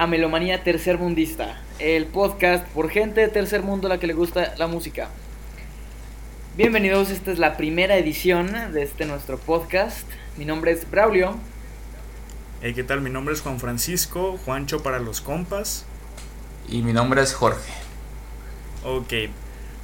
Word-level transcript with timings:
A 0.00 0.06
Melomanía 0.06 0.62
Tercermundista, 0.62 1.60
el 1.80 2.06
podcast 2.06 2.64
por 2.68 2.88
gente 2.88 3.20
de 3.20 3.26
tercer 3.26 3.64
mundo 3.64 3.88
a 3.88 3.90
la 3.90 3.98
que 3.98 4.06
le 4.06 4.12
gusta 4.12 4.54
la 4.56 4.68
música. 4.68 5.08
Bienvenidos, 6.56 7.10
esta 7.10 7.32
es 7.32 7.40
la 7.40 7.56
primera 7.56 7.96
edición 7.96 8.72
de 8.72 8.84
este 8.84 9.06
nuestro 9.06 9.38
podcast. 9.38 10.06
Mi 10.36 10.44
nombre 10.44 10.70
es 10.70 10.88
Braulio. 10.88 11.36
Hey, 12.62 12.74
¿qué 12.74 12.84
tal? 12.84 13.00
Mi 13.00 13.10
nombre 13.10 13.34
es 13.34 13.40
Juan 13.40 13.58
Francisco, 13.58 14.38
Juancho 14.44 14.84
para 14.84 15.00
los 15.00 15.20
compas. 15.20 15.84
Y 16.68 16.82
mi 16.82 16.92
nombre 16.92 17.20
es 17.20 17.34
Jorge. 17.34 17.72
Ok. 18.84 19.12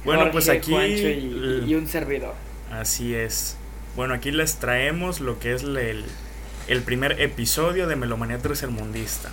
Bueno, 0.05 0.31
pues 0.31 0.47
aquí... 0.47 0.71
Juancho 0.71 1.09
y, 1.09 1.65
y 1.67 1.75
un 1.75 1.89
servidor. 1.89 2.35
Así 2.71 3.13
es. 3.13 3.57
Bueno, 3.97 4.13
aquí 4.13 4.31
les 4.31 4.55
traemos 4.59 5.19
lo 5.19 5.39
que 5.39 5.53
es 5.53 5.63
el, 5.63 6.05
el 6.69 6.81
primer 6.83 7.19
episodio 7.19 7.85
de 7.87 7.97
Melomanía 7.97 8.37
Tercermundista. 8.37 9.29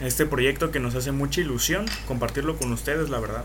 Este 0.00 0.26
proyecto 0.26 0.70
que 0.70 0.80
nos 0.80 0.94
hace 0.94 1.12
mucha 1.12 1.40
ilusión 1.40 1.86
compartirlo 2.06 2.56
con 2.56 2.72
ustedes, 2.72 3.10
la 3.10 3.20
verdad. 3.20 3.44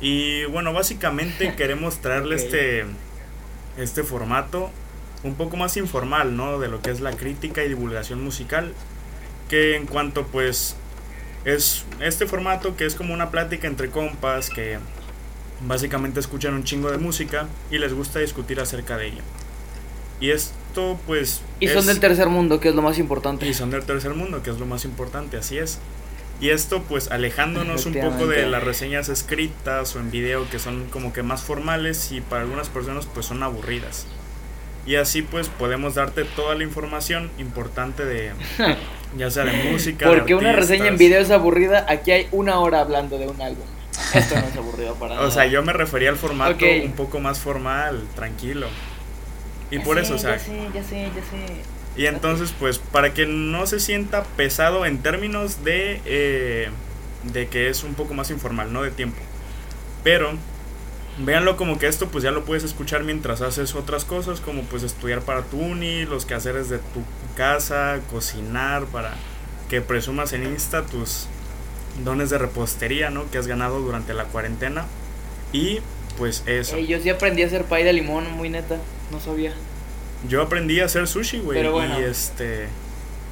Y 0.00 0.44
bueno, 0.46 0.72
básicamente 0.72 1.54
queremos 1.56 1.98
traerle 1.98 2.36
este, 2.36 2.84
este 3.78 4.02
formato 4.02 4.70
un 5.22 5.36
poco 5.36 5.56
más 5.56 5.76
informal, 5.76 6.36
¿no? 6.36 6.58
De 6.58 6.68
lo 6.68 6.82
que 6.82 6.90
es 6.90 7.00
la 7.00 7.12
crítica 7.12 7.62
y 7.62 7.68
divulgación 7.68 8.22
musical. 8.22 8.72
Que 9.48 9.76
en 9.76 9.86
cuanto 9.86 10.26
pues 10.26 10.76
es 11.44 11.84
este 12.00 12.26
formato 12.26 12.76
que 12.76 12.86
es 12.86 12.94
como 12.94 13.12
una 13.14 13.30
plática 13.30 13.66
entre 13.66 13.90
compas 13.90 14.48
que 14.48 14.78
básicamente 15.66 16.20
escuchan 16.20 16.54
un 16.54 16.64
chingo 16.64 16.90
de 16.90 16.98
música 16.98 17.48
y 17.70 17.78
les 17.78 17.92
gusta 17.92 18.18
discutir 18.18 18.60
acerca 18.60 18.96
de 18.96 19.08
ella. 19.08 19.22
Y 20.22 20.30
esto 20.30 21.00
pues... 21.04 21.42
Y 21.58 21.66
son 21.66 21.84
del 21.84 21.98
tercer 21.98 22.28
mundo, 22.28 22.60
que 22.60 22.68
es 22.68 22.76
lo 22.76 22.82
más 22.82 23.00
importante. 23.00 23.44
Y 23.44 23.54
son 23.54 23.72
del 23.72 23.82
tercer 23.82 24.14
mundo, 24.14 24.40
que 24.40 24.50
es 24.50 24.58
lo 24.60 24.66
más 24.66 24.84
importante, 24.84 25.36
así 25.36 25.58
es. 25.58 25.80
Y 26.40 26.50
esto 26.50 26.84
pues 26.84 27.10
alejándonos 27.10 27.86
un 27.86 27.94
poco 27.94 28.28
de 28.28 28.46
las 28.46 28.62
reseñas 28.62 29.08
escritas 29.08 29.96
o 29.96 29.98
en 29.98 30.12
video 30.12 30.48
que 30.48 30.60
son 30.60 30.86
como 30.90 31.12
que 31.12 31.24
más 31.24 31.42
formales 31.42 32.12
y 32.12 32.20
para 32.20 32.42
algunas 32.42 32.68
personas 32.68 33.06
pues 33.12 33.26
son 33.26 33.42
aburridas. 33.42 34.06
Y 34.86 34.94
así 34.94 35.22
pues 35.22 35.48
podemos 35.48 35.96
darte 35.96 36.22
toda 36.24 36.54
la 36.54 36.62
información 36.62 37.28
importante 37.38 38.04
de 38.04 38.30
ya 39.18 39.28
sea 39.28 39.44
de 39.44 39.70
música. 39.72 40.06
Porque 40.06 40.36
una 40.36 40.52
reseña 40.52 40.86
en 40.86 40.98
video 40.98 41.20
es 41.20 41.32
aburrida, 41.32 41.84
aquí 41.88 42.12
hay 42.12 42.28
una 42.30 42.60
hora 42.60 42.80
hablando 42.80 43.18
de 43.18 43.26
un 43.26 43.42
álbum. 43.42 43.66
Esto 44.14 44.36
no 44.36 44.46
es 44.46 44.56
aburrido 44.56 44.94
para 44.94 45.16
nada. 45.16 45.26
O 45.28 45.30
sea, 45.32 45.46
yo 45.46 45.64
me 45.64 45.72
refería 45.72 46.10
al 46.10 46.16
formato 46.16 46.64
un 46.84 46.92
poco 46.92 47.18
más 47.18 47.40
formal, 47.40 48.04
tranquilo. 48.14 48.68
Y 49.72 49.78
por 49.78 49.98
eso, 49.98 50.14
o 50.14 50.18
sea. 50.18 50.36
Ya 50.36 50.38
sé, 50.38 50.68
ya 50.74 50.84
sé, 50.84 51.02
ya 51.02 51.22
sé. 51.22 51.62
Y 51.96 52.06
entonces, 52.06 52.54
pues, 52.58 52.78
para 52.78 53.14
que 53.14 53.26
no 53.26 53.66
se 53.66 53.80
sienta 53.80 54.22
pesado 54.36 54.84
en 54.86 54.98
términos 54.98 55.64
de, 55.64 56.00
eh, 56.04 56.68
de 57.32 57.48
que 57.48 57.68
es 57.68 57.82
un 57.82 57.94
poco 57.94 58.12
más 58.14 58.30
informal, 58.30 58.72
no 58.72 58.82
de 58.82 58.90
tiempo. 58.90 59.20
Pero, 60.04 60.32
véanlo 61.18 61.56
como 61.56 61.78
que 61.78 61.86
esto, 61.86 62.08
pues 62.08 62.22
ya 62.22 62.30
lo 62.30 62.44
puedes 62.44 62.64
escuchar 62.64 63.02
mientras 63.02 63.40
haces 63.40 63.74
otras 63.74 64.04
cosas, 64.04 64.40
como 64.40 64.62
pues 64.62 64.82
estudiar 64.82 65.22
para 65.22 65.42
tu 65.42 65.58
uni, 65.58 66.04
los 66.04 66.26
quehaceres 66.26 66.68
de 66.68 66.78
tu 66.78 67.02
casa, 67.34 68.00
cocinar, 68.10 68.84
para 68.86 69.14
que 69.70 69.80
presumas 69.80 70.34
en 70.34 70.44
Insta 70.44 70.84
tus 70.84 71.28
dones 72.04 72.28
de 72.28 72.36
repostería, 72.36 73.08
¿no? 73.08 73.30
Que 73.30 73.38
has 73.38 73.46
ganado 73.46 73.80
durante 73.80 74.12
la 74.12 74.24
cuarentena. 74.24 74.84
Y 75.52 75.80
pues 76.18 76.42
eso. 76.46 76.78
yo 76.78 77.00
sí 77.00 77.08
aprendí 77.08 77.42
a 77.42 77.46
hacer 77.46 77.64
pay 77.64 77.84
de 77.84 77.92
limón, 77.92 78.30
muy 78.32 78.50
neta, 78.50 78.76
no 79.12 79.20
sabía. 79.20 79.52
Yo 80.28 80.42
aprendí 80.42 80.80
a 80.80 80.86
hacer 80.86 81.06
sushi, 81.06 81.38
güey. 81.38 81.58
Pero 81.58 81.72
bueno. 81.72 82.00
Y 82.00 82.04
este. 82.04 82.66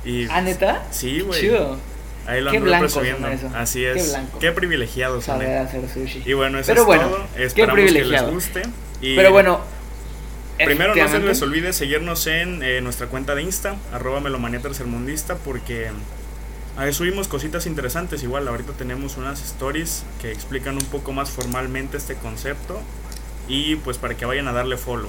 Y, 0.04 0.28
¿Ah, 0.28 0.42
neta? 0.42 0.84
Sí, 0.90 1.20
güey. 1.20 1.40
Chido. 1.40 1.78
Ahí 2.26 2.42
lo 2.42 2.50
ando 2.50 2.78
presumiendo. 2.78 3.28
Así 3.54 3.84
es. 3.84 4.02
Qué, 4.02 4.08
blanco. 4.10 4.38
qué 4.38 4.52
privilegiados 4.52 5.24
son, 5.24 5.42
hacer 5.42 5.88
sushi. 5.88 6.22
Y 6.24 6.34
bueno, 6.34 6.58
eso 6.58 6.68
Pero 6.68 6.82
es 6.82 6.86
bueno, 6.86 7.08
todo. 7.08 7.26
Esperamos 7.36 7.92
que 7.92 8.04
les 8.04 8.22
guste. 8.30 8.62
Y 9.00 9.16
Pero 9.16 9.32
bueno. 9.32 9.60
Primero 10.62 10.94
no 10.94 11.08
se 11.08 11.18
les 11.20 11.40
olvide 11.40 11.72
seguirnos 11.72 12.26
en 12.26 12.62
eh, 12.62 12.82
nuestra 12.82 13.06
cuenta 13.06 13.34
de 13.34 13.42
Insta, 13.42 13.76
arroba 13.94 14.20
melomanía 14.20 14.60
tercermundista, 14.60 15.36
porque 15.36 15.88
ahí 16.76 16.92
subimos 16.92 17.28
cositas 17.28 17.64
interesantes. 17.64 18.22
Igual 18.22 18.46
ahorita 18.46 18.74
tenemos 18.74 19.16
unas 19.16 19.42
stories 19.42 20.04
que 20.20 20.30
explican 20.30 20.74
un 20.74 20.84
poco 20.84 21.12
más 21.12 21.30
formalmente 21.30 21.96
este 21.96 22.14
concepto. 22.14 22.78
Y 23.48 23.76
pues 23.76 23.96
para 23.96 24.18
que 24.18 24.26
vayan 24.26 24.48
a 24.48 24.52
darle 24.52 24.76
follow. 24.76 25.08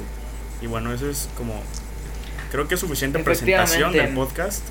Y 0.61 0.67
bueno, 0.67 0.93
eso 0.93 1.09
es 1.09 1.29
como. 1.37 1.53
Creo 2.51 2.67
que 2.67 2.75
es 2.75 2.79
suficiente 2.79 3.19
presentación 3.19 3.93
del 3.93 4.13
podcast. 4.13 4.63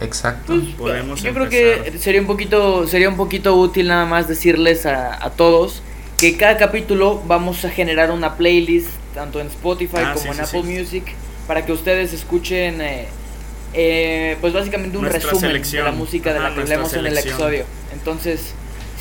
Exacto. 0.00 0.54
Pues, 0.54 0.74
Podemos 0.76 1.22
yo 1.22 1.34
creo 1.34 1.48
que 1.48 1.98
sería 1.98 2.20
un 2.20 2.26
poquito 2.26 2.86
sería 2.86 3.08
un 3.08 3.16
poquito 3.16 3.56
útil 3.56 3.88
nada 3.88 4.06
más 4.06 4.28
decirles 4.28 4.86
a, 4.86 5.24
a, 5.24 5.30
todos 5.30 5.82
que 6.18 6.36
cada 6.36 6.56
capítulo 6.56 7.20
vamos 7.26 7.64
a 7.64 7.70
generar 7.70 8.12
una 8.12 8.36
playlist 8.36 8.90
tanto 9.12 9.40
en 9.40 9.48
Spotify 9.48 9.96
ah, 9.98 10.14
como 10.14 10.22
sí, 10.22 10.28
en 10.28 10.34
sí, 10.34 10.40
Apple 10.56 10.62
sí. 10.62 10.78
Music 10.78 11.04
para 11.48 11.66
que 11.66 11.72
ustedes 11.72 12.12
escuchen 12.12 12.80
eh, 12.80 13.08
eh, 13.74 14.36
pues 14.40 14.52
básicamente 14.52 14.96
un 14.96 15.04
Nuestra 15.04 15.22
resumen 15.22 15.50
selección. 15.50 15.84
de 15.84 15.90
la 15.90 15.96
música 15.96 16.32
de 16.32 16.40
la 16.40 16.54
que 16.54 16.60
hablemos 16.60 16.92
en 16.94 17.06
el 17.06 17.18
episodio. 17.18 17.64
Entonces, 17.92 18.52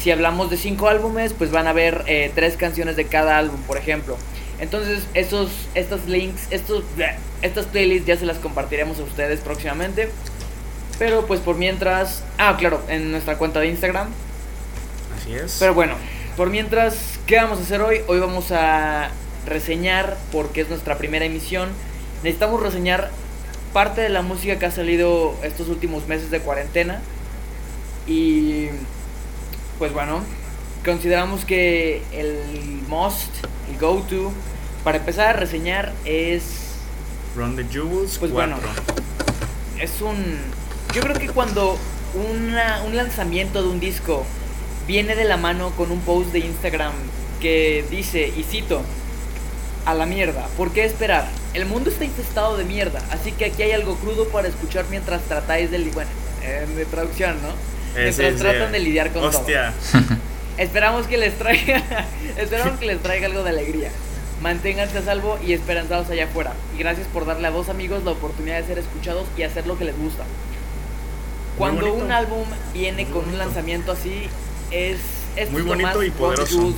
si 0.01 0.11
hablamos 0.11 0.50
de 0.50 0.57
cinco 0.57 0.88
álbumes, 0.88 1.33
pues 1.33 1.51
van 1.51 1.67
a 1.67 1.73
ver 1.73 2.03
eh, 2.07 2.31
tres 2.35 2.57
canciones 2.57 2.95
de 2.95 3.06
cada 3.06 3.38
álbum, 3.38 3.61
por 3.61 3.77
ejemplo. 3.77 4.17
Entonces, 4.59 5.06
esos, 5.13 5.50
estos 5.75 6.06
links, 6.07 6.47
estos, 6.50 6.84
estas 7.41 7.66
playlists 7.68 8.07
ya 8.07 8.18
se 8.18 8.25
las 8.25 8.38
compartiremos 8.38 9.00
a 9.00 9.03
ustedes 9.03 9.40
próximamente. 9.40 10.09
Pero 10.97 11.28
pues 11.28 11.40
por 11.40 11.57
mientras... 11.57 12.23
Ah, 12.38 12.56
claro, 12.57 12.81
en 12.90 13.12
nuestra 13.12 13.38
cuenta 13.38 13.59
de 13.59 13.68
Instagram. 13.68 14.09
Así 15.16 15.34
es. 15.34 15.57
Pero 15.59 15.73
bueno, 15.73 15.95
por 16.35 16.50
mientras, 16.50 17.19
¿qué 17.28 17.35
vamos 17.35 17.59
a 17.59 17.62
hacer 17.62 17.81
hoy? 17.81 18.01
Hoy 18.07 18.19
vamos 18.19 18.51
a 18.51 19.12
reseñar, 19.45 20.18
porque 20.31 20.62
es 20.62 20.69
nuestra 20.69 20.97
primera 20.97 21.25
emisión. 21.25 21.69
Necesitamos 22.24 22.62
reseñar 22.62 23.12
parte 23.74 24.01
de 24.01 24.09
la 24.09 24.24
música 24.24 24.57
que 24.57 24.66
ha 24.66 24.72
salido 24.72 25.35
estos 25.44 25.69
últimos 25.69 26.07
meses 26.07 26.31
de 26.31 26.39
cuarentena. 26.39 27.01
Y 28.07 28.69
pues 29.78 29.94
bueno, 29.94 30.24
consideramos 30.84 31.45
que 31.45 32.01
el 32.12 32.41
must, 32.88 33.29
el 33.72 33.78
go-to, 33.79 34.31
para 34.83 34.97
empezar 34.97 35.28
a 35.28 35.33
reseñar 35.33 35.94
es 36.05 36.44
Run 37.35 37.55
the 37.55 37.66
Jewels 37.66 38.17
Pues 38.17 38.31
4. 38.31 38.33
bueno. 38.33 38.57
es 39.79 40.01
un 40.01 40.16
yo 40.94 41.01
creo 41.01 41.16
que 41.17 41.28
cuando 41.29 41.77
una- 42.31 42.81
un 42.83 42.95
lanzamiento 42.95 43.61
de 43.61 43.69
un 43.69 43.79
disco 43.79 44.25
viene 44.88 45.16
de 45.16 45.25
la 45.25 45.38
mano 45.38 45.72
con 45.72 45.91
un 45.91 46.00
post 46.01 46.31
de 46.31 46.39
Instagram 46.39 46.94
que 47.41 47.85
dice 47.91 48.31
y 48.35 48.44
cito 48.44 48.81
a 49.85 49.94
la 49.94 50.06
mierda, 50.06 50.47
¿por 50.57 50.72
qué 50.72 50.85
esperar? 50.85 51.27
El 51.53 51.66
mundo 51.66 51.89
está 51.89 52.06
infestado 52.06 52.57
de 52.57 52.63
mierda, 52.66 53.01
así 53.11 53.31
que 53.31 53.45
aquí 53.45 53.63
hay 53.63 53.72
algo 53.72 53.95
crudo 53.95 54.27
para 54.29 54.47
escuchar 54.47 54.85
mientras 54.89 55.22
tratáis 55.23 55.69
de 55.72 55.79
bueno, 55.91 56.09
eh, 56.44 56.66
de 56.75 56.85
traducción, 56.85 57.35
¿no? 57.41 57.50
Eh, 58.00 58.13
Mientras 58.17 58.35
tratan 58.38 58.72
de 58.72 58.79
lidiar 58.79 59.11
con 59.11 59.22
todo. 59.31 59.44
Esperamos 60.57 61.06
que 61.07 61.18
les 61.18 61.38
traiga, 61.38 61.84
esperamos 62.38 62.79
que 62.79 62.85
les 62.85 63.01
traiga 63.01 63.28
algo 63.28 63.44
de 63.44 63.50
alegría. 63.50 63.91
Manténganse 64.42 65.00
a 65.00 65.01
salvo 65.01 65.38
y 65.45 65.54
esperanzados 65.54 66.09
allá 66.09 66.25
afuera. 66.25 66.54
Y 66.75 66.80
gracias 66.80 67.07
por 67.07 67.25
darle 67.25 67.48
a 67.48 67.51
dos 67.51 67.69
amigos 67.69 68.04
la 68.04 68.12
oportunidad 68.12 68.62
de 68.62 68.68
ser 68.68 68.77
escuchados 68.80 69.25
y 69.38 69.44
hacer 69.44 69.65
lo 69.68 69.77
que 69.77 69.86
les 69.86 69.98
gusta. 69.98 70.24
Cuando 71.57 71.92
un 71.94 72.12
álbum 72.12 72.45
viene 72.74 73.06
Muy 73.06 73.13
con 73.13 73.30
un 73.30 73.38
lanzamiento 73.38 73.92
así, 73.92 74.27
es, 74.71 75.00
es 75.36 75.51
Muy 75.51 75.63
bonito 75.63 75.98
más 75.98 76.06
y 76.06 76.12
poderoso. 76.12 76.74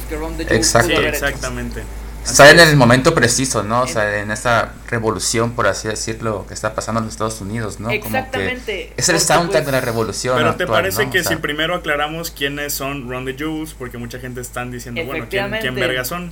Exacto. 0.49 0.95
Sí, 0.95 1.05
exactamente. 1.05 1.83
Así 2.29 2.43
Está 2.43 2.51
en 2.51 2.59
el 2.59 2.75
momento 2.75 3.13
preciso, 3.13 3.63
¿no? 3.63 3.81
O 3.81 3.87
sea, 3.87 4.19
en 4.19 4.31
esta 4.31 4.73
revolución, 4.87 5.53
por 5.53 5.67
así 5.67 5.87
decirlo, 5.87 6.45
que 6.47 6.53
está 6.53 6.75
pasando 6.75 6.99
en 6.99 7.05
los 7.05 7.13
Estados 7.13 7.41
Unidos, 7.41 7.79
¿no? 7.79 7.87
Como 7.87 7.99
que 7.99 8.07
Exactamente. 8.07 8.93
es 8.95 9.09
el 9.09 9.19
soundtrack 9.19 9.63
pues, 9.63 9.65
de 9.65 9.71
la 9.71 9.81
revolución. 9.81 10.37
Pero 10.37 10.55
te 10.55 10.63
actual, 10.63 10.81
parece 10.81 11.05
¿no? 11.05 11.11
que 11.11 11.19
O 11.19 11.23
sea, 11.23 11.31
si 11.31 11.41
primero 11.41 11.75
aclaramos 11.75 12.31
quiénes 12.31 12.73
son 12.73 13.09
Run 13.09 13.25
the 13.25 13.33
Jewels, 13.33 13.73
porque 13.73 13.97
mucha 13.97 14.19
gente 14.19 14.41
están 14.41 14.71
diciendo, 14.71 15.03
bueno, 15.05 15.25
¿quién, 15.29 15.51
quién 15.59 15.75
verga 15.75 16.05
son? 16.05 16.31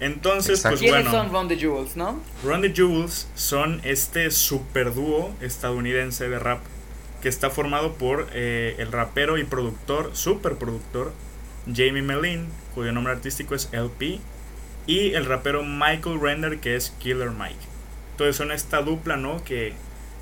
Entonces, 0.00 0.58
Exacto. 0.58 0.78
pues 0.78 0.80
¿Quiénes 0.80 1.10
bueno, 1.10 1.24
son 1.24 1.32
Run 1.32 1.48
the 1.48 1.56
Jewels, 1.56 1.96
no? 1.96 2.20
Run 2.44 2.62
the 2.62 2.72
Jewels 2.74 3.28
son 3.34 3.80
este 3.84 4.30
super 4.30 4.94
dúo 4.94 5.34
estadounidense 5.40 6.28
de 6.28 6.38
rap 6.38 6.60
que 7.22 7.28
está 7.28 7.50
formado 7.50 7.94
por 7.94 8.28
eh, 8.32 8.74
el 8.78 8.90
rapero 8.90 9.38
y 9.38 9.44
productor, 9.44 10.10
super 10.12 10.56
productor, 10.56 11.12
Jamie 11.66 12.02
Mellin, 12.02 12.48
cuyo 12.74 12.90
nombre 12.92 13.12
artístico 13.12 13.54
es 13.54 13.68
LP, 13.72 14.18
y 14.86 15.12
el 15.14 15.26
rapero 15.26 15.62
Michael 15.64 16.20
Render, 16.20 16.58
que 16.58 16.76
es 16.76 16.90
Killer 16.98 17.30
Mike. 17.30 17.54
Entonces 18.12 18.36
son 18.36 18.52
esta 18.52 18.82
dupla, 18.82 19.16
¿no? 19.16 19.42
Que, 19.44 19.72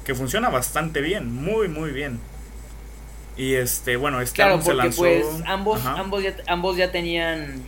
que 0.04 0.14
funciona 0.14 0.48
bastante 0.48 1.00
bien, 1.00 1.32
muy, 1.34 1.68
muy 1.68 1.90
bien. 1.90 2.20
Y 3.36 3.54
este, 3.54 3.96
bueno, 3.96 4.20
este 4.20 4.36
Claro, 4.36 4.54
álbum 4.54 4.66
se 4.66 4.74
lanzó. 4.74 5.02
pues 5.02 5.26
ambos, 5.46 5.80
Ajá. 5.80 5.98
ambos, 6.00 6.22
ya, 6.22 6.36
ambos 6.46 6.76
ya 6.76 6.92
tenían 6.92 7.62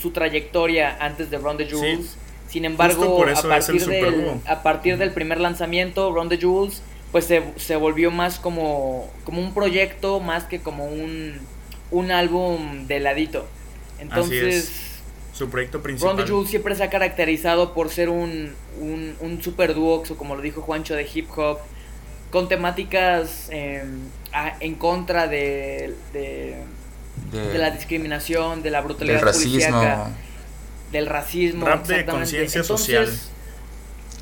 su 0.00 0.10
trayectoria 0.10 0.96
antes 1.00 1.30
de 1.30 1.38
Run 1.38 1.56
the 1.56 1.66
Jewels. 1.66 2.06
Sí. 2.06 2.18
Sin 2.48 2.64
embargo, 2.64 3.16
por 3.16 3.28
a 3.28 3.32
eso 3.32 3.48
partir, 3.48 3.84
del, 3.84 4.40
a 4.46 4.62
partir 4.62 4.96
del 4.96 5.12
primer 5.12 5.38
lanzamiento, 5.40 6.12
Run 6.12 6.28
the 6.28 6.38
Jewels 6.38 6.82
pues 7.12 7.24
se, 7.24 7.42
se 7.56 7.76
volvió 7.76 8.10
más 8.10 8.38
como, 8.38 9.10
como 9.24 9.40
un 9.40 9.54
proyecto 9.54 10.20
más 10.20 10.44
que 10.44 10.60
como 10.60 10.84
un, 10.86 11.38
un 11.90 12.10
álbum 12.10 12.86
de 12.86 13.00
ladito. 13.00 13.46
Entonces... 13.98 14.84
Su 15.38 15.48
proyecto 15.48 15.80
principal. 15.80 16.16
Ron 16.16 16.24
the 16.24 16.28
Jewels 16.30 16.50
siempre 16.50 16.74
se 16.74 16.82
ha 16.82 16.90
caracterizado 16.90 17.72
por 17.72 17.90
ser 17.90 18.08
un, 18.08 18.52
un, 18.80 19.14
un 19.20 19.40
super 19.42 19.72
dúo, 19.74 20.02
como 20.18 20.34
lo 20.34 20.42
dijo 20.42 20.62
Juancho, 20.62 20.94
de 20.94 21.08
hip 21.14 21.28
hop, 21.36 21.58
con 22.30 22.48
temáticas 22.48 23.48
eh, 23.50 23.84
a- 24.32 24.56
en 24.58 24.74
contra 24.74 25.28
de, 25.28 25.94
de, 26.12 26.56
De- 27.32 27.48
de 27.52 27.58
la 27.58 27.70
discriminación, 27.70 28.62
de 28.62 28.70
la 28.70 28.80
brutalidad 28.80 29.16
del 29.16 29.24
racismo, 29.24 30.10
del 30.90 31.06
racismo. 31.06 31.66
Rap 31.66 31.86
de 31.86 31.94
exactamente. 32.00 32.10
conciencia 32.20 32.64
social. 32.64 33.08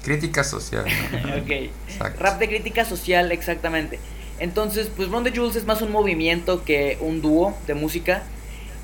crítica 0.02 0.44
social. 0.44 0.84
¿no? 0.84 1.36
ok. 1.42 1.50
Exacto. 1.88 2.22
Rap 2.22 2.38
de 2.38 2.48
crítica 2.48 2.84
social, 2.84 3.32
exactamente. 3.32 3.98
Entonces, 4.38 4.90
pues 4.94 5.08
Ron 5.08 5.24
the 5.24 5.32
Jules 5.34 5.56
es 5.56 5.64
más 5.64 5.80
un 5.82 5.90
movimiento 5.92 6.62
que 6.64 6.98
un 7.00 7.22
dúo 7.22 7.56
de 7.66 7.74
música. 7.74 8.22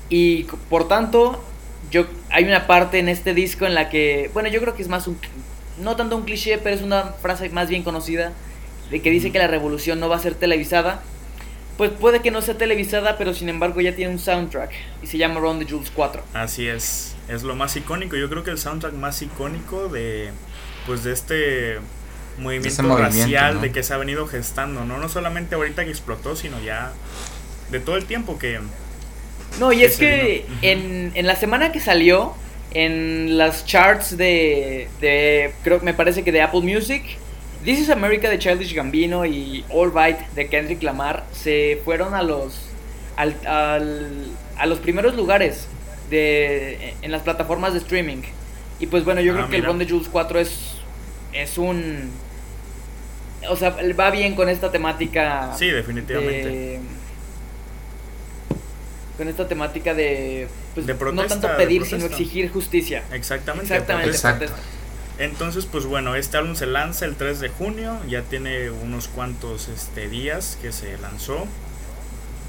Y 0.09 0.43
por 0.69 0.87
tanto, 0.87 1.43
yo 1.93 2.07
hay 2.31 2.43
una 2.45 2.65
parte 2.65 2.97
en 2.97 3.07
este 3.07 3.35
disco 3.35 3.67
en 3.67 3.75
la 3.75 3.87
que, 3.87 4.31
bueno, 4.33 4.49
yo 4.49 4.59
creo 4.59 4.75
que 4.75 4.81
es 4.81 4.89
más 4.89 5.07
un, 5.07 5.15
no 5.79 5.95
tanto 5.95 6.17
un 6.17 6.23
cliché, 6.23 6.57
pero 6.57 6.75
es 6.75 6.81
una 6.81 7.03
frase 7.03 7.49
más 7.49 7.69
bien 7.69 7.83
conocida, 7.83 8.33
de 8.89 9.01
que 9.01 9.11
dice 9.11 9.31
que 9.31 9.37
la 9.37 9.45
revolución 9.47 9.99
no 9.99 10.09
va 10.09 10.15
a 10.15 10.19
ser 10.19 10.33
televisada. 10.33 11.03
Pues 11.77 11.91
puede 11.91 12.21
que 12.21 12.31
no 12.31 12.41
sea 12.41 12.57
televisada, 12.57 13.17
pero 13.17 13.33
sin 13.33 13.47
embargo 13.47 13.79
ya 13.79 13.95
tiene 13.95 14.11
un 14.11 14.19
soundtrack 14.19 14.71
y 15.03 15.07
se 15.07 15.17
llama 15.17 15.39
Ron 15.39 15.59
the 15.59 15.71
Jules 15.71 15.91
4. 15.93 16.23
Así 16.33 16.67
es, 16.67 17.15
es 17.27 17.43
lo 17.43 17.55
más 17.55 17.75
icónico. 17.75 18.15
Yo 18.15 18.27
creo 18.29 18.43
que 18.43 18.51
el 18.51 18.57
soundtrack 18.57 18.93
más 18.93 19.21
icónico 19.21 19.87
de 19.87 20.31
pues 20.87 21.03
de 21.03 21.13
este 21.13 21.77
movimiento, 22.39 22.83
movimiento, 22.83 22.97
racial 22.97 23.55
¿no? 23.55 23.61
de 23.61 23.71
que 23.71 23.83
se 23.83 23.93
ha 23.93 23.97
venido 23.97 24.27
gestando, 24.27 24.85
¿no? 24.85 24.97
No 24.97 25.09
solamente 25.09 25.55
ahorita 25.55 25.83
que 25.83 25.91
explotó, 25.91 26.35
sino 26.35 26.59
ya 26.59 26.91
de 27.71 27.79
todo 27.79 27.97
el 27.97 28.05
tiempo 28.05 28.37
que 28.37 28.59
No, 29.59 29.71
y 29.71 29.83
es 29.83 29.97
que 29.97 30.45
en, 30.61 31.11
en 31.15 31.27
la 31.27 31.35
semana 31.35 31.71
que 31.71 31.79
salió, 31.79 32.33
en 32.73 33.37
las 33.37 33.65
charts 33.65 34.17
de, 34.17 34.87
de, 34.99 35.53
creo 35.63 35.79
me 35.81 35.93
parece 35.93 36.23
que 36.23 36.31
de 36.31 36.41
Apple 36.41 36.61
Music, 36.61 37.03
This 37.63 37.79
is 37.79 37.89
America 37.89 38.29
de 38.29 38.39
Childish 38.39 38.73
Gambino 38.73 39.25
y 39.25 39.63
All 39.69 39.91
Right 39.93 40.17
de 40.35 40.47
Kendrick 40.47 40.83
Lamar 40.83 41.23
se 41.31 41.79
fueron 41.85 42.13
a 42.13 42.21
los, 42.23 42.59
al, 43.15 43.35
al- 43.45 44.25
a 44.57 44.65
los 44.65 44.79
primeros 44.79 45.15
lugares 45.15 45.67
de, 46.09 46.93
en 47.01 47.11
las 47.11 47.21
plataformas 47.21 47.73
de 47.73 47.79
streaming. 47.79 48.21
Y 48.79 48.87
pues 48.87 49.05
bueno, 49.05 49.21
yo 49.21 49.31
Ah, 49.33 49.35
creo 49.37 49.49
que 49.49 49.55
el. 49.57 49.65
Bond 49.67 49.79
de 49.81 49.89
Jules 49.89 50.09
4 50.11 50.39
es, 50.39 50.73
es 51.31 51.57
un... 51.57 52.11
O 53.49 53.55
sea, 53.55 53.75
va 53.99 54.09
bien 54.11 54.35
con 54.35 54.49
esta 54.49 54.71
temática 54.71 55.51
sí, 55.57 55.67
definitivamente. 55.67 56.47
de- 56.49 56.79
con 59.17 59.27
esta 59.27 59.47
temática 59.47 59.93
de, 59.93 60.47
pues, 60.73 60.85
De 60.85 60.93
no 60.93 60.99
protesta, 60.99 61.27
tanto 61.27 61.47
de 61.47 61.53
pedir 61.53 61.85
sino 61.85 62.05
exigir 62.05 62.51
justicia 62.51 63.03
Exactamente. 63.11 63.73
exactamente 63.73 64.17
protesta. 64.19 64.55
Entonces, 65.19 65.67
pues 65.67 65.85
bueno, 65.85 66.15
este 66.15 66.37
álbum 66.37 66.55
se 66.55 66.65
lanza 66.65 67.05
el 67.05 67.15
3 67.15 67.39
de 67.39 67.49
junio, 67.49 67.99
ya 68.09 68.23
tiene 68.23 68.71
unos 68.71 69.07
cuantos 69.07 69.67
este, 69.67 70.09
días 70.09 70.57
que 70.61 70.71
se 70.71 70.97
lanzó. 70.97 71.45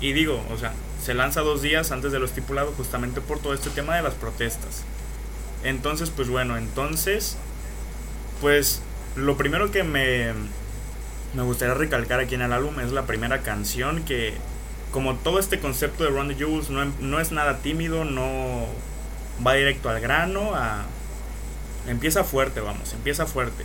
Y 0.00 0.12
digo, 0.12 0.42
o 0.50 0.56
sea, 0.56 0.72
se 1.02 1.12
lanza 1.12 1.42
dos 1.42 1.60
días 1.60 1.92
antes 1.92 2.10
de 2.10 2.18
lo 2.18 2.24
estipulado 2.24 2.72
justamente 2.72 3.20
por 3.20 3.38
todo 3.38 3.52
este 3.52 3.68
tema 3.70 3.96
de 3.96 4.02
las 4.02 4.14
protestas. 4.14 4.82
Entonces, 5.62 6.10
pues 6.10 6.28
bueno, 6.28 6.56
entonces, 6.56 7.36
pues 8.40 8.80
lo 9.14 9.36
primero 9.36 9.70
que 9.70 9.82
me, 9.84 10.32
me 11.34 11.42
gustaría 11.42 11.74
recalcar 11.74 12.20
aquí 12.20 12.34
en 12.34 12.42
el 12.42 12.52
álbum 12.52 12.80
es 12.80 12.92
la 12.92 13.02
primera 13.02 13.42
canción 13.42 14.04
que, 14.04 14.34
como 14.94 15.16
todo 15.16 15.40
este 15.40 15.58
concepto 15.58 16.04
de 16.04 16.10
Run 16.10 16.28
the 16.28 16.36
Jewels, 16.36 16.70
no, 16.70 16.84
no 17.00 17.18
es 17.18 17.32
nada 17.32 17.58
tímido, 17.58 18.04
no 18.04 18.64
va 19.44 19.54
directo 19.54 19.90
al 19.90 20.00
grano, 20.00 20.54
a, 20.54 20.84
empieza 21.88 22.22
fuerte, 22.22 22.60
vamos, 22.60 22.92
empieza 22.92 23.26
fuerte. 23.26 23.64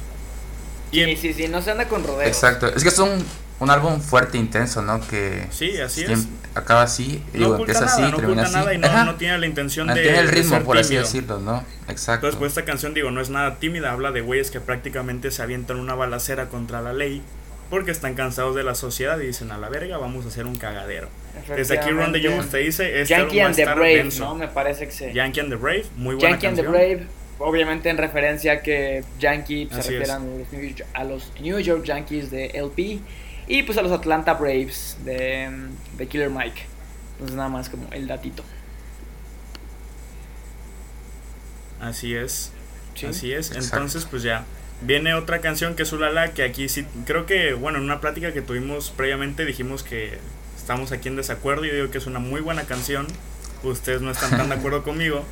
Y 0.91 0.95
sí 0.95 1.01
em- 1.03 1.17
sí 1.17 1.33
sí 1.33 1.47
no 1.47 1.61
se 1.61 1.69
anda 1.69 1.87
con 1.87 2.03
rodeos 2.03 2.27
Exacto. 2.27 2.65
Es 2.67 2.81
que 2.81 2.89
es 2.89 2.97
un, 2.97 3.23
un 3.59 3.69
álbum 3.69 4.01
fuerte 4.01 4.37
e 4.37 4.41
intenso, 4.41 4.81
¿no? 4.81 4.99
Que 5.07 5.45
Sí, 5.51 5.77
así 5.79 6.03
es. 6.03 6.27
acaba 6.55 6.81
así, 6.81 7.23
no 7.33 7.39
digo, 7.39 7.55
empieza 7.57 7.81
nada, 7.81 7.93
así, 7.93 8.01
no 8.01 8.17
termina 8.17 8.41
oculta 8.41 8.43
así. 8.47 8.53
nada 8.79 9.03
y 9.03 9.05
no, 9.05 9.15
tiene 9.15 9.37
la 9.37 9.45
intención 9.45 9.85
de. 9.85 9.93
Mantiene 9.93 10.19
el 10.19 10.27
ritmo, 10.29 10.55
ser 10.55 10.63
por 10.63 10.77
así 10.79 10.89
tímido. 10.89 11.03
decirlo, 11.05 11.39
¿no? 11.41 11.63
Exacto. 11.87 12.25
Entonces, 12.25 12.39
pues 12.39 12.49
esta 12.53 12.65
canción, 12.65 12.95
digo, 12.95 13.11
no 13.11 13.21
es 13.21 13.29
nada 13.29 13.57
tímida, 13.59 13.91
habla 13.91 14.11
de 14.11 14.21
güeyes 14.21 14.49
que 14.49 14.59
prácticamente 14.59 15.29
se 15.29 15.43
avientan 15.43 15.77
una 15.77 15.93
balacera 15.93 16.49
contra 16.49 16.81
la 16.81 16.91
ley 16.93 17.21
porque 17.69 17.91
están 17.91 18.15
cansados 18.15 18.55
de 18.55 18.63
la 18.63 18.75
sociedad 18.75 19.19
y 19.19 19.27
dicen 19.27 19.51
a 19.51 19.57
la 19.57 19.69
verga, 19.69 19.97
vamos 19.97 20.25
a 20.25 20.29
hacer 20.29 20.45
un 20.45 20.55
cagadero. 20.55 21.09
Desde 21.55 21.77
aquí 21.77 21.89
Ron 21.91 22.11
de 22.11 22.21
Jones 22.23 22.49
te 22.49 22.57
dice, 22.59 23.01
este 23.01 23.13
Yankee 23.13 23.39
and 23.41 23.55
the 23.55 23.65
Brave 23.65 23.95
denso. 23.97 24.25
no 24.25 24.35
me 24.35 24.47
parece 24.47 24.85
que 24.85 24.91
se 24.91 25.13
Yankee 25.13 25.39
and 25.39 25.49
the 25.49 25.55
Brave, 25.55 25.85
muy 25.95 26.15
buena 26.15 26.31
Yankee 26.31 26.47
and 26.47 26.55
the. 26.57 26.63
Brave 26.63 27.07
obviamente 27.37 27.89
en 27.89 27.97
referencia 27.97 28.53
a 28.53 28.61
que 28.61 29.03
Yankee 29.19 29.69
se 29.71 29.79
Así 29.79 29.97
refiere 29.97 30.03
es. 30.03 30.09
a 30.09 30.19
los, 30.19 30.51
New 30.51 30.61
York, 30.61 30.89
a 30.93 31.03
los 31.03 31.31
New 31.39 31.59
York 31.59 31.83
Yankees 31.85 32.31
de 32.31 32.47
LP 32.47 32.99
y 33.47 33.63
pues 33.63 33.77
a 33.77 33.81
los 33.81 33.91
Atlanta 33.93 34.33
Braves 34.33 34.97
de, 35.05 35.49
de 35.97 36.07
Killer 36.07 36.29
Mike 36.29 36.63
entonces 37.13 37.37
nada 37.37 37.49
más 37.49 37.69
como 37.69 37.87
el 37.93 38.07
datito 38.07 38.43
Así 41.79 42.13
es. 42.13 42.51
¿sí? 42.95 43.05
Así 43.05 43.33
es. 43.33 43.51
Exacto. 43.51 43.77
Entonces, 43.77 44.05
pues 44.05 44.23
ya. 44.23 44.43
Viene 44.81 45.13
otra 45.13 45.39
canción 45.41 45.75
que 45.75 45.83
es 45.83 45.91
Ulala, 45.91 46.33
que 46.33 46.43
aquí 46.43 46.69
sí, 46.69 46.85
creo 47.05 47.25
que, 47.25 47.53
bueno, 47.53 47.79
en 47.79 47.83
una 47.83 47.99
plática 47.99 48.31
que 48.31 48.41
tuvimos 48.41 48.91
previamente 48.95 49.45
dijimos 49.45 49.83
que 49.83 50.17
estamos 50.57 50.91
aquí 50.93 51.09
en 51.09 51.15
desacuerdo. 51.17 51.65
Yo 51.65 51.73
digo 51.73 51.91
que 51.91 51.97
es 51.97 52.07
una 52.07 52.19
muy 52.19 52.39
buena 52.41 52.63
canción. 52.63 53.05
Ustedes 53.63 54.01
no 54.01 54.09
están 54.11 54.31
tan 54.31 54.47
de 54.49 54.55
acuerdo 54.55 54.83
conmigo. 54.83 55.25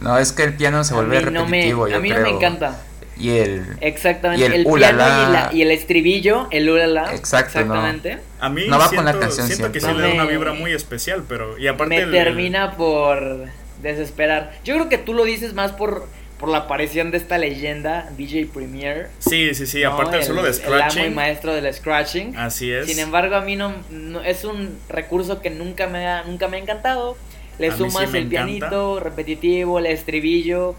No, 0.00 0.18
es 0.18 0.32
que 0.32 0.42
el 0.42 0.54
piano 0.54 0.82
se 0.82 0.94
A 0.94 0.96
vuelve 0.96 1.20
mí 1.24 1.30
no 1.30 1.46
me- 1.46 1.68
yo 1.68 1.84
a 1.94 2.00
mí 2.00 2.08
no 2.10 2.18
me 2.20 2.30
encanta 2.30 2.80
Y 3.16 3.30
el 3.38 3.64
Exactamente, 3.80 4.42
Y 4.42 4.46
el 4.46 4.52
el, 4.54 4.66
ulala. 4.66 5.04
piano 5.06 5.28
y, 5.28 5.32
la- 5.32 5.50
y 5.52 5.62
el 5.62 5.70
estribillo, 5.70 6.48
el 6.50 6.68
ulala. 6.68 7.14
Exacto, 7.14 7.60
no. 7.60 7.74
exactamente. 7.76 8.18
A 8.40 8.48
mí 8.48 8.66
No 8.66 8.78
va 8.80 8.88
siento, 8.88 9.04
con 9.04 9.14
la 9.14 9.20
canción 9.20 9.46
siento 9.46 9.70
que 9.70 9.80
sí 9.80 9.86
le 9.92 10.02
da 10.02 10.08
una 10.08 10.24
vibra 10.24 10.54
muy 10.54 10.72
especial, 10.72 11.22
pero... 11.28 11.56
Y 11.56 11.68
aparte 11.68 11.94
Me 11.94 12.02
el- 12.02 12.10
termina 12.10 12.72
por 12.76 13.44
desesperar. 13.80 14.52
Yo 14.64 14.74
creo 14.74 14.88
que 14.88 14.98
tú 14.98 15.14
lo 15.14 15.24
dices 15.24 15.54
más 15.54 15.70
por, 15.70 16.08
por 16.42 16.50
la 16.50 16.58
aparición 16.58 17.12
de 17.12 17.18
esta 17.18 17.38
leyenda, 17.38 18.10
DJ 18.16 18.46
Premier. 18.52 19.10
Sí, 19.20 19.54
sí, 19.54 19.64
sí, 19.64 19.82
¿no? 19.84 19.92
aparte 19.92 20.16
del 20.16 20.24
solo 20.26 20.42
de 20.42 20.50
El 20.50 20.56
amo 20.56 20.64
y 20.64 20.76
scratching. 20.90 21.14
maestro 21.14 21.54
del 21.54 21.72
scratching. 21.72 22.36
Así 22.36 22.72
es. 22.72 22.88
Sin 22.88 22.98
embargo, 22.98 23.36
a 23.36 23.42
mí 23.42 23.54
no, 23.54 23.72
no- 23.90 24.20
es 24.22 24.42
un 24.42 24.76
recurso 24.88 25.40
que 25.40 25.50
nunca 25.50 25.86
me 25.86 26.04
ha, 26.08 26.24
nunca 26.24 26.48
me 26.48 26.56
ha 26.56 26.60
encantado. 26.60 27.16
Le 27.60 27.68
A 27.68 27.70
mí 27.70 27.76
sí 27.76 27.84
sumas 27.84 28.08
el 28.08 28.16
encanta. 28.16 28.28
pianito 28.28 28.98
repetitivo, 28.98 29.78
el 29.78 29.86
estribillo. 29.86 30.74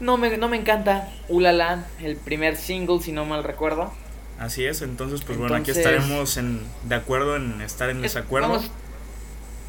No 0.00 0.16
me, 0.16 0.34
no 0.38 0.48
me 0.48 0.56
encanta. 0.56 1.10
Ulala, 1.28 1.84
el 2.02 2.16
primer 2.16 2.56
single, 2.56 3.00
si 3.02 3.12
no 3.12 3.26
mal 3.26 3.44
recuerdo. 3.44 3.92
Así 4.38 4.64
es, 4.64 4.80
entonces 4.80 5.20
pues 5.22 5.36
bueno, 5.36 5.54
aquí 5.54 5.70
estaremos 5.70 6.38
en, 6.38 6.62
de 6.84 6.94
acuerdo 6.94 7.36
en 7.36 7.60
estar 7.60 7.90
en 7.90 7.98
Es- 7.98 8.14
desacuerdo. 8.14 8.48
vamos- 8.48 8.70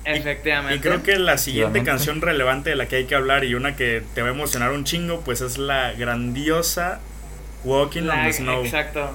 Efectivamente. 0.06 0.76
Y 0.76 0.80
creo 0.80 1.04
que 1.04 1.20
la 1.20 1.38
siguiente 1.38 1.84
canción 1.84 2.22
relevante 2.22 2.70
de 2.72 2.76
la 2.76 2.88
que 2.88 2.98
hay 2.98 3.06
que 3.06 3.16
hablar 3.16 3.44
y 3.44 3.54
una 3.54 3.76
que 3.76 4.02
te 4.16 4.22
va 4.22 4.30
a 4.30 4.32
emocionar 4.32 4.72
un 4.72 4.84
chingo, 4.84 5.22
pues 5.22 5.42
es 5.42 5.58
la 5.58 5.94
grandiosa 5.94 7.00
Walking 7.64 8.04
La- 8.04 8.16
on 8.16 8.24
the 8.26 8.34
Snow. 8.34 8.64
Exacto. 8.64 9.10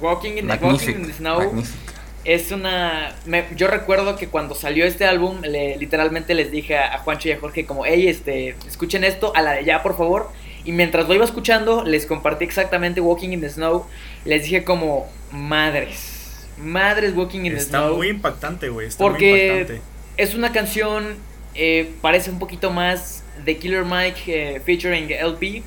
Walking 0.00 0.38
in, 0.38 0.48
the, 0.48 0.54
Walking 0.64 0.88
in 0.90 1.06
the 1.06 1.12
Snow 1.12 1.38
magnífico. 1.40 1.76
es 2.24 2.50
una... 2.52 3.14
me- 3.26 3.44
yo 3.54 3.68
recuerdo 3.68 4.16
que 4.16 4.28
cuando 4.28 4.54
salió 4.54 4.86
este 4.86 5.04
álbum, 5.04 5.42
le- 5.42 5.76
literalmente 5.76 6.34
les 6.34 6.50
dije 6.50 6.78
a, 6.78 6.94
a 6.94 6.98
Juancho 6.98 7.28
y 7.28 7.32
a 7.32 7.38
Jorge 7.38 7.66
como, 7.66 7.84
hey, 7.84 8.08
este, 8.08 8.56
escuchen 8.66 9.04
esto, 9.04 9.32
a 9.36 9.42
la 9.42 9.52
de 9.52 9.64
ya, 9.64 9.82
por 9.82 9.96
favor. 9.96 10.30
Y 10.64 10.72
mientras 10.72 11.06
lo 11.08 11.14
iba 11.14 11.24
escuchando, 11.24 11.84
les 11.84 12.06
compartí 12.06 12.44
exactamente 12.44 13.00
Walking 13.00 13.30
in 13.30 13.40
the 13.42 13.50
Snow. 13.50 13.86
Les 14.24 14.42
dije 14.44 14.64
como, 14.64 15.10
madres, 15.30 16.46
madres 16.58 17.14
Walking 17.14 17.40
in 17.44 17.52
the 17.52 17.58
Está 17.58 17.78
Snow. 17.80 17.96
muy 17.96 18.08
impactante, 18.08 18.68
güey. 18.68 18.86
Está 18.88 19.04
muy 19.04 19.10
Porque 19.12 19.46
impactante. 19.46 19.82
Es 20.22 20.34
una 20.34 20.52
canción, 20.52 21.16
eh, 21.54 21.90
parece 22.00 22.30
un 22.30 22.38
poquito 22.38 22.70
más 22.70 23.22
de 23.44 23.56
Killer 23.56 23.84
Mike 23.84 24.20
eh, 24.56 24.60
featuring 24.60 25.10
LP. 25.10 25.62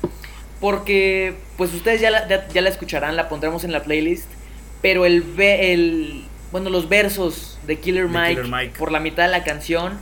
Porque, 0.60 1.34
pues 1.56 1.74
ustedes 1.74 2.00
ya 2.00 2.10
la, 2.10 2.26
ya, 2.48 2.60
la 2.62 2.68
escucharán, 2.68 3.16
la 3.16 3.28
pondremos 3.28 3.64
en 3.64 3.72
la 3.72 3.82
playlist. 3.82 4.28
Pero 4.80 5.04
el, 5.06 5.22
ve- 5.22 5.72
el 5.72 6.24
bueno, 6.52 6.70
los 6.70 6.88
versos 6.88 7.58
de 7.66 7.78
Killer, 7.80 8.04
De 8.08 8.18
Mike, 8.18 8.28
Killer 8.42 8.46
Mike. 8.48 8.78
por 8.78 8.92
la 8.92 9.00
mitad 9.00 9.24
de 9.24 9.30
la 9.30 9.42
canción, 9.44 9.98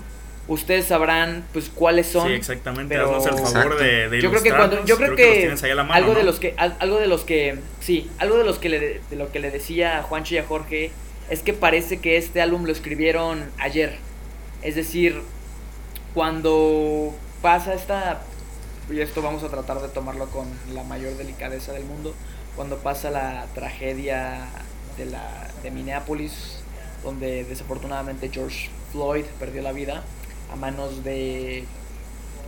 ustedes 0.48 0.86
sabrán 0.86 1.44
pues 1.52 1.68
cuáles 1.74 2.06
son. 2.08 2.28
Sí, 2.28 2.34
exactamente. 2.34 2.94
pero- 2.94 3.16
Haznos 3.16 3.26
el 3.26 3.32
favor 3.32 3.48
Exacto. 3.72 3.76
de, 3.82 4.08
de 4.10 4.20
yo 4.20 4.30
creo 4.30 4.42
que 4.42 4.50
cuando 4.50 4.84
yo 4.84 4.96
creo, 4.98 5.16
que, 5.16 5.32
tienes 5.40 5.62
ahí 5.62 5.70
a 5.70 5.74
la 5.74 5.84
mano, 5.84 5.94
algo 5.94 6.14
de 6.14 6.24
los 6.24 6.38
que 6.38 6.54
al- 6.58 6.76
algo 6.80 6.98
de 7.00 7.06
los 7.06 7.22
que 7.24 7.58
sí 7.80 8.10
algo 8.18 8.36
de 8.38 8.44
los 8.44 8.58
que 8.58 8.68
le, 8.68 9.00
de 9.08 9.16
lo 9.16 9.32
que 9.32 9.40
le 9.40 9.50
decía 9.50 9.98
a 9.98 10.02
Juancho 10.02 10.34
y 10.34 10.38
a 10.38 10.44
Jorge 10.44 10.90
es 11.30 11.40
que 11.40 11.52
parece 11.54 11.98
que 12.00 12.16
este 12.18 12.40
álbum 12.42 12.64
lo 12.66 12.72
escribieron 12.72 13.44
ayer 13.58 13.96
es 14.62 14.74
decir 14.74 15.22
cuando 16.14 17.14
pasa 17.40 17.74
esta 17.74 18.22
y 18.90 19.00
esto 19.00 19.22
vamos 19.22 19.42
a 19.42 19.48
tratar 19.48 19.80
de 19.80 19.88
tomarlo 19.88 20.28
con 20.28 20.46
la 20.74 20.82
mayor 20.84 21.16
delicadeza 21.16 21.72
del 21.72 21.84
mundo 21.84 22.14
cuando 22.56 22.78
pasa 22.78 23.10
la 23.10 23.46
tragedia 23.54 24.46
de, 24.98 25.06
la, 25.06 25.48
de 25.62 25.70
Minneapolis, 25.70 26.58
donde 27.02 27.44
desafortunadamente 27.44 28.30
George 28.30 28.68
Floyd 28.90 29.24
perdió 29.38 29.62
la 29.62 29.72
vida 29.72 30.02
a 30.52 30.56
manos 30.56 31.02
de, 31.02 31.64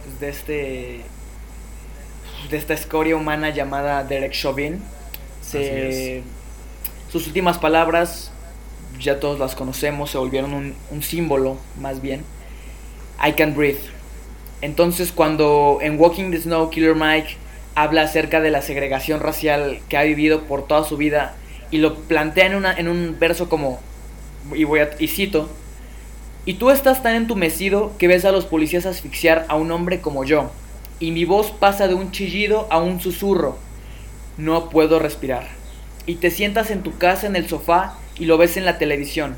pues, 0.05 0.21
de 0.21 0.29
este 0.29 1.05
de 2.51 2.59
esta 2.59 2.75
escoria 2.75 3.17
humana 3.17 3.51
llamada 3.51 4.05
Derek 4.05 4.33
Chauvin. 4.33 4.83
Se, 5.41 6.23
sus 7.11 7.27
últimas 7.27 7.59
palabras, 7.59 8.33
ya 9.01 9.21
todos 9.21 9.39
las 9.39 9.55
conocemos, 9.55 10.11
se 10.11 10.19
volvieron 10.19 10.75
un, 10.91 11.03
símbolo 11.03 11.59
más 11.81 12.01
bien. 12.01 12.25
I 13.25 13.33
can 13.33 13.55
breathe. 13.55 13.81
Entonces 14.61 15.13
cuando 15.13 15.79
en 15.83 15.99
Walking 15.99 16.31
the 16.31 16.41
Snow 16.41 16.71
Killer 16.71 16.95
Mike 16.95 17.37
habla 17.75 18.03
acerca 18.03 18.41
de 18.41 18.51
la 18.51 18.63
segregación 18.63 19.21
racial 19.21 19.81
que 19.89 19.97
ha 19.97 20.03
vivido 20.03 20.43
por 20.43 20.67
toda 20.67 20.85
su 20.85 20.97
vida 20.97 21.35
y 21.71 21.79
lo 21.79 21.97
plantea 21.97 22.47
en, 22.47 22.55
una, 22.55 22.73
en 22.73 22.89
un 22.89 23.17
verso 23.19 23.49
como, 23.49 23.81
y, 24.55 24.65
voy 24.65 24.81
a, 24.81 24.91
y 24.99 25.09
cito, 25.09 25.49
y 26.47 26.55
tú 26.55 26.71
estás 26.71 27.03
tan 27.03 27.15
entumecido 27.15 27.93
que 27.99 28.07
ves 28.07 28.25
a 28.25 28.33
los 28.33 28.45
policías 28.45 28.87
asfixiar 28.87 29.47
a 29.49 29.57
un 29.57 29.73
hombre 29.73 30.01
como 30.01 30.25
yo, 30.25 30.51
y 31.01 31.11
mi 31.11 31.25
voz 31.25 31.51
pasa 31.51 31.89
de 31.89 31.95
un 31.95 32.13
chillido 32.13 32.69
a 32.71 32.79
un 32.79 33.01
susurro. 33.01 33.59
No 34.37 34.69
puedo 34.69 34.99
respirar. 34.99 35.49
Y 36.07 36.17
te 36.17 36.31
sientas 36.31 36.71
en 36.71 36.83
tu 36.83 36.97
casa 36.99 37.27
en 37.27 37.37
el 37.37 37.49
sofá 37.49 37.99
y 38.19 38.27
lo 38.27 38.39
ves 38.39 38.57
en 38.57 38.65
la 38.65 38.79
televisión. 38.79 39.37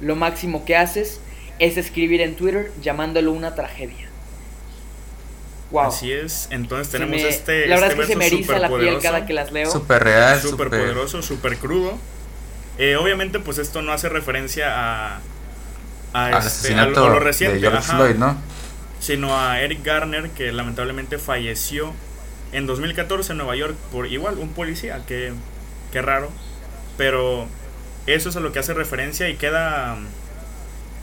Lo 0.00 0.16
máximo 0.16 0.64
que 0.64 0.76
haces 0.76 1.20
es 1.58 1.76
escribir 1.76 2.20
en 2.20 2.36
Twitter 2.36 2.70
llamándolo 2.82 3.32
una 3.32 3.54
tragedia. 3.54 4.08
Wow. 5.70 5.88
Así 5.88 6.12
es, 6.12 6.48
entonces 6.50 6.90
tenemos 6.90 7.20
este. 7.20 7.66
La 7.66 7.74
verdad 7.74 7.90
este 7.90 8.02
es 8.02 8.06
que 8.06 8.12
se 8.14 8.18
me 8.18 8.26
eriza 8.26 8.58
la 8.58 8.70
piel 8.70 8.98
cada 9.00 9.26
que 9.26 9.34
las 9.34 9.52
leo. 9.52 9.70
Súper 9.70 10.02
real, 10.02 10.40
súper 10.40 10.70
poderoso, 10.70 11.20
súper 11.20 11.58
crudo. 11.58 11.98
Eh, 12.78 12.96
obviamente, 12.96 13.38
pues 13.38 13.58
esto 13.58 13.82
no 13.82 13.92
hace 13.92 14.08
referencia 14.08 14.68
a. 15.14 15.20
A, 16.14 16.38
este, 16.38 16.72
a 16.74 16.86
lo, 16.86 17.20
reciente. 17.20 17.56
De 17.56 17.68
George 17.68 17.82
Floyd, 17.82 18.14
¿no? 18.14 18.38
Sino 18.98 19.38
a 19.38 19.60
Eric 19.60 19.84
Garner, 19.84 20.30
que 20.30 20.52
lamentablemente 20.52 21.18
falleció 21.18 21.92
en 22.52 22.66
2014 22.66 23.32
en 23.32 23.38
Nueva 23.38 23.54
York 23.54 23.76
por 23.92 24.06
igual, 24.06 24.38
un 24.38 24.48
policía, 24.48 25.02
que, 25.06 25.34
que 25.92 26.00
raro. 26.00 26.30
Pero 26.96 27.46
eso 28.14 28.28
es 28.28 28.36
a 28.36 28.40
lo 28.40 28.52
que 28.52 28.58
hace 28.58 28.74
referencia 28.74 29.28
y 29.28 29.36
queda. 29.36 29.98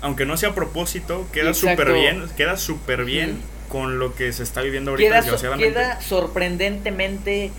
Aunque 0.01 0.25
no 0.25 0.37
sea 0.37 0.49
a 0.49 0.55
propósito, 0.55 1.27
queda 1.31 1.53
súper 1.53 1.93
bien. 1.93 2.25
Queda 2.35 2.57
súper 2.57 3.05
bien 3.05 3.41
con 3.69 3.99
lo 3.99 4.15
que 4.15 4.31
se 4.31 4.43
está 4.43 4.61
viviendo 4.61 4.91
ahorita 4.91 5.21
queda, 5.21 5.57
queda 5.57 6.01
sorprendentemente 6.01 7.51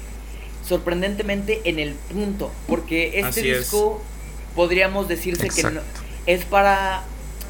sorprendentemente 0.64 1.60
en 1.64 1.78
el 1.78 1.94
punto 1.94 2.52
porque 2.66 3.20
este 3.20 3.42
disco 3.42 4.02
podríamos 4.54 5.08
decirse 5.08 5.48
que 5.48 5.80
es 6.26 6.44
para 6.44 7.02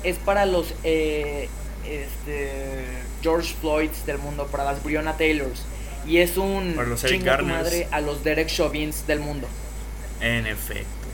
es 0.02 0.16
para 0.16 0.46
los 0.46 0.74
eh, 0.84 1.48
este, 1.84 2.84
George 3.22 3.54
Floyds 3.60 4.06
del 4.06 4.18
mundo 4.18 4.46
para 4.46 4.64
las 4.64 4.82
Breonna 4.82 5.16
Taylors 5.16 5.64
y 6.06 6.18
es 6.18 6.36
un 6.36 6.76
chingo 6.96 7.38
madre 7.42 7.88
a 7.90 8.00
los 8.00 8.22
Derek 8.22 8.48
Chauvins 8.48 9.06
del 9.06 9.20
mundo. 9.20 9.48
En 10.20 10.46
efecto 10.46 11.05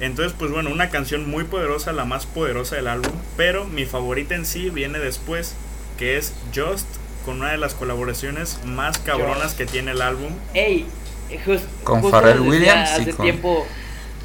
entonces, 0.00 0.34
pues 0.38 0.50
bueno, 0.50 0.70
una 0.70 0.88
canción 0.88 1.28
muy 1.28 1.44
poderosa, 1.44 1.92
la 1.92 2.04
más 2.04 2.26
poderosa 2.26 2.76
del 2.76 2.88
álbum, 2.88 3.12
pero 3.36 3.64
mi 3.66 3.84
favorita 3.84 4.34
en 4.34 4.46
sí 4.46 4.70
viene 4.70 4.98
después, 4.98 5.54
que 5.98 6.16
es 6.16 6.34
Just, 6.54 6.86
con 7.24 7.38
una 7.38 7.52
de 7.52 7.58
las 7.58 7.74
colaboraciones 7.74 8.58
más 8.64 8.98
cabronas 8.98 9.54
que 9.54 9.66
tiene 9.66 9.92
el 9.92 10.02
álbum. 10.02 10.32
Ey, 10.54 10.86
con 11.84 12.10
Pharrell 12.10 12.40
Williams 12.40 12.90
hace 12.90 13.12
tiempo 13.12 13.66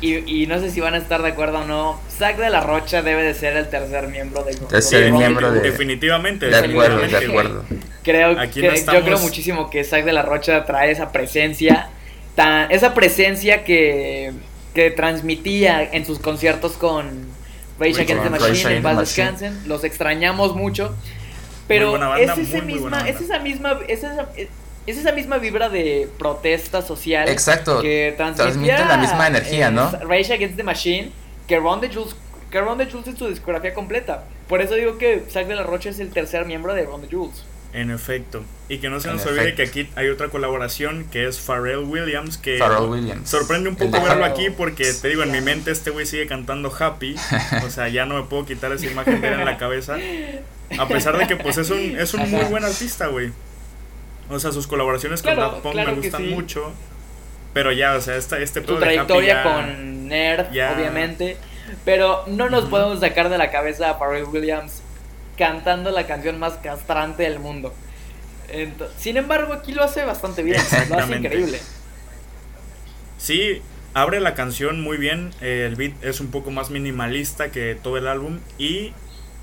y, 0.02 0.46
no 0.48 0.60
sé 0.60 0.70
si 0.70 0.82
van 0.82 0.94
a 0.94 0.98
estar 0.98 1.22
de 1.24 1.30
acuerdo 1.30 1.60
o 1.60 1.66
no. 1.66 2.00
Zack 2.10 2.38
de 2.38 2.50
la 2.50 2.62
Rocha 2.62 3.02
debe 3.02 3.24
de 3.24 3.34
ser 3.34 3.58
el 3.58 3.70
tercer 3.70 4.08
miembro 4.08 4.44
del 4.44 4.56
grupo. 4.56 4.70
Tercer 4.70 5.12
miembro 5.12 5.52
de, 5.52 5.62
definitivamente. 5.62 6.48
De 6.48 6.56
acuerdo, 6.56 7.00
de 7.00 7.18
acuerdo. 7.18 7.66
Creo 8.04 8.36
que 8.52 8.84
yo 8.86 9.04
creo 9.04 9.20
muchísimo 9.20 9.70
que 9.70 9.84
Zack 9.84 10.06
de 10.06 10.14
la 10.14 10.22
Rocha 10.22 10.64
trae 10.66 10.92
esa 10.92 11.12
presencia, 11.12 11.90
tan, 12.36 12.72
esa 12.72 12.94
presencia 12.94 13.64
que, 13.64 14.32
que 14.76 14.92
transmitía 14.92 15.82
en 15.82 16.06
sus 16.06 16.20
conciertos 16.20 16.74
con 16.74 17.26
Rage 17.80 18.02
Against 18.02 18.24
the 18.24 18.30
Machine, 18.30 18.76
en 18.76 18.98
Descansen. 18.98 19.68
Los 19.68 19.84
extrañamos 19.84 20.56
mucho. 20.56 20.94
Pero 21.68 22.16
es, 22.18 22.38
ese 22.38 22.62
misma, 22.62 23.10
es 23.10 23.22
esa 23.22 23.40
misma, 23.40 23.80
es 23.88 24.04
esa, 24.04 24.28
es 24.36 24.98
esa 24.98 25.12
misma 25.14 25.40
vibra 25.40 25.70
de 25.70 26.08
protesta 26.20 26.84
social. 26.84 27.28
Exacto. 27.28 27.82
Que 27.82 28.14
transmite 28.16 28.78
la 28.78 28.98
misma 28.98 29.28
energía, 29.28 29.72
¿no? 29.72 29.90
Rage 30.04 30.34
Against 30.34 30.58
the 30.58 30.64
Machine, 30.64 31.12
que 31.48 31.58
Ron 31.58 31.82
the 31.82 31.90
Jules, 31.90 32.16
que 32.52 32.62
Ron 32.62 32.78
the 32.78 32.86
Jules 32.86 33.08
es 33.08 33.18
su 33.18 33.30
discografía 33.30 33.74
completa. 33.74 34.26
Por 34.48 34.62
eso 34.62 34.76
digo 34.76 34.98
que 35.00 35.24
Zack 35.32 35.48
de 35.48 35.56
la 35.56 35.64
Rocha 35.64 35.90
es 35.90 36.00
el 36.00 36.12
tercer 36.12 36.46
miembro 36.46 36.76
de 36.76 36.86
Ron 36.86 37.02
the 37.02 37.08
Jules. 37.10 37.44
En 37.76 37.92
efecto. 37.92 38.42
Y 38.70 38.78
que 38.78 38.90
no 38.90 39.02
se 39.02 39.12
nos 39.12 39.26
olvide 39.26 39.54
que 39.54 39.64
aquí 39.64 39.90
hay 39.98 40.08
otra 40.08 40.30
colaboración 40.30 41.04
que 41.12 41.28
es 41.28 41.42
Pharrell 41.42 41.80
Williams. 41.80 42.38
Que 42.38 42.58
Williams. 42.62 43.30
sorprende 43.30 43.68
un 43.68 43.76
poco 43.76 44.02
verlo 44.02 44.24
aquí 44.24 44.50
porque 44.50 44.94
te 44.94 45.10
digo, 45.10 45.24
en 45.24 45.32
mi 45.32 45.42
mente 45.42 45.72
este 45.72 45.90
güey 45.90 46.06
sigue 46.06 46.26
cantando 46.26 46.74
Happy. 46.74 47.18
O 47.66 47.70
sea, 47.70 47.90
ya 47.90 48.06
no 48.06 48.16
me 48.16 48.24
puedo 48.24 48.46
quitar 48.46 48.72
esa 48.72 48.86
imagen 48.86 49.20
de 49.20 49.28
él 49.28 49.34
en 49.34 49.46
la 49.46 49.58
cabeza. 49.58 49.98
A 50.80 50.88
pesar 50.88 51.18
de 51.18 51.28
que 51.28 51.36
pues 51.36 51.58
es 51.58 51.70
un, 51.70 52.00
es 52.00 52.14
un 52.14 52.32
muy 52.32 52.46
buen 52.46 52.64
artista, 52.64 53.08
güey. 53.08 53.34
O 54.30 54.40
sea, 54.40 54.54
sus 54.54 54.68
colaboraciones 54.68 55.22
con 55.22 55.36
Daft 55.36 55.58
Punk 55.58 55.76
me 55.76 55.94
gustan 55.96 56.30
mucho. 56.30 56.72
Pero 57.54 57.74
ya, 57.74 57.96
o 57.96 58.02
sea, 58.02 58.16
esta, 58.16 58.40
este 58.40 58.66
Su 58.66 58.78
trayectoria 58.78 59.44
con 59.44 60.08
Nerd, 60.08 60.48
obviamente. 60.48 61.36
Pero 61.84 62.24
no 62.28 62.50
nos 62.50 62.66
podemos 62.70 63.02
sacar 63.02 63.28
de 63.28 63.38
la 63.38 63.52
cabeza 63.52 63.90
a 63.90 64.00
Pharrell 64.00 64.24
Williams 64.26 64.82
cantando 65.38 65.92
la 65.92 66.08
canción 66.08 66.40
más 66.40 66.54
castrante 66.54 67.24
del 67.24 67.40
mundo. 67.40 67.74
sin 68.98 69.18
embargo, 69.18 69.54
aquí 69.54 69.74
lo 69.74 69.84
hace 69.84 70.06
bastante 70.06 70.44
bien, 70.44 70.62
lo 70.90 71.00
hace 71.00 71.16
increíble. 71.16 71.60
Sí, 73.18 73.62
abre 73.94 74.20
la 74.20 74.36
canción 74.36 74.82
muy 74.82 74.98
bien, 74.98 75.32
eh, 75.42 75.66
el 75.68 75.76
beat 75.76 75.94
es 76.04 76.20
un 76.20 76.28
poco 76.28 76.52
más 76.52 76.70
minimalista 76.70 77.50
que 77.50 77.76
todo 77.76 77.98
el 77.98 78.08
álbum 78.08 78.40
y 78.58 78.94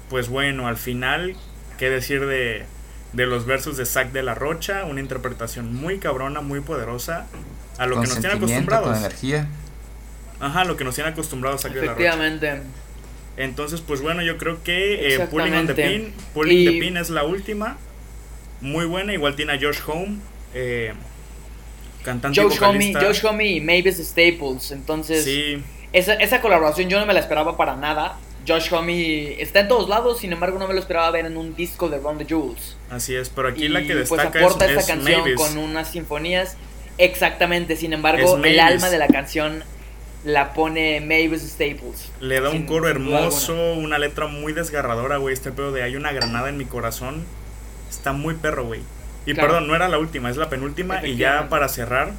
pues 0.08 0.28
bueno, 0.28 0.68
al 0.68 0.76
final, 0.76 1.36
qué 1.78 1.88
decir 1.88 2.26
de, 2.26 2.66
de 3.12 3.26
los 3.26 3.46
versos 3.46 3.76
de 3.76 3.86
Zack 3.86 4.12
de 4.12 4.22
la 4.22 4.34
Rocha, 4.34 4.84
una 4.84 5.00
interpretación 5.00 5.74
muy 5.74 5.98
cabrona, 5.98 6.42
muy 6.42 6.60
poderosa, 6.60 7.26
a 7.78 7.86
lo 7.86 8.00
que 8.00 8.06
nos 8.06 8.20
tiene 8.20 8.36
acostumbrados. 8.36 8.88
Con 8.88 8.96
energía. 8.98 9.48
Ajá, 10.38 10.64
lo 10.64 10.76
que 10.76 10.84
nos 10.84 10.94
tiene 10.94 11.10
acostumbrados 11.10 11.62
Zack 11.62 11.72
de 11.72 11.86
la 11.86 11.94
Rocha. 11.94 12.02
Efectivamente. 12.02 12.62
Entonces, 13.36 13.80
pues 13.80 14.00
bueno, 14.02 14.22
yo 14.22 14.36
creo 14.36 14.62
que 14.62 15.14
eh, 15.14 15.18
Pulling 15.30 15.54
on 15.54 15.66
the 15.66 15.74
Pin, 15.74 16.12
Pulling 16.34 16.64
the 16.66 16.78
Pin 16.78 16.96
es 16.96 17.10
la 17.10 17.24
última. 17.24 17.78
Muy 18.60 18.84
buena, 18.84 19.12
igual 19.12 19.34
tiene 19.34 19.54
a 19.54 19.58
Josh 19.60 19.80
Home, 19.86 20.18
eh, 20.54 20.92
cantante 22.04 22.40
Josh 22.40 22.62
Homie, 22.62 22.94
Josh 22.94 23.24
Homie 23.24 23.56
y 23.56 23.60
Mavis 23.60 23.96
Staples. 23.96 24.70
Entonces, 24.70 25.26
esa, 25.92 26.14
esa 26.14 26.40
colaboración 26.40 26.88
yo 26.88 27.00
no 27.00 27.06
me 27.06 27.14
la 27.14 27.20
esperaba 27.20 27.56
para 27.56 27.74
nada. 27.74 28.18
Josh 28.46 28.72
Homme 28.72 29.40
está 29.40 29.60
en 29.60 29.68
todos 29.68 29.88
lados, 29.88 30.18
sin 30.20 30.32
embargo 30.32 30.58
no 30.58 30.66
me 30.66 30.74
lo 30.74 30.80
esperaba 30.80 31.10
ver 31.10 31.26
en 31.26 31.36
un 31.36 31.54
disco 31.54 31.88
de 31.88 31.98
Ron 31.98 32.18
the 32.18 32.26
Jules. 32.28 32.76
Así 32.90 33.14
es, 33.14 33.30
pero 33.30 33.48
aquí 33.48 33.68
la 33.68 33.82
que 33.82 33.94
pues, 33.94 34.10
destaca 34.10 34.30
pues 34.30 34.44
aporta 34.44 34.66
esta 34.66 34.84
canción 34.84 35.34
con 35.34 35.56
unas 35.58 35.90
sinfonías 35.90 36.56
exactamente, 36.98 37.76
sin 37.76 37.92
embargo 37.92 38.36
el 38.44 38.60
alma 38.60 38.90
de 38.90 38.98
la 38.98 39.06
canción 39.08 39.64
la 40.24 40.52
pone 40.52 41.00
Mavis 41.00 41.42
Staples. 41.42 42.10
Le 42.20 42.40
da 42.40 42.50
un 42.50 42.66
coro 42.66 42.88
hermoso, 42.88 43.74
una 43.74 43.98
letra 43.98 44.26
muy 44.26 44.52
desgarradora, 44.52 45.16
güey, 45.16 45.34
este 45.34 45.52
pedo 45.52 45.72
de 45.72 45.82
hay 45.82 45.96
una 45.96 46.12
granada 46.12 46.48
en 46.48 46.56
mi 46.56 46.64
corazón. 46.64 47.24
Está 47.90 48.12
muy 48.12 48.34
perro, 48.34 48.64
güey. 48.64 48.80
Y 49.26 49.34
perdón, 49.34 49.66
no 49.66 49.74
era 49.74 49.88
la 49.88 49.98
última, 49.98 50.30
es 50.30 50.36
la 50.36 50.48
penúltima 50.48 51.06
y 51.06 51.16
ya 51.16 51.48
para 51.48 51.68
cerrar 51.68 52.12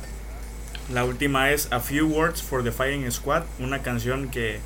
la 0.91 1.05
última 1.05 1.51
es 1.51 1.71
A 1.71 1.79
Few 1.79 2.07
Words 2.07 2.41
for 2.41 2.63
the 2.63 2.71
Fighting 2.71 3.09
Squad, 3.11 3.43
una 3.59 3.81
canción 3.81 4.29
que 4.29 4.59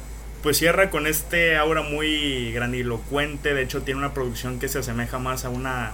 pues 0.43 0.57
cierra 0.57 0.89
con 0.89 1.07
este 1.07 1.57
aura 1.57 1.81
muy 1.81 2.51
grandilocuente, 2.53 3.53
de 3.53 3.63
hecho 3.63 3.81
tiene 3.81 3.99
una 3.99 4.13
producción 4.13 4.59
que 4.59 4.67
se 4.67 4.79
asemeja 4.79 5.19
más 5.19 5.45
a 5.45 5.49
una 5.49 5.93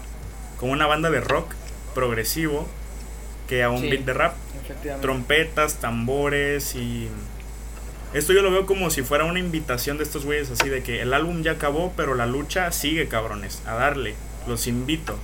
como 0.58 0.72
una 0.72 0.86
banda 0.86 1.10
de 1.10 1.20
rock 1.20 1.54
progresivo 1.94 2.68
que 3.48 3.64
a 3.64 3.70
un 3.70 3.82
beat 3.82 4.06
de 4.06 4.14
rap. 4.14 4.36
Trompetas, 5.02 5.76
tambores 5.76 6.76
y 6.76 7.10
esto 8.14 8.34
yo 8.34 8.42
lo 8.42 8.52
veo 8.52 8.66
como 8.66 8.90
si 8.90 9.02
fuera 9.02 9.26
una 9.26 9.40
invitación 9.40 9.98
de 9.98 10.04
estos 10.04 10.26
güeyes 10.26 10.52
así 10.52 10.70
de 10.70 10.84
que 10.84 11.02
el 11.02 11.14
álbum 11.14 11.42
ya 11.42 11.52
acabó, 11.52 11.94
pero 11.96 12.16
la 12.16 12.26
lucha 12.26 12.72
sigue, 12.72 13.08
cabrones, 13.08 13.62
a 13.66 13.76
darle. 13.76 14.16
Los 14.48 14.68
invito. 14.68 15.18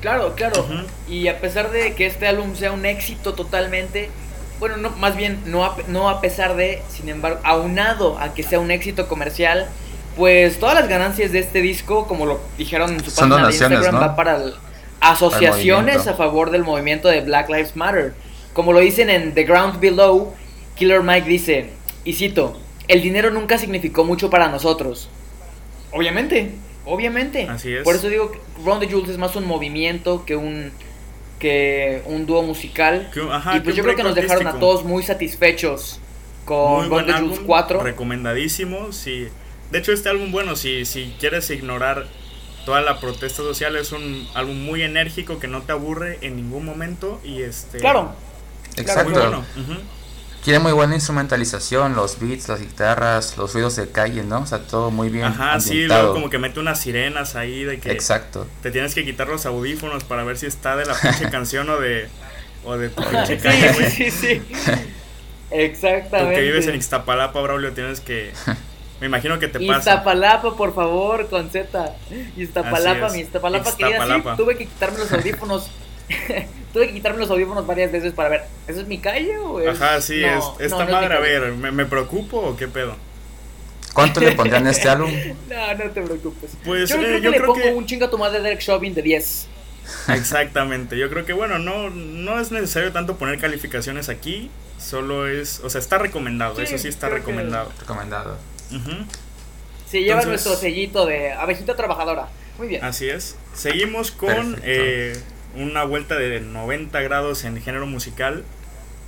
Claro, 0.00 0.34
claro. 0.34 0.66
Y 1.08 1.28
a 1.28 1.40
pesar 1.40 1.70
de 1.70 1.94
que 1.94 2.06
este 2.06 2.26
álbum 2.26 2.54
sea 2.54 2.72
un 2.72 2.84
éxito 2.86 3.34
totalmente, 3.34 4.10
bueno, 4.58 4.76
no, 4.76 4.90
más 4.90 5.16
bien 5.16 5.40
no 5.46 5.64
a, 5.64 5.76
no 5.88 6.08
a 6.08 6.20
pesar 6.20 6.56
de, 6.56 6.82
sin 6.88 7.08
embargo, 7.08 7.40
aunado 7.44 8.18
a 8.18 8.34
que 8.34 8.42
sea 8.42 8.60
un 8.60 8.70
éxito 8.70 9.08
comercial, 9.08 9.68
pues 10.16 10.58
todas 10.58 10.74
las 10.74 10.88
ganancias 10.88 11.32
de 11.32 11.40
este 11.40 11.60
disco, 11.60 12.06
como 12.06 12.26
lo 12.26 12.40
dijeron 12.56 12.92
en 12.92 13.04
su 13.04 13.14
página 13.14 13.48
de 13.48 13.52
Instagram, 13.52 13.96
va 13.96 14.16
para 14.16 14.40
asociaciones 15.00 16.06
a 16.06 16.14
favor 16.14 16.50
del 16.50 16.64
movimiento 16.64 17.08
de 17.08 17.20
Black 17.20 17.48
Lives 17.48 17.76
Matter. 17.76 18.14
Como 18.52 18.72
lo 18.72 18.80
dicen 18.80 19.10
en 19.10 19.34
The 19.34 19.44
Ground 19.44 19.78
Below, 19.78 20.34
Killer 20.76 21.02
Mike 21.02 21.28
dice, 21.28 21.70
y 22.06 22.12
cito, 22.14 22.56
el 22.88 23.02
dinero 23.02 23.30
nunca 23.30 23.58
significó 23.58 24.04
mucho 24.04 24.30
para 24.30 24.48
nosotros. 24.48 25.08
Obviamente, 25.92 26.52
obviamente. 26.84 27.48
Así 27.48 27.74
es. 27.74 27.82
Por 27.82 27.96
eso 27.96 28.08
digo 28.08 28.30
que 28.30 28.38
Round 28.64 28.80
the 28.80 28.90
Jules 28.90 29.10
es 29.10 29.18
más 29.18 29.34
un 29.36 29.44
movimiento 29.44 30.24
que 30.24 30.36
un 30.36 30.70
que 31.40 32.02
un 32.06 32.24
dúo 32.24 32.42
musical. 32.42 33.10
Que 33.12 33.20
ajá, 33.20 33.56
y 33.56 33.60
pues 33.60 33.74
yo 33.74 33.82
creo 33.82 33.96
que 33.96 34.04
nos 34.04 34.14
dejaron 34.14 34.46
a 34.46 34.58
todos 34.58 34.84
muy 34.84 35.02
satisfechos 35.02 36.00
con 36.44 36.88
Muy 36.88 36.88
Round 36.88 37.06
the 37.06 37.12
Jules 37.12 37.32
álbum, 37.32 37.46
4. 37.46 37.82
Recomendadísimo. 37.82 38.92
Sí. 38.92 39.26
De 39.72 39.78
hecho, 39.78 39.92
este 39.92 40.08
álbum, 40.08 40.30
bueno, 40.30 40.54
si, 40.54 40.84
si 40.84 41.12
quieres 41.18 41.50
ignorar 41.50 42.06
toda 42.64 42.80
la 42.82 43.00
protesta 43.00 43.42
social, 43.42 43.74
es 43.74 43.90
un 43.90 44.28
álbum 44.34 44.56
muy 44.64 44.82
enérgico 44.82 45.40
que 45.40 45.48
no 45.48 45.62
te 45.62 45.72
aburre 45.72 46.18
en 46.22 46.36
ningún 46.36 46.64
momento. 46.64 47.20
Y 47.24 47.42
este. 47.42 47.78
Claro, 47.78 48.12
Exacto. 48.76 49.10
Muy 49.10 49.20
bueno. 49.20 49.44
ujú. 49.56 49.80
Tiene 50.46 50.60
muy 50.60 50.70
buena 50.70 50.94
instrumentalización, 50.94 51.96
los 51.96 52.20
beats, 52.20 52.48
las 52.48 52.60
guitarras, 52.60 53.36
los 53.36 53.52
ruidos 53.52 53.74
de 53.74 53.88
calle, 53.90 54.22
¿no? 54.22 54.42
O 54.42 54.46
sea, 54.46 54.60
todo 54.60 54.92
muy 54.92 55.08
bien 55.08 55.24
Ajá, 55.24 55.58
sí, 55.58 55.88
luego 55.88 56.12
como 56.12 56.30
que 56.30 56.38
mete 56.38 56.60
unas 56.60 56.80
sirenas 56.80 57.34
ahí 57.34 57.64
de 57.64 57.80
que 57.80 57.90
Exacto. 57.90 58.46
te 58.62 58.70
tienes 58.70 58.94
que 58.94 59.04
quitar 59.04 59.26
los 59.26 59.44
audífonos 59.44 60.04
para 60.04 60.22
ver 60.22 60.38
si 60.38 60.46
está 60.46 60.76
de 60.76 60.86
la 60.86 60.94
pinche 61.02 61.28
canción 61.30 61.68
o 61.68 61.80
de. 61.80 62.08
O 62.64 62.76
de 62.76 62.90
tu 62.90 63.02
pinche 63.02 63.38
calle, 63.38 63.72
güey. 63.72 63.90
sí, 63.90 64.08
sí. 64.12 64.38
Tú 64.38 64.72
Exactamente. 65.50 66.36
que 66.36 66.42
vives 66.42 66.68
en 66.68 66.76
Ixtapalapa, 66.76 67.40
Braulio, 67.40 67.72
tienes 67.72 67.98
que. 67.98 68.30
Me 69.00 69.08
imagino 69.08 69.40
que 69.40 69.48
te 69.48 69.58
pasa. 69.66 69.94
Iztapalapa, 69.94 70.54
por 70.54 70.76
favor, 70.76 71.28
con 71.28 71.50
Z. 71.50 71.92
Iztapalapa, 72.36 73.08
mi 73.08 73.18
Iztapalapa, 73.18 73.76
querida. 73.76 74.06
Sí, 74.06 74.22
tuve 74.36 74.56
que 74.56 74.66
quitarme 74.66 74.98
los 74.98 75.10
audífonos. 75.10 75.70
tuve 76.72 76.88
que 76.88 76.94
quitarme 76.94 77.18
los 77.18 77.30
audífonos 77.30 77.66
varias 77.66 77.90
veces 77.92 78.12
para 78.12 78.28
ver, 78.28 78.42
¿eso 78.68 78.80
es 78.80 78.86
mi 78.86 78.98
calle 78.98 79.36
o 79.38 79.60
es.? 79.60 79.68
Ajá, 79.80 80.00
sí, 80.00 80.20
No, 80.20 80.26
es, 80.28 80.34
no, 80.44 80.56
esta 80.60 80.76
no 80.76 80.82
es 80.82 80.86
mi 80.88 80.92
madre, 80.94 81.14
a 81.14 81.20
ver, 81.20 81.52
¿me, 81.52 81.70
me 81.72 81.86
preocupo 81.86 82.38
o 82.38 82.56
qué 82.56 82.68
pedo? 82.68 82.96
¿Cuánto 83.92 84.20
le 84.20 84.32
pondrían 84.32 84.66
a 84.66 84.70
este 84.70 84.88
álbum? 84.88 85.10
No, 85.48 85.74
no 85.84 85.90
te 85.90 86.02
preocupes. 86.02 86.50
Pues, 86.64 86.88
yo 86.90 86.96
eh, 86.96 86.98
creo 86.98 87.16
que 87.16 87.22
yo 87.22 87.30
le 87.30 87.36
creo 87.38 87.46
pongo 87.52 87.62
que- 87.62 87.72
un 87.74 87.86
chinga 87.86 88.10
tu 88.10 88.18
madre 88.18 88.40
Derek 88.40 88.60
Chauvin 88.60 88.94
de 88.94 89.02
10. 89.02 89.48
Exactamente, 90.08 90.98
yo 90.98 91.08
creo 91.08 91.24
que 91.24 91.32
bueno, 91.32 91.58
no, 91.58 91.90
no 91.90 92.40
es 92.40 92.50
necesario 92.50 92.92
tanto 92.92 93.16
poner 93.16 93.38
calificaciones 93.40 94.08
aquí, 94.08 94.50
solo 94.78 95.26
es, 95.28 95.60
o 95.60 95.70
sea, 95.70 95.80
está 95.80 95.98
recomendado, 95.98 96.56
Sí, 96.56 96.62
eso 96.62 96.78
sí 96.78 96.88
está 96.88 97.08
que- 97.08 97.14
recomendado. 97.14 97.72
Recomendado. 97.80 98.36
Ujú, 98.70 98.90
Sí, 99.88 100.00
lleva 100.00 100.20
Entonces- 100.20 100.26
nuestro 100.44 100.56
sellito 100.56 101.06
de 101.06 101.32
abejita 101.32 101.76
trabajadora. 101.76 102.28
Muy 102.58 102.66
bien. 102.68 102.84
Así 102.84 103.08
es. 103.08 103.36
Seguimos 103.54 104.10
con 104.10 104.58
eh, 104.64 105.16
una 105.56 105.84
vuelta 105.84 106.16
de 106.16 106.40
90 106.40 107.00
grados 107.02 107.44
en 107.44 107.60
género 107.62 107.86
musical. 107.86 108.44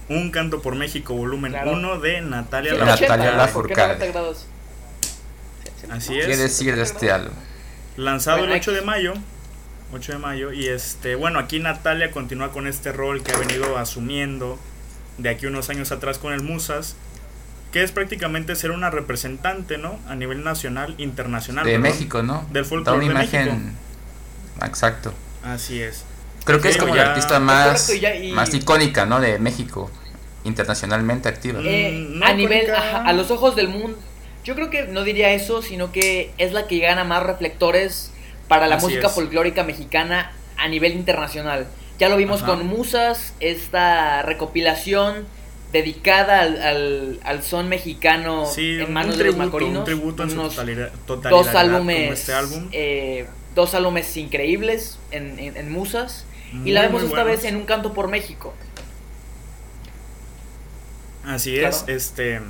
Un 0.08 0.30
canto 0.30 0.62
por 0.62 0.74
México, 0.74 1.14
volumen 1.14 1.52
Claro. 1.52 1.72
1 1.72 2.00
de 2.00 2.20
Natalia 2.22 2.72
Sí, 2.72 2.78
Natalia 2.78 2.94
80, 3.08 3.16
Lafourcade. 3.36 3.52
¿por 3.52 3.66
qué 3.68 3.74
Lafourcade. 3.74 3.98
90 3.98 4.06
grados? 4.06 4.46
Así 5.90 6.12
¿Qué 6.14 6.32
es. 6.32 6.38
decir 6.38 6.76
de 6.76 6.82
este 6.82 7.10
álbum? 7.10 7.34
Lanzado 7.96 8.38
Bueno, 8.38 8.54
el 8.54 8.60
8 8.60 8.72
de 8.72 8.82
mayo. 8.82 9.14
8 9.92 10.12
de 10.12 10.18
mayo. 10.18 10.52
Y 10.52 10.66
este, 10.68 11.14
bueno, 11.14 11.38
aquí 11.38 11.60
Natalia 11.60 12.10
continúa 12.10 12.52
con 12.52 12.66
este 12.66 12.92
rol 12.92 13.22
que 13.22 13.32
ha 13.32 13.38
venido 13.38 13.76
asumiendo 13.78 14.58
de 15.18 15.28
aquí 15.30 15.46
unos 15.46 15.68
años 15.70 15.92
atrás 15.92 16.18
con 16.18 16.32
el 16.32 16.42
Musas. 16.42 16.96
Que 17.72 17.82
es 17.82 17.92
prácticamente 17.92 18.56
ser 18.56 18.70
una 18.70 18.88
representante, 18.90 19.76
¿no? 19.76 19.98
A 20.08 20.14
nivel 20.14 20.42
nacional, 20.42 20.94
internacional. 20.96 21.66
De 21.66 21.72
perdón. 21.72 21.82
México, 21.82 22.22
¿no? 22.22 22.46
Del 22.50 22.62
Da 22.64 22.68
folclore 22.68 23.04
una 23.06 23.20
de 23.20 23.26
imagen. 23.26 23.72
Exacto. 24.64 25.12
Así 25.44 25.82
es. 25.82 26.04
Creo 26.48 26.60
que 26.60 26.68
Sí, 26.68 26.74
es 26.76 26.80
como 26.80 26.96
ya- 26.96 27.04
la 27.04 27.08
artista 27.10 27.38
más, 27.38 27.66
Correcto, 27.86 27.92
y 27.94 28.00
ya- 28.00 28.14
y- 28.16 28.32
más 28.32 28.52
icónica, 28.54 29.06
¿no? 29.06 29.20
De 29.20 29.38
México. 29.38 29.90
Internacionalmente 30.44 31.28
activa. 31.28 31.60
Mm, 31.60 31.66
Eh, 31.66 32.06
no 32.10 32.26
a 32.26 32.32
nivel, 32.32 32.70
a 32.74 33.12
los 33.12 33.30
ojos 33.30 33.54
del 33.54 33.68
mundo, 33.68 33.98
yo 34.44 34.54
creo 34.54 34.70
que 34.70 34.84
no 34.84 35.04
diría 35.04 35.30
eso, 35.32 35.60
sino 35.62 35.92
que 35.92 36.32
es 36.38 36.52
la 36.52 36.66
que 36.66 36.78
gana 36.78 37.04
más 37.04 37.22
reflectores 37.22 38.12
para 38.48 38.66
la 38.66 38.76
Así 38.76 38.86
música 38.86 39.08
es. 39.08 39.12
folclórica 39.12 39.62
mexicana 39.62 40.32
a 40.56 40.68
nivel 40.68 40.92
internacional. 40.92 41.66
Ya 41.98 42.08
lo 42.08 42.16
vimos 42.16 42.42
Ajá. 42.42 42.52
con 42.52 42.66
Musas, 42.66 43.34
esta 43.40 44.22
recopilación 44.22 45.26
dedicada 45.72 46.40
al, 46.40 46.62
al, 46.62 47.20
al 47.24 47.42
son 47.42 47.68
mexicano 47.68 48.46
Sí, 48.46 48.76
en 48.76 48.84
un 48.84 48.92
manos 48.94 49.18
de 49.18 49.24
los 49.24 49.34
tributo, 49.34 49.44
macorinos. 49.44 49.78
un 49.80 49.84
tributo 49.84 50.22
en 50.22 50.30
su 50.30 50.36
totalidad, 50.36 50.90
dos 51.06 51.48
álbumes, 51.48 52.00
como 52.04 52.12
este 52.14 52.32
álbum. 52.32 52.68
eh, 52.72 53.26
dos 53.54 53.74
álbumes 53.74 54.16
increíbles 54.16 54.98
en, 55.10 55.38
en- 55.38 55.56
en 55.58 55.70
Musas. 55.70 56.24
Y 56.64 56.72
la 56.72 56.82
vemos 56.82 57.02
esta 57.02 57.22
buenos. 57.22 57.24
vez 57.24 57.44
en 57.44 57.56
Un 57.56 57.66
Canto 57.66 57.92
por 57.94 58.08
México. 58.08 58.54
Así 61.24 61.56
Claro. 61.56 61.68
es, 61.68 61.84
este 61.88 62.40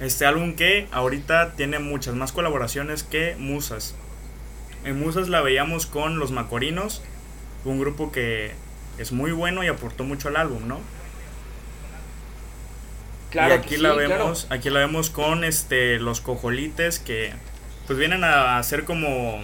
este 0.00 0.24
álbum 0.26 0.54
que 0.56 0.88
ahorita 0.92 1.54
tiene 1.56 1.78
muchas 1.78 2.14
más 2.14 2.32
colaboraciones 2.32 3.02
que 3.04 3.36
Musas. 3.38 3.94
En 4.84 4.98
Musas 4.98 5.28
la 5.28 5.42
veíamos 5.42 5.86
con 5.86 6.18
Los 6.18 6.30
Macorinos, 6.32 7.02
un 7.64 7.78
grupo 7.78 8.10
que 8.12 8.54
es 8.96 9.12
muy 9.12 9.32
bueno 9.32 9.62
y 9.62 9.68
aportó 9.68 10.04
mucho 10.04 10.28
al 10.28 10.36
álbum, 10.36 10.66
¿no? 10.66 10.80
Claro 13.30 13.54
y 13.54 13.58
aquí 13.58 13.76
la 13.76 13.94
sí, 13.94 14.02
claro. 14.06 14.24
vemos, 14.24 14.46
aquí 14.50 14.70
la 14.70 14.80
vemos 14.80 15.10
con 15.10 15.44
este 15.44 15.98
los 16.00 16.20
cojolites 16.20 16.98
que 16.98 17.32
pues 17.86 17.98
vienen 17.98 18.24
a 18.24 18.62
ser 18.62 18.84
como 18.84 19.40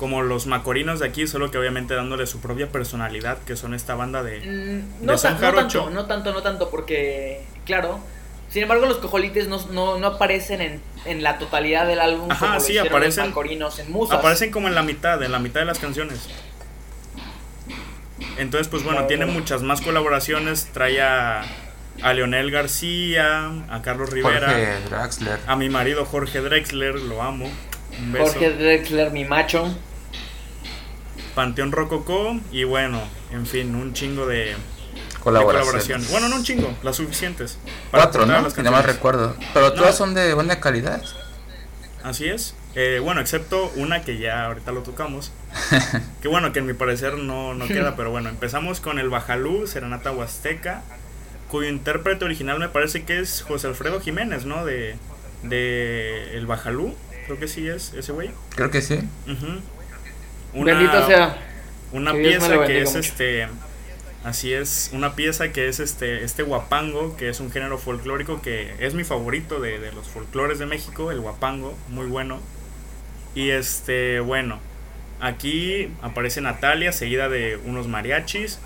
como 0.00 0.22
los 0.22 0.46
macorinos 0.46 0.98
de 0.98 1.06
aquí, 1.06 1.26
solo 1.26 1.50
que 1.50 1.58
obviamente 1.58 1.94
dándole 1.94 2.26
su 2.26 2.40
propia 2.40 2.72
personalidad, 2.72 3.36
que 3.44 3.54
son 3.54 3.74
esta 3.74 3.94
banda 3.94 4.22
de 4.22 4.40
Mm, 4.40 5.04
No, 5.04 5.12
de 5.12 5.18
San 5.18 5.34
tan- 5.38 5.42
no 5.42 5.46
Jarocho. 5.58 5.84
tanto, 5.84 5.94
no 5.94 6.06
tanto, 6.06 6.32
no 6.32 6.42
tanto, 6.42 6.70
porque, 6.70 7.42
claro. 7.66 8.00
Sin 8.48 8.62
embargo, 8.62 8.86
los 8.86 8.96
cojolites 8.96 9.46
no, 9.46 9.64
no, 9.72 9.98
no 9.98 10.06
aparecen 10.08 10.60
en, 10.62 10.80
en 11.04 11.22
la 11.22 11.38
totalidad 11.38 11.86
del 11.86 12.00
álbum. 12.00 12.30
Ajá, 12.32 12.46
como 12.48 12.60
sí, 12.60 12.78
aparecen- 12.78 13.24
Los 13.24 13.28
macorinos 13.28 13.78
en 13.78 13.92
musas. 13.92 14.18
Aparecen 14.18 14.50
como 14.50 14.66
en 14.68 14.74
la 14.74 14.82
mitad, 14.82 15.22
en 15.22 15.30
la 15.32 15.38
mitad 15.38 15.60
de 15.60 15.66
las 15.66 15.78
canciones. 15.78 16.28
Entonces, 18.38 18.68
pues 18.68 18.82
bueno, 18.82 19.00
Claro, 19.00 19.06
tiene 19.08 19.26
muchas 19.26 19.62
más 19.62 19.80
colaboraciones. 19.82 20.70
Trae 20.72 21.00
a, 21.02 21.42
a 22.02 22.12
Leonel 22.14 22.50
García, 22.50 23.50
a 23.68 23.82
Carlos 23.82 24.10
Rivera, 24.10 24.48
Jorge 24.48 24.80
Draxler. 24.88 25.38
a 25.46 25.56
mi 25.56 25.68
marido 25.68 26.04
Jorge 26.06 26.40
Drexler, 26.40 26.94
lo 27.00 27.22
amo. 27.22 27.50
Un 28.00 28.12
beso. 28.12 28.24
Jorge 28.32 28.50
Drexler, 28.52 29.10
mi 29.10 29.24
macho. 29.26 29.72
Panteón 31.34 31.72
Rococó 31.72 32.38
y 32.50 32.64
bueno, 32.64 33.00
en 33.32 33.46
fin, 33.46 33.74
un 33.74 33.92
chingo 33.92 34.26
de, 34.26 34.54
colaboraciones. 35.20 36.10
Bueno, 36.10 36.28
no 36.28 36.36
un 36.36 36.44
chingo, 36.44 36.74
las 36.82 36.96
suficientes. 36.96 37.58
Cuatro, 37.90 38.26
¿no? 38.26 38.40
las 38.40 38.56
no 38.56 38.70
más 38.70 38.84
recuerdo. 38.84 39.36
Pero 39.54 39.68
No. 39.68 39.74
todas 39.74 39.96
son 39.96 40.14
de 40.14 40.34
buena 40.34 40.60
calidad. 40.60 41.02
Así 42.02 42.28
es. 42.28 42.54
Eh, 42.74 43.00
bueno, 43.02 43.20
excepto 43.20 43.70
una 43.76 44.02
que 44.02 44.18
ya 44.18 44.46
ahorita 44.46 44.72
lo 44.72 44.82
tocamos. 44.82 45.32
que 46.22 46.28
bueno, 46.28 46.52
que 46.52 46.60
en 46.60 46.66
mi 46.66 46.72
parecer 46.72 47.18
no, 47.18 47.54
no 47.54 47.66
queda, 47.66 47.96
pero 47.96 48.10
bueno, 48.10 48.28
empezamos 48.28 48.80
con 48.80 48.98
el 48.98 49.10
Bajalú, 49.10 49.66
Serenata 49.66 50.12
Huasteca, 50.12 50.82
cuyo 51.48 51.68
intérprete 51.68 52.24
original 52.24 52.58
me 52.58 52.68
parece 52.68 53.04
que 53.04 53.18
es 53.18 53.42
José 53.42 53.66
Alfredo 53.66 54.00
Jiménez, 54.00 54.46
¿no? 54.46 54.64
De, 54.64 54.96
de 55.42 56.36
El 56.36 56.46
Bajalú, 56.46 56.94
creo 57.26 57.38
que 57.38 57.48
sí 57.48 57.68
es 57.68 57.92
ese 57.94 58.12
güey. 58.12 58.30
Creo 58.54 58.70
que 58.70 58.80
sí. 58.82 59.00
Ujú. 60.54 60.64
Bendito 60.64 61.06
sea. 61.06 61.36
Una 61.92 62.12
Que 62.12 62.18
me 62.18 62.28
pieza 62.28 62.64
que 62.66 62.82
es 62.82 62.88
mucho. 62.88 62.98
este. 63.00 63.48
Así 64.22 64.52
es, 64.52 64.90
una 64.92 65.14
pieza 65.16 65.50
que 65.50 65.68
es 65.68 65.80
este, 65.80 66.24
este 66.24 66.42
guapango, 66.42 67.16
que 67.16 67.30
es 67.30 67.40
un 67.40 67.50
género 67.50 67.78
folclórico 67.78 68.42
que 68.42 68.74
es 68.78 68.92
mi 68.92 69.02
favorito 69.02 69.60
de, 69.60 69.78
de 69.78 69.92
los 69.92 70.08
folclores 70.08 70.58
de 70.58 70.66
México, 70.66 71.10
el 71.10 71.20
guapango, 71.20 71.74
muy 71.88 72.04
bueno. 72.06 72.38
Y 73.34 73.48
este, 73.48 74.20
bueno, 74.20 74.58
aquí 75.20 75.90
aparece 76.02 76.42
Natalia, 76.42 76.92
seguida 76.92 77.30
de 77.30 77.58
unos 77.64 77.88
mariachis. 77.88 78.58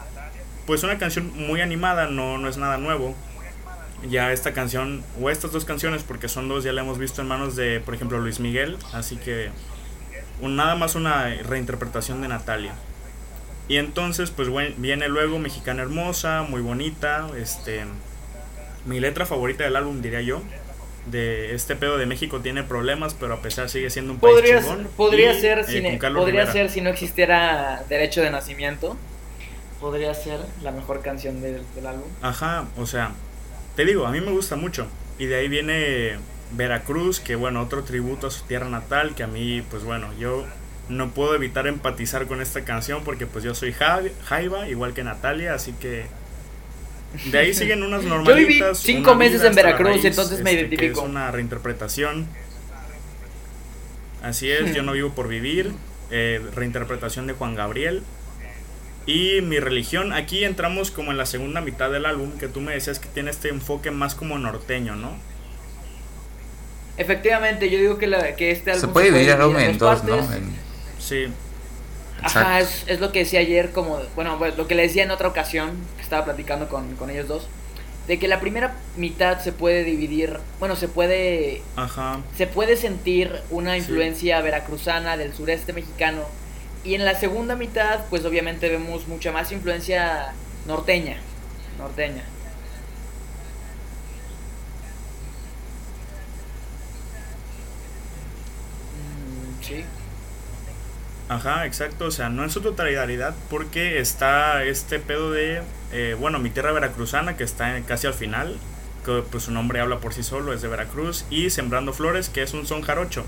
Pues 0.67 0.83
una 0.83 0.99
canción 0.99 1.31
muy 1.37 1.61
animada, 1.61 2.09
no, 2.09 2.37
no 2.39 2.49
es 2.49 2.57
nada 2.57 2.77
nuevo. 2.79 3.15
Ya 4.11 4.33
esta 4.33 4.53
canción, 4.55 5.05
o 5.21 5.31
estas 5.31 5.53
dos 5.53 5.65
canciones, 5.65 6.03
porque 6.03 6.29
son 6.29 6.49
dos, 6.49 6.65
ya 6.65 6.73
la 6.73 6.81
hemos 6.81 6.99
visto 6.99 7.23
en 7.23 7.29
manos 7.29 7.55
de, 7.55 7.79
por 7.79 7.95
ejemplo, 7.95 8.19
Luis 8.19 8.41
Miguel. 8.41 8.77
Así 8.93 9.17
que 9.17 9.51
un- 10.41 10.57
nada 10.57 10.75
más 10.75 10.95
una 10.95 11.27
reinterpretación 11.43 12.21
de 12.23 12.29
Natalia. 12.29 12.73
Y 13.69 13.77
entonces, 13.79 14.31
pues 14.31 14.49
viene 14.77 15.09
luego 15.09 15.39
Mexicana 15.39 15.83
Hermosa, 15.83 16.43
muy 16.43 16.61
bonita. 16.61 17.27
Este, 17.39 17.85
mi 18.85 19.01
letra 19.01 19.25
favorita 19.27 19.65
del 19.65 19.77
álbum, 19.77 20.03
diría 20.03 20.21
yo. 20.21 20.43
De 21.07 21.55
este 21.55 21.77
pedo 21.77 21.99
de 21.99 22.07
México 22.07 22.41
tiene 22.41 22.63
problemas, 22.63 23.15
pero 23.15 23.35
a 23.35 23.43
pesar 23.43 23.69
sigue 23.69 23.91
siendo 23.91 24.13
un 24.13 24.19
país 24.21 24.35
Podría, 24.35 24.61
chingón. 24.61 24.89
podría, 24.97 25.33
Y, 25.35 25.41
ser, 25.41 25.59
eh, 25.61 25.65
si, 25.65 25.81
podría 25.99 26.11
Rivera. 26.25 26.53
ser 26.53 26.71
si 26.71 26.81
no 26.81 26.89
existiera 26.91 27.85
derecho 27.89 28.23
de 28.23 28.31
nacimiento. 28.31 28.97
Podría 29.81 30.15
ser 30.15 30.41
la 30.63 30.71
mejor 30.73 31.03
canción 31.03 31.43
del, 31.43 31.63
del 31.75 31.87
álbum. 31.87 32.09
Ajá, 32.23 32.65
o 32.79 32.87
sea, 32.87 33.13
te 33.77 33.85
digo, 33.85 34.07
a 34.07 34.11
mí 34.13 34.21
me 34.23 34.31
gusta 34.31 34.57
mucho. 34.57 34.87
Y 35.19 35.27
de 35.27 35.37
ahí 35.37 35.49
viene 35.49 36.17
Veracruz, 36.57 37.21
que 37.21 37.37
bueno, 37.37 37.61
otro 37.63 37.85
tributo 37.85 38.27
a 38.27 38.31
su 38.31 38.45
tierra 38.45 38.69
natal, 38.69 39.15
que 39.15 39.23
a 39.23 39.27
mí, 39.27 39.63
pues 39.71 39.85
bueno, 39.85 40.09
yo 40.19 40.45
no 40.89 41.11
puedo 41.11 41.35
evitar 41.35 41.67
empatizar 41.67 42.27
con 42.27 42.41
esta 42.43 42.65
canción 42.65 43.03
porque 43.05 43.27
pues 43.27 43.43
yo 43.45 43.55
soy 43.55 43.73
Ja- 43.73 44.03
Jaiba, 44.27 44.69
igual 44.69 44.93
que 44.95 45.03
Natalia, 45.05 45.55
así 45.55 45.73
que 45.73 46.07
De 47.27 47.39
ahí 47.39 47.55
siguen 47.55 47.83
unas 47.85 48.03
Yo 48.03 48.09
normalitas. 48.11 48.83
viví 48.85 48.97
cinco 48.99 49.15
meses 49.15 49.43
en 49.45 49.55
Veracruz, 49.55 50.05
entonces 50.05 50.43
me 50.43 50.51
que 50.51 50.57
identifico. 50.61 51.01
es 51.03 51.09
una 51.09 51.31
reinterpretación. 51.31 52.27
Así 54.23 54.51
es, 54.51 54.75
yo 54.75 54.83
no 54.83 54.93
vivo 54.93 55.11
por 55.15 55.29
vivir. 55.29 55.73
eh, 56.11 56.41
reinterpretación 56.55 57.27
de 57.27 57.33
Juan 57.33 57.55
Gabriel. 57.55 58.03
Y 59.07 59.41
mi 59.43 59.59
religión, 59.59 60.13
aquí 60.13 60.45
entramos 60.45 60.91
como 60.91 61.11
en 61.11 61.17
la 61.19 61.27
segunda 61.27 61.61
mitad 61.61 61.91
del 61.91 62.07
álbum, 62.07 62.33
que 62.39 62.47
tú 62.49 62.61
me 62.61 62.73
decías 62.73 62.99
que 62.99 63.09
tiene 63.09 63.31
este 63.31 63.49
enfoque 63.49 63.91
más 63.91 64.15
como 64.15 64.39
norteño, 64.39 64.97
¿no? 64.97 65.17
Efectivamente, 66.97 67.71
yo 67.71 67.79
digo 67.79 67.99
que, 67.99 68.07
la, 68.07 68.37
que 68.37 68.51
este 68.51 68.71
álbum 68.71 68.81
Se 68.81 68.89
puede 68.89 69.11
dividir 69.11 69.31
en 69.31 69.79
dos, 69.79 70.05
¿no? 70.05 70.17
En- 70.33 70.55
Sí, 70.99 71.27
Ajá, 72.23 72.61
es, 72.61 72.85
es 72.87 73.01
lo 73.01 73.13
que 73.13 73.19
decía 73.21 73.41
ayer, 73.41 73.71
como, 73.73 74.01
bueno, 74.15 74.39
pues, 74.39 74.57
lo 74.57 74.67
que 74.67 74.75
le 74.75 74.83
decía 74.83 75.03
en 75.03 75.11
otra 75.11 75.29
ocasión, 75.29 75.73
que 75.97 76.03
estaba 76.03 76.25
platicando 76.25 76.69
con, 76.69 76.95
con 76.97 77.11
ellos 77.11 77.29
dos, 77.29 77.47
de 78.07 78.19
que 78.19 78.29
la 78.29 78.41
primera 78.41 78.75
mitad 78.97 79.41
se 79.41 79.53
puede 79.53 79.85
dividir, 79.85 80.39
bueno, 80.61 80.77
se 80.77 80.89
puede, 80.89 81.61
ajá. 81.77 82.21
se 82.37 82.47
puede 82.47 82.77
sentir 82.77 83.43
una 83.51 83.73
Sí. 83.73 83.79
influencia 83.81 84.41
veracruzana 84.41 85.17
del 85.19 85.35
sureste 85.35 85.73
mexicano, 85.75 86.23
y 86.85 86.95
en 86.95 87.05
la 87.05 87.15
segunda 87.19 87.57
mitad, 87.57 88.01
pues 88.09 88.25
obviamente 88.25 88.69
vemos 88.71 89.07
mucha 89.09 89.31
más 89.33 89.53
influencia 89.53 90.33
norteña, 90.67 91.17
norteña. 91.79 92.23
Sí. 99.67 99.85
Ajá, 101.29 101.65
exacto, 101.67 102.07
o 102.07 102.11
sea, 102.11 102.29
no 102.29 102.45
en 102.45 102.51
su 102.51 102.61
totalidad 102.61 103.35
porque 103.49 103.99
está 103.99 104.63
este 104.65 104.99
pedo 104.99 105.31
de, 105.33 105.63
eh, 105.91 106.17
bueno, 106.19 106.39
mi 106.39 106.51
tierra 106.51 106.73
veracruzana 106.73 107.37
que 107.37 107.45
está 107.45 107.81
casi 107.87 108.07
al 108.07 108.15
final, 108.15 108.59
que 109.07 109.23
pues 109.31 109.45
su 109.45 109.51
nombre 109.53 109.81
habla 109.81 110.01
por 110.01 110.13
sí 110.13 110.23
solo, 110.23 110.53
es 110.53 110.61
de 110.61 110.69
Veracruz, 110.69 111.25
y 111.31 111.49
Sembrando 111.51 111.93
Flores 111.95 112.29
que 112.29 112.43
es 112.43 112.53
un 112.53 112.67
son 112.67 112.83
jarocho. 112.83 113.25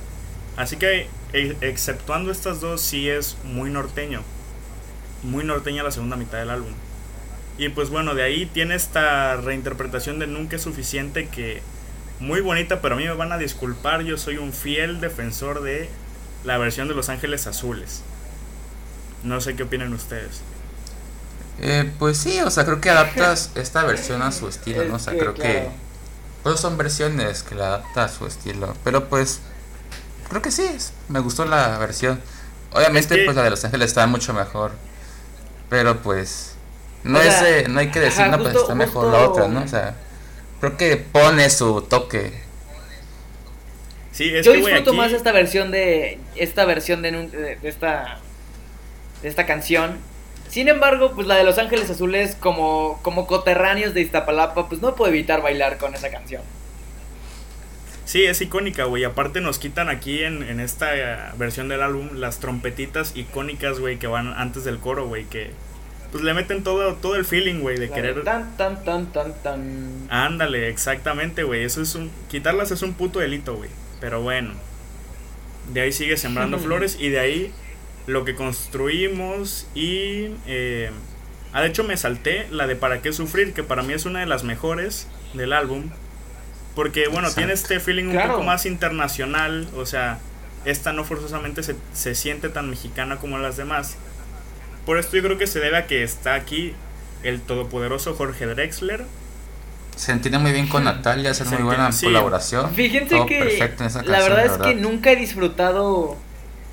Así 0.57 0.77
que, 0.77 1.09
e- 1.33 1.57
exceptuando 1.63 2.31
estas 2.31 2.61
dos, 2.61 2.83
sí 2.83 3.09
es 3.09 3.39
muy 3.45 3.71
norteño, 3.71 4.23
muy 5.23 5.45
norteña 5.45 5.83
la 5.83 5.91
segunda 5.91 6.17
mitad 6.17 6.39
del 6.39 6.51
álbum. 6.51 6.73
Y 7.59 7.71
pues 7.71 7.91
bueno, 7.91 8.15
de 8.15 8.23
ahí 8.23 8.47
tiene 8.47 8.75
esta 8.75 9.37
reinterpretación 9.37 10.19
de 10.19 10.27
Nunca 10.27 10.57
es 10.57 10.63
suficiente 10.63 11.29
que 11.29 11.63
muy 12.21 12.41
bonita, 12.41 12.81
pero 12.83 12.95
a 12.95 12.99
mí 12.99 13.05
me 13.05 13.13
van 13.15 13.33
a 13.33 13.39
disculpar, 13.39 14.03
yo 14.03 14.19
soy 14.19 14.39
un 14.39 14.53
fiel 14.53 15.01
defensor 15.01 15.63
de 15.63 15.89
la 16.47 16.57
versión 16.59 16.89
de 16.89 16.95
Los 16.95 17.09
Ángeles 17.11 17.47
Azules. 17.47 18.01
No 19.23 19.41
sé 19.41 19.55
qué 19.57 19.65
opinan 19.65 19.93
ustedes. 19.93 20.41
Eh, 21.61 21.91
pues 21.99 22.17
sí, 22.19 22.41
o 22.41 22.51
sea, 22.51 22.65
creo 22.65 22.81
que 22.81 22.91
adaptas 22.91 23.51
esta 23.55 23.83
versión 23.85 24.23
a 24.23 24.31
su 24.33 24.49
estilo, 24.49 24.85
¿no? 24.85 24.95
O 24.97 24.99
sea, 24.99 25.13
creo 25.19 25.35
que 25.35 25.69
pues 26.43 26.61
son 26.61 26.77
versiones 26.79 27.43
que 27.43 27.55
la 27.57 27.67
adapta 27.67 28.05
a 28.05 28.09
su 28.09 28.27
estilo, 28.27 28.75
pero 28.85 29.09
pues 29.09 29.41
creo 30.29 30.41
que 30.43 30.51
sí, 30.53 30.63
es- 30.63 30.93
me 31.09 31.19
gustó 31.19 31.45
la 31.45 31.77
versión. 31.79 32.21
Obviamente 32.73 33.15
Es 33.15 33.21
que- 33.21 33.25
pues 33.25 33.37
la 33.37 33.43
de 33.43 33.51
Los 33.51 33.65
Ángeles 33.65 33.89
está 33.89 34.07
mucho 34.07 34.33
mejor, 34.33 34.73
pero 35.69 36.03
pues 36.03 36.53
no 37.03 37.19
O 37.19 37.23
es 37.23 37.69
no 37.69 37.81
hay 37.81 37.91
que 37.91 38.01
decir 38.01 38.23
ajá, 38.23 38.31
no 38.37 38.39
pues 38.39 38.49
justo- 38.53 38.63
está 38.63 38.75
mejor 38.77 39.05
justo- 39.07 39.11
la 39.19 39.29
otra, 39.29 39.49
¿no? 39.49 39.63
O 39.63 39.69
sea, 39.69 39.97
creo 40.61 40.77
que 40.77 40.97
pone 40.99 41.49
su 41.51 41.83
toque. 41.83 42.45
Sí, 44.17 44.35
es 44.35 44.47
Yo 44.47 44.53
que, 44.53 44.59
disfruto 44.59 44.91
aquí- 44.91 44.97
más 44.97 45.13
esta 45.13 45.31
versión 45.31 45.71
de 45.71 46.19
esta 46.37 46.65
versión 46.65 47.03
de, 47.03 47.13
nun- 47.13 47.31
de- 47.31 47.57
de 47.57 47.69
esta 47.69 48.19
de 49.23 49.29
esta 49.29 49.45
canción. 49.45 49.99
Sin 50.49 50.69
embargo, 50.69 51.13
pues 51.15 51.27
la 51.27 51.35
de 51.37 51.45
Los 51.45 51.59
Ángeles 51.59 51.91
Azules 51.91 52.35
como 52.41 52.99
como 53.03 53.27
coterráneos 53.27 53.93
de 53.93 54.01
Iztapalapa, 54.01 54.69
pues 54.71 54.81
no 54.81 54.95
puedo 54.95 55.13
evitar 55.13 55.43
bailar 55.43 55.77
con 55.77 55.95
esa 55.95 56.11
canción. 56.11 56.41
Sí, 58.07 58.25
es 58.25 58.41
icónica, 58.41 58.85
güey. 58.85 59.05
Aparte 59.05 59.41
nos 59.41 59.59
quitan 59.59 59.89
aquí 59.91 60.23
en, 60.23 60.43
en 60.45 60.61
esta 60.61 60.97
eh, 60.97 61.17
versión 61.37 61.69
del 61.69 61.83
álbum 61.83 62.09
las 62.15 62.39
trompetitas 62.39 63.17
icónicas, 63.17 63.81
güey, 63.81 63.99
que 63.99 64.07
van 64.07 64.29
antes 64.29 64.63
del 64.65 64.79
coro, 64.79 65.09
güey, 65.09 65.25
que 65.25 65.51
pues 66.13 66.23
le 66.23 66.33
meten 66.33 66.63
todo, 66.63 66.95
todo 66.95 67.17
el 67.17 67.25
feeling, 67.25 67.61
güey, 67.61 67.77
de 67.79 67.89
La 67.89 67.95
querer... 67.95 68.23
tan 68.25 68.57
tan 68.57 68.83
tan 68.85 69.07
tan 69.13 69.35
tan. 69.43 70.07
Ándale, 70.09 70.69
exactamente, 70.69 71.43
güey. 71.43 71.65
Eso 71.65 71.83
es 71.83 71.97
un... 71.97 72.11
Quitarlas 72.31 72.71
es 72.71 72.83
un 72.83 72.95
puto 72.95 73.19
delito, 73.19 73.57
güey. 73.57 73.69
Pero 74.01 74.21
bueno. 74.23 74.53
De 75.73 75.81
ahí 75.81 75.93
sigue 75.93 76.17
Sembrando 76.17 76.59
Flores 76.59 76.97
y 77.01 77.09
de 77.09 77.19
ahí 77.19 77.53
lo 78.07 78.25
que 78.25 78.35
construimos 78.37 79.67
y... 79.75 80.31
eh, 80.47 80.91
ah, 81.53 81.61
de 81.63 81.69
hecho 81.69 81.83
me 81.83 81.97
salté 81.97 82.47
la 82.51 82.67
de 82.69 82.77
Para 82.77 83.03
qué 83.03 83.13
sufrir, 83.13 83.53
que 83.53 83.65
para 83.65 83.83
mí 83.83 83.93
es 83.93 84.05
una 84.05 84.21
de 84.21 84.27
las 84.27 84.45
mejores 84.45 85.09
del 85.35 85.53
álbum. 85.53 85.91
Porque, 86.77 87.05
bueno, 87.09 87.29
Exacto. 87.29 87.37
tiene 87.41 87.53
este 87.55 87.81
feeling 87.81 88.05
un 88.05 88.13
Claro. 88.13 88.33
poco 88.35 88.45
más 88.45 88.67
internacional. 88.67 89.67
O 89.77 89.87
sea, 89.87 90.19
esta 90.67 90.93
no 90.93 91.05
forzosamente 91.05 91.63
se, 91.63 91.75
se 91.95 92.15
siente 92.15 92.49
tan 92.49 92.69
mexicana 92.71 93.17
como 93.17 93.39
las 93.39 93.57
demás. 93.57 93.97
Por 94.85 94.99
esto 94.99 95.17
yo 95.17 95.23
creo 95.23 95.39
que 95.39 95.47
se 95.47 95.59
debe 95.59 95.79
a 95.79 95.87
que 95.87 96.03
está 96.05 96.35
aquí 96.35 96.75
el 97.25 97.41
todopoderoso 97.41 98.15
Jorge 98.15 98.47
Drexler. 98.47 99.05
Se 99.97 100.13
entiende 100.13 100.39
muy 100.39 100.53
bien 100.53 100.69
con 100.69 100.85
Natalia, 100.85 101.31
es 101.31 101.45
muy 101.47 101.63
buena 101.63 101.91
sí. 101.91 102.07
colaboración. 102.07 102.73
Fíjense 102.75 103.17
todo 103.17 103.27
que 103.27 103.39
perfecto 103.39 103.83
en 103.83 103.89
esa 103.89 104.03
la 104.03 104.19
canción, 104.19 104.29
verdad 104.37 104.45
es 104.47 104.59
que 104.59 104.75
nunca 104.75 105.11
he 105.11 105.17
disfrutado 105.17 106.17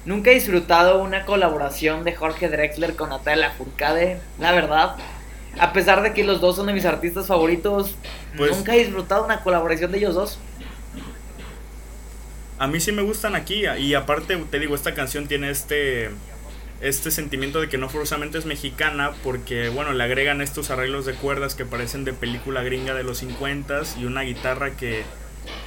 nunca 0.05 0.31
he 0.31 0.33
disfrutado 0.33 1.01
una 1.01 1.23
colaboración 1.25 2.03
de 2.03 2.13
Jorge 2.13 2.49
Drexler 2.49 2.95
con 2.97 3.09
Natalia 3.09 3.51
Furcade, 3.57 4.19
la 4.39 4.51
verdad. 4.51 4.97
A 5.59 5.71
pesar 5.71 6.01
de 6.01 6.13
que 6.13 6.23
los 6.23 6.41
dos 6.41 6.55
son 6.57 6.65
de 6.67 6.73
mis 6.73 6.83
artistas 6.85 7.27
favoritos, 7.27 7.95
Pues- 8.35 8.51
nunca 8.51 8.75
he 8.75 8.79
disfrutado 8.79 9.23
una 9.23 9.41
colaboración 9.41 9.91
de 9.91 9.99
ellos 9.99 10.15
dos. 10.15 10.39
A 12.59 12.67
mí 12.67 12.79
sí 12.79 12.91
me 12.91 13.01
gustan 13.01 13.35
aquí 13.35 13.63
y 13.79 13.93
aparte 13.93 14.35
te 14.49 14.59
digo, 14.59 14.75
esta 14.75 14.93
canción 14.93 15.27
tiene 15.27 15.49
este 15.49 16.11
este 16.83 17.09
sentimiento 17.11 17.59
de 17.61 17.69
que 17.69 17.77
no 17.77 17.89
forzosamente 17.89 18.37
es 18.37 18.45
mexicana 18.45 19.11
porque 19.23 19.69
bueno, 19.69 19.93
le 19.93 20.03
agregan 20.03 20.41
estos 20.41 20.69
arreglos 20.69 21.05
de 21.05 21.13
cuerdas 21.13 21.55
que 21.55 21.65
parecen 21.65 22.03
de 22.05 22.13
película 22.13 22.61
gringa 22.63 22.93
de 22.93 23.03
los 23.03 23.17
50 23.19 23.81
y 23.99 24.05
una 24.05 24.21
guitarra 24.21 24.71
que 24.71 25.03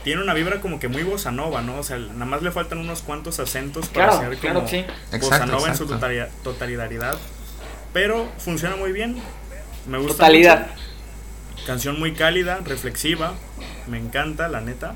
tiene 0.05 0.23
una 0.23 0.35
vibra 0.35 0.61
como 0.61 0.79
que 0.79 0.89
muy 0.89 1.03
bossa 1.03 1.33
nova, 1.33 1.63
¿no? 1.63 1.79
O 1.79 1.83
sea, 1.83 1.99
nada 1.99 2.25
más 2.27 2.43
le 2.43 2.51
faltan 2.51 2.79
unos 2.79 3.03
cuantos 3.03 3.41
acentos 3.41 3.89
para 3.89 4.09
Claro, 4.11 4.29
ser 4.31 4.39
claro 4.39 4.55
como 4.61 4.69
sí. 4.69 4.85
bossa 5.11 5.17
Exacto, 5.17 5.47
nova 5.47 5.69
en 5.69 5.77
su 5.77 5.87
totalidad, 5.87 6.29
totalidad, 6.45 7.19
pero 7.93 8.31
funciona 8.39 8.77
muy 8.77 8.93
bien. 8.93 9.17
Me 9.87 9.99
gusta 9.99 10.15
Totalidad. 10.15 10.69
mucho. 10.69 11.67
Canción 11.67 11.99
muy 11.99 12.13
cálida, 12.13 12.61
reflexiva. 12.65 13.35
Me 13.87 13.99
encanta, 13.99 14.49
la 14.49 14.61
neta. 14.61 14.95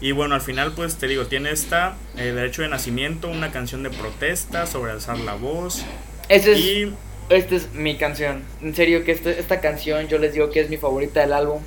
Y 0.00 0.12
bueno, 0.12 0.34
al 0.34 0.40
final, 0.40 0.72
pues 0.72 0.96
te 0.96 1.06
digo, 1.08 1.26
tiene 1.26 1.50
esta 1.50 1.96
eh, 2.16 2.32
Derecho 2.32 2.62
de 2.62 2.68
Nacimiento, 2.68 3.28
una 3.28 3.50
canción 3.52 3.82
de 3.82 3.90
protesta 3.90 4.66
sobre 4.66 4.92
alzar 4.92 5.18
la 5.18 5.34
voz. 5.34 5.84
Esa 6.28 6.50
es, 6.50 6.58
Y 6.58 6.92
esta 7.28 7.54
es 7.56 7.72
mi 7.74 7.96
canción. 7.96 8.42
En 8.62 8.74
serio 8.74 9.04
que 9.04 9.12
este- 9.12 9.38
esta 9.38 9.60
canción 9.60 10.08
yo 10.08 10.18
les 10.18 10.32
digo 10.32 10.50
que 10.50 10.60
es 10.60 10.70
mi 10.70 10.78
favorita 10.78 11.20
del 11.20 11.32
álbum. 11.34 11.60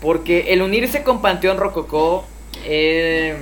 Porque 0.00 0.52
el 0.52 0.62
unirse 0.62 1.02
con 1.02 1.20
Panteón 1.20 1.58
Rococó, 1.58 2.24
eh, 2.64 3.36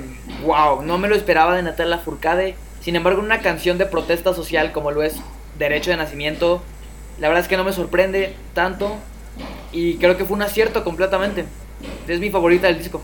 wow, 0.45 0.83
no 0.83 0.99
me 0.99 1.07
lo 1.09 1.15
esperaba 1.15 1.55
de 1.55 1.63
Natalia 1.63 1.99
Furcade. 1.99 2.57
Sin 2.81 2.97
embargo, 2.97 3.21
una 3.21 3.41
canción 3.41 3.79
de 3.79 3.87
protesta 3.87 4.33
social 4.35 4.73
como 4.73 4.91
lo 4.91 5.03
es 5.03 5.17
Derecho 5.59 5.91
de 5.91 5.97
Nacimiento, 5.99 6.63
la 7.21 7.29
verdad 7.29 7.43
es 7.45 7.49
que 7.49 7.57
no 7.57 7.65
me 7.65 7.73
sorprende 7.73 8.35
tanto. 8.55 8.97
Y 9.71 9.97
creo 9.99 10.17
que 10.17 10.25
fue 10.25 10.35
un 10.37 10.43
acierto 10.43 10.83
completamente. 10.83 11.45
Es 12.09 12.19
mi 12.21 12.31
favorita 12.31 12.67
del 12.69 12.79
disco. 12.79 13.03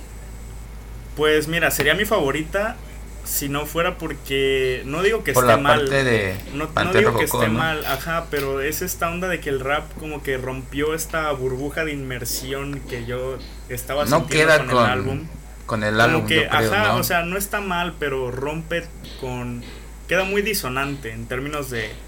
Pues 1.17 1.49
mira, 1.49 1.71
sería 1.71 1.95
mi 1.95 2.05
favorita 2.05 2.77
si 3.25 3.49
no 3.49 3.67
fuera 3.67 3.99
porque 3.99 4.83
no 4.85 5.03
digo 5.03 5.23
que 5.25 5.33
Por 5.33 5.45
esté 5.45 5.57
la 5.57 5.57
mal. 5.57 5.81
parte 5.81 6.05
de 6.05 6.45
No, 6.53 6.69
digo 6.95 7.17
que 7.17 7.25
esté 7.25 7.49
¿no? 7.49 7.55
mal, 7.55 7.85
ajá, 7.87 8.27
pero 8.31 8.61
es 8.61 8.83
esta 8.83 9.11
onda 9.11 9.29
de 9.29 9.41
que 9.41 9.51
el 9.51 9.61
rap 9.61 9.93
como 9.99 10.23
que 10.23 10.37
rompió 10.39 10.95
esta 10.95 11.31
burbuja 11.33 11.85
de 11.85 11.93
inmersión 11.93 12.81
que 12.89 13.05
yo 13.05 13.39
estaba 13.69 14.07
No 14.07 14.07
sintiendo 14.07 14.29
queda 14.29 14.59
con, 14.59 14.69
con, 14.69 14.87
el 14.87 14.87
álbum. 14.87 15.29
con 15.67 15.85
el 15.85 15.99
Como 15.99 16.01
álbum, 16.01 16.27
que, 16.27 16.35
yo 16.35 16.49
creo, 16.49 16.75
ajá, 16.75 16.83
¿no? 16.83 16.99
o 16.99 17.03
sea, 17.05 17.23
no 17.25 17.37
está 17.37 17.61
mal, 17.61 17.97
pero 17.99 18.31
rompe 18.31 18.91
con... 19.17 19.65
Queda 20.09 20.25
muy 20.25 20.43
disonante 20.43 21.13
en 21.13 21.27
términos 21.29 21.71
de, 21.71 22.01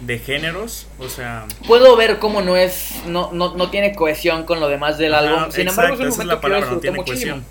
de 0.00 0.18
géneros, 0.18 0.88
o 0.98 1.08
sea... 1.08 1.52
Puedo 1.66 1.96
ver 1.96 2.18
cómo 2.18 2.42
no 2.42 2.56
es, 2.56 3.02
no, 3.06 3.32
no, 3.32 3.54
no 3.56 3.70
tiene 3.70 3.94
cohesión 3.94 4.44
con 4.44 4.60
lo 4.60 4.68
demás 4.68 4.98
del 4.98 5.14
ajá, 5.14 5.44
álbum. 5.44 5.50
Sin 5.50 5.68
embargo, 5.68 6.04
es 6.04 6.18
un 6.18 6.28
la 6.28 6.40
que 6.40 6.40
palabra, 6.40 6.70
no 6.70 6.80
tiene 6.80 6.96
muchísimo. 6.96 7.04
cohesión. 7.04 7.46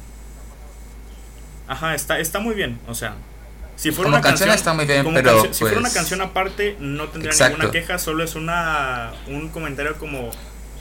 Ajá, 1.68 1.96
está, 1.96 2.20
está 2.20 2.40
muy 2.40 2.56
bien, 2.56 2.80
o 2.88 2.94
sea... 2.96 3.16
Si 3.76 3.90
fuera 3.92 4.04
Como 4.12 4.18
una 4.18 4.22
canción 4.22 4.50
canción, 4.50 4.56
está 4.56 4.74
muy 4.76 4.86
bien, 4.86 5.04
pero, 5.16 5.32
canción- 5.32 5.54
si 5.54 5.60
fuera 5.62 5.78
una 5.78 5.82
pues, 5.88 5.94
canción 5.96 6.22
aparte 6.22 6.76
no 6.80 7.08
tendría 7.08 7.32
exacto. 7.32 7.58
ninguna 7.58 7.72
queja, 7.72 7.98
solo 7.98 8.24
es 8.24 8.36
una 8.36 9.12
un 9.28 9.50
comentario 9.50 9.98
como 9.98 10.30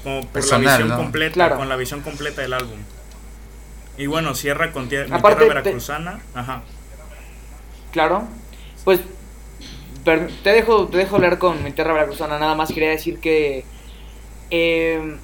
como 0.05 0.21
por 0.21 0.31
Personal, 0.33 0.64
la 0.64 0.71
visión 0.73 0.88
¿no? 0.90 0.97
completa, 0.99 1.33
Claro. 1.35 1.57
con 1.57 1.68
la 1.71 1.77
visión 1.77 2.01
completa 2.03 2.42
del 2.42 2.53
álbum. 2.53 2.77
Y 3.97 4.07
bueno, 4.07 4.35
cierra 4.35 4.73
con 4.73 4.85
Aparte, 4.85 4.99
tierra 4.99 5.38
te- 5.38 5.45
veracruzana, 5.71 6.21
ajá. 6.35 6.62
Claro. 7.92 8.25
Pues 8.85 9.01
te 10.05 10.51
dejo 10.53 10.88
te 10.88 10.99
dejo 10.99 11.16
hablar 11.16 11.38
con 11.38 11.62
mi 11.64 11.73
tierra 11.73 11.95
veracruzana. 11.95 12.38
Nada 12.38 12.55
más 12.55 12.68
quería 12.73 12.90
decir 12.90 13.21
que 13.21 13.64
eh, 14.51 15.16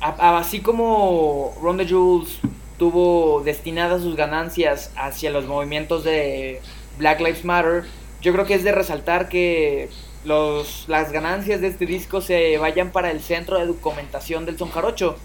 así 0.00 0.60
como 0.60 1.56
Ron 1.60 1.76
the 1.78 1.88
Jules 1.88 2.38
tuvo 2.78 3.42
destinadas 3.44 4.02
sus 4.02 4.16
ganancias 4.16 4.90
hacia 4.96 5.30
los 5.30 5.46
movimientos 5.46 6.04
de 6.04 6.60
Black 6.98 7.20
Lives 7.20 7.44
Matter, 7.44 7.84
yo 8.20 8.32
creo 8.32 8.46
que 8.46 8.54
es 8.54 8.64
de 8.64 8.72
resaltar 8.72 9.28
que 9.28 9.88
los, 10.24 10.86
las 10.88 11.12
ganancias 11.12 11.60
de 11.60 11.68
este 11.68 11.86
disco 11.86 12.20
se 12.20 12.56
vayan 12.58 12.90
para 12.90 13.10
el 13.10 13.20
Centro 13.20 13.58
de 13.58 13.66
Documentación 13.66 14.46
del 14.46 14.58
Son 14.58 14.70
Jarocho, 14.70 15.16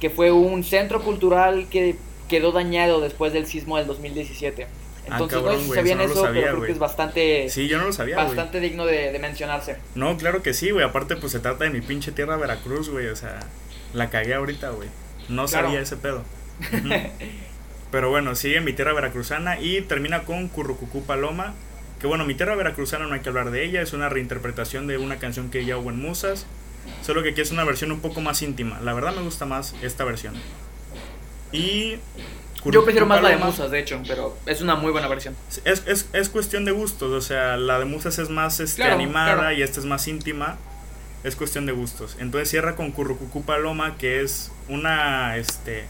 que 0.00 0.10
fue 0.10 0.30
un 0.30 0.62
centro 0.62 1.02
cultural 1.02 1.68
que 1.70 1.96
quedó 2.28 2.52
dañado 2.52 3.00
después 3.00 3.32
del 3.32 3.46
sismo 3.46 3.78
del 3.78 3.86
2017. 3.86 4.66
Ah, 5.08 5.18
Entonces, 5.20 5.42
no 5.42 5.52
sé 5.52 5.58
si 5.60 5.70
sabían 5.70 6.00
eso, 6.00 6.22
pero 6.32 6.56
creo 6.56 6.62
que 6.62 6.72
es 6.72 6.78
bastante. 6.78 7.48
Sí, 7.50 7.68
yo 7.68 7.78
no 7.78 7.84
lo 7.86 7.92
sabía, 7.92 8.16
Bastante 8.16 8.60
digno 8.60 8.86
de, 8.86 9.18
mencionarse. 9.18 9.76
No, 9.94 10.16
claro 10.16 10.42
que 10.42 10.54
sí, 10.54 10.70
güey. 10.70 10.84
Aparte, 10.84 11.16
pues 11.16 11.32
se 11.32 11.40
trata 11.40 11.64
de 11.64 11.70
mi 11.70 11.82
pinche 11.82 12.12
tierra 12.12 12.36
Veracruz, 12.36 12.88
güey. 12.88 13.08
O 13.08 13.16
sea, 13.16 13.40
la 13.92 14.08
cagué 14.08 14.34
ahorita, 14.34 14.70
güey. 14.70 14.88
No 15.28 15.46
sabía 15.46 15.80
ese 15.80 15.96
pedo. 15.96 16.22
Pero 17.90 18.10
bueno, 18.10 18.34
sigue 18.34 18.60
mi 18.60 18.72
tierra 18.72 18.92
veracruzana 18.92 19.60
y 19.60 19.80
termina 19.82 20.22
con 20.22 20.48
Currucucú 20.48 21.04
Paloma. 21.04 21.54
Que 22.00 22.06
bueno, 22.06 22.24
mi 22.24 22.34
tierra 22.34 22.54
veracruzana 22.54 23.06
no 23.06 23.14
hay 23.14 23.20
que 23.20 23.28
hablar 23.28 23.50
de 23.50 23.64
ella. 23.64 23.80
Es 23.80 23.92
una 23.92 24.08
reinterpretación 24.08 24.86
de 24.86 24.98
una 24.98 25.18
canción 25.18 25.50
que 25.50 25.64
ya 25.64 25.78
hubo 25.78 25.90
en 25.90 26.00
Musas. 26.00 26.46
Solo 27.02 27.22
que 27.22 27.30
aquí 27.30 27.40
es 27.40 27.50
una 27.50 27.64
versión 27.64 27.92
un 27.92 28.00
poco 28.00 28.20
más 28.20 28.42
íntima. 28.42 28.80
La 28.80 28.92
verdad 28.92 29.14
me 29.14 29.22
gusta 29.22 29.46
más 29.46 29.74
esta 29.82 30.04
versión. 30.04 30.34
Y 31.52 31.98
yo 32.72 32.82
prefiero 32.82 33.06
más 33.06 33.22
la 33.22 33.28
de 33.28 33.36
Musas, 33.36 33.70
de 33.70 33.78
hecho, 33.78 34.02
pero 34.06 34.36
es 34.46 34.60
una 34.60 34.74
muy 34.74 34.90
buena 34.90 35.08
versión. 35.08 35.36
Es, 35.64 35.82
es, 35.86 36.08
es 36.12 36.28
cuestión 36.28 36.64
de 36.64 36.72
gustos, 36.72 37.12
o 37.12 37.20
sea, 37.20 37.56
la 37.56 37.78
de 37.78 37.84
Musas 37.84 38.18
es 38.18 38.30
más 38.30 38.60
este, 38.60 38.84
animada 38.84 39.52
y 39.52 39.62
esta 39.62 39.80
es 39.80 39.86
más 39.86 40.08
íntima. 40.08 40.56
Es 41.22 41.36
cuestión 41.36 41.64
de 41.64 41.72
gustos. 41.72 42.16
Entonces 42.20 42.50
cierra 42.50 42.76
con 42.76 42.90
Currucucú 42.90 43.44
Paloma, 43.44 43.96
que 43.96 44.20
es 44.20 44.50
una 44.68 45.38
este, 45.38 45.86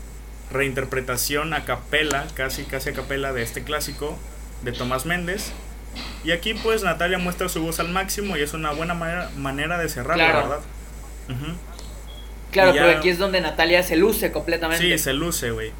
reinterpretación 0.50 1.54
a 1.54 1.64
capela, 1.64 2.26
casi, 2.34 2.64
casi 2.64 2.90
a 2.90 2.92
capela 2.92 3.32
de 3.32 3.42
este 3.42 3.64
clásico 3.64 4.18
de 4.62 4.72
Tomás 4.72 5.06
Méndez. 5.06 5.52
Y 6.24 6.32
aquí 6.32 6.54
pues 6.54 6.82
Natalia 6.82 7.18
muestra 7.18 7.48
su 7.48 7.62
voz 7.62 7.80
al 7.80 7.88
máximo 7.88 8.36
y 8.36 8.42
es 8.42 8.52
una 8.54 8.72
buena 8.72 8.94
manera, 8.94 9.30
manera 9.36 9.78
de 9.78 9.88
cerrar, 9.88 10.18
la 10.18 10.26
verdad. 10.26 10.60
Claro, 12.50 12.72
pero 12.72 12.98
aquí 12.98 13.08
es 13.08 13.18
donde 13.18 13.40
Natalia 13.40 13.82
se 13.82 13.96
luce 13.96 14.30
completamente. 14.30 14.82
Sí, 14.82 14.96
se 14.98 15.12
luce, 15.12 15.50
güey. 15.50 15.72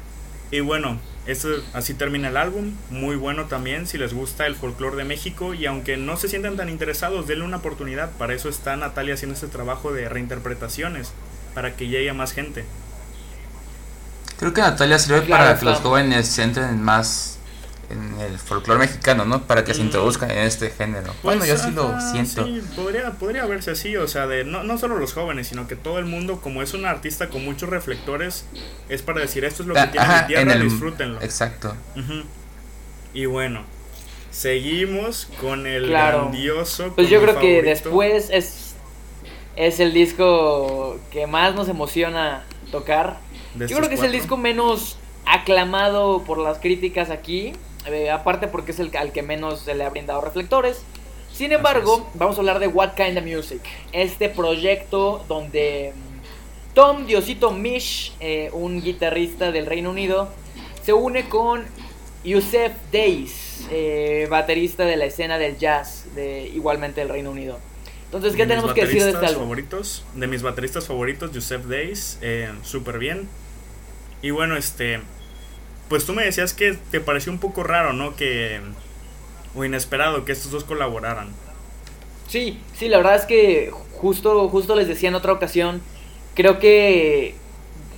Y 0.51 0.59
bueno, 0.59 0.99
esto, 1.25 1.49
así 1.73 1.93
termina 1.93 2.27
el 2.27 2.37
álbum. 2.37 2.73
Muy 2.89 3.15
bueno 3.15 3.45
también 3.45 3.87
si 3.87 3.97
les 3.97 4.13
gusta 4.13 4.45
el 4.45 4.55
folclore 4.55 4.97
de 4.97 5.05
México. 5.05 5.53
Y 5.53 5.65
aunque 5.65 5.97
no 5.97 6.17
se 6.17 6.27
sientan 6.27 6.57
tan 6.57 6.69
interesados, 6.69 7.27
denle 7.27 7.45
una 7.45 7.57
oportunidad. 7.57 8.11
Para 8.11 8.33
eso 8.33 8.49
está 8.49 8.75
Natalia 8.75 9.13
haciendo 9.13 9.35
este 9.35 9.47
trabajo 9.47 9.93
de 9.93 10.09
reinterpretaciones. 10.09 11.13
Para 11.53 11.75
que 11.75 11.87
llegue 11.87 12.09
a 12.09 12.13
más 12.13 12.33
gente. 12.33 12.65
Creo 14.37 14.53
que 14.53 14.61
Natalia 14.61 14.99
sirve 14.99 15.21
para 15.21 15.57
que 15.57 15.65
los 15.65 15.79
jóvenes 15.79 16.27
se 16.27 16.43
entren 16.43 16.81
más 16.81 17.35
en 17.89 18.19
el 18.19 18.37
folclore 18.37 18.79
mexicano, 18.79 19.25
¿no? 19.25 19.43
Para 19.43 19.63
que 19.63 19.73
se 19.73 19.81
mm. 19.81 19.85
introduzcan 19.85 20.31
en 20.31 20.39
este 20.39 20.69
género. 20.69 21.13
Pues, 21.21 21.37
bueno, 21.37 21.45
yo 21.45 21.57
sí 21.57 21.71
lo 21.71 21.99
siento. 22.01 22.45
Sí, 22.45 22.61
podría, 22.75 23.11
podría 23.11 23.45
verse 23.45 23.71
así, 23.71 23.95
o 23.95 24.07
sea, 24.07 24.27
de 24.27 24.43
no, 24.43 24.63
no 24.63 24.77
solo 24.77 24.97
los 24.97 25.13
jóvenes, 25.13 25.47
sino 25.47 25.67
que 25.67 25.75
todo 25.75 25.99
el 25.99 26.05
mundo, 26.05 26.41
como 26.41 26.61
es 26.61 26.73
un 26.73 26.85
artista 26.85 27.29
con 27.29 27.45
muchos 27.45 27.69
reflectores, 27.69 28.45
es 28.89 29.01
para 29.01 29.21
decir 29.21 29.45
esto 29.45 29.63
es 29.63 29.67
lo 29.67 29.73
que 29.75 29.79
ah, 29.81 29.91
tiene 29.91 30.13
mi 30.13 30.27
tierra, 30.27 30.55
disfrútenlo. 30.63 31.21
Exacto. 31.21 31.75
Y 33.13 33.25
bueno, 33.27 33.63
seguimos 34.31 35.29
con 35.39 35.67
el 35.67 35.89
grandioso. 35.89 36.93
Pues 36.95 37.09
yo 37.09 37.21
creo 37.21 37.39
que 37.39 37.61
después 37.61 38.29
es, 38.31 38.75
es 39.55 39.79
el 39.79 39.93
disco 39.93 40.99
que 41.11 41.27
más 41.27 41.55
nos 41.55 41.69
emociona 41.69 42.43
tocar. 42.71 43.19
Yo 43.57 43.77
creo 43.77 43.89
que 43.89 43.95
es 43.95 44.03
el 44.03 44.11
disco 44.11 44.37
menos 44.37 44.97
aclamado 45.25 46.23
por 46.23 46.37
las 46.37 46.59
críticas 46.59 47.09
aquí. 47.09 47.53
Eh, 47.87 48.09
aparte 48.09 48.47
porque 48.47 48.71
es 48.71 48.79
el 48.79 48.95
al 48.97 49.11
que 49.11 49.21
menos 49.21 49.61
se 49.61 49.75
le 49.75 49.83
ha 49.83 49.89
brindado 49.89 50.21
reflectores. 50.21 50.81
Sin 51.31 51.51
embargo, 51.51 52.09
vamos 52.13 52.37
a 52.37 52.39
hablar 52.39 52.59
de 52.59 52.67
What 52.67 52.93
Kind 52.95 53.17
of 53.17 53.25
Music. 53.25 53.61
Este 53.91 54.29
proyecto 54.29 55.23
donde 55.27 55.93
mm, 55.93 56.73
Tom 56.73 57.05
Diosito 57.05 57.51
Mish, 57.51 58.13
eh, 58.19 58.49
un 58.53 58.81
guitarrista 58.81 59.51
del 59.51 59.65
Reino 59.65 59.91
Unido, 59.91 60.29
se 60.83 60.93
une 60.93 61.27
con 61.27 61.63
Yusef 62.23 62.71
Days, 62.91 63.67
eh, 63.69 64.27
baterista 64.29 64.85
de 64.85 64.95
la 64.95 65.05
escena 65.05 65.37
del 65.37 65.57
jazz, 65.57 66.05
de, 66.15 66.47
igualmente 66.47 67.01
del 67.01 67.09
Reino 67.09 67.31
Unido. 67.31 67.59
Entonces, 68.05 68.35
¿qué 68.35 68.45
tenemos 68.45 68.73
que 68.73 68.85
decir 68.85 69.03
de 69.03 69.11
este 69.11 69.25
álbum? 69.25 69.43
Favoritos, 69.43 70.05
de 70.15 70.27
mis 70.27 70.41
bateristas 70.41 70.87
favoritos, 70.87 71.33
Yusef 71.33 71.65
Days, 71.65 72.19
súper 72.63 72.97
bien. 72.97 73.27
Y 74.21 74.31
bueno, 74.31 74.57
este, 74.57 75.01
pues 75.89 76.05
tú 76.05 76.13
me 76.13 76.25
decías 76.25 76.53
que 76.53 76.77
te 76.91 76.99
pareció 76.99 77.31
un 77.31 77.39
poco 77.39 77.63
raro, 77.63 77.93
¿no? 77.93 78.15
Que. 78.15 78.59
O 79.55 79.63
inesperado 79.63 80.25
que 80.25 80.31
estos 80.31 80.51
dos 80.51 80.63
colaboraran. 80.63 81.29
Sí, 82.27 82.59
sí, 82.75 82.89
la 82.89 82.97
verdad 82.97 83.15
es 83.15 83.25
que 83.25 83.71
justo, 83.93 84.49
justo 84.49 84.75
les 84.75 84.87
decía 84.87 85.09
en 85.09 85.15
otra 85.15 85.33
ocasión. 85.33 85.81
Creo 86.33 86.59
que. 86.59 87.35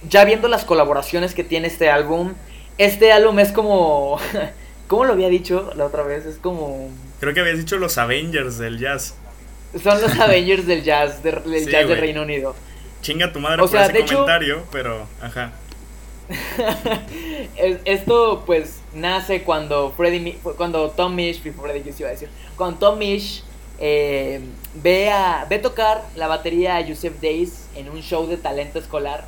Ya 0.09 0.25
viendo 0.25 0.47
las 0.47 0.65
colaboraciones 0.65 1.33
que 1.33 1.43
tiene 1.43 1.67
este 1.67 1.89
álbum. 1.89 2.33
Este 2.77 3.11
álbum 3.11 3.39
es 3.39 3.51
como. 3.51 4.19
¿Cómo 4.87 5.05
lo 5.05 5.13
había 5.13 5.27
dicho 5.29 5.71
la 5.75 5.85
otra 5.85 6.03
vez? 6.03 6.25
Es 6.25 6.37
como. 6.37 6.89
Creo 7.19 7.33
que 7.33 7.39
habías 7.39 7.57
dicho 7.57 7.77
los 7.77 7.97
Avengers 7.97 8.57
del 8.57 8.79
jazz. 8.79 9.15
Son 9.81 10.01
los 10.01 10.11
Avengers 10.19 10.67
del 10.67 10.83
jazz, 10.83 11.23
del 11.23 11.41
jazz 11.65 11.87
del 11.87 11.97
Reino 11.97 12.21
Unido. 12.21 12.55
Chinga 13.01 13.31
tu 13.31 13.39
madre 13.39 13.57
por 13.57 13.75
ese 13.75 14.05
comentario, 14.05 14.63
pero. 14.71 15.07
Ajá. 15.21 15.53
Esto 17.85 18.43
pues 18.45 18.81
nace 18.93 19.43
cuando 19.43 19.91
Freddie, 19.91 20.37
cuando 20.57 20.89
Tom 20.91 21.15
Misch, 21.15 21.41
iba 21.45 22.07
a 22.07 22.11
decir, 22.11 22.29
cuando 22.55 22.79
Tom 22.79 22.99
Misch 22.99 23.43
eh, 23.79 24.41
ve, 24.75 25.09
a, 25.09 25.45
ve 25.49 25.59
tocar 25.59 26.03
la 26.15 26.27
batería 26.27 26.77
a 26.77 26.85
Joseph 26.85 27.21
Days 27.21 27.67
en 27.75 27.89
un 27.89 28.01
show 28.01 28.27
de 28.27 28.37
talento 28.37 28.79
escolar. 28.79 29.25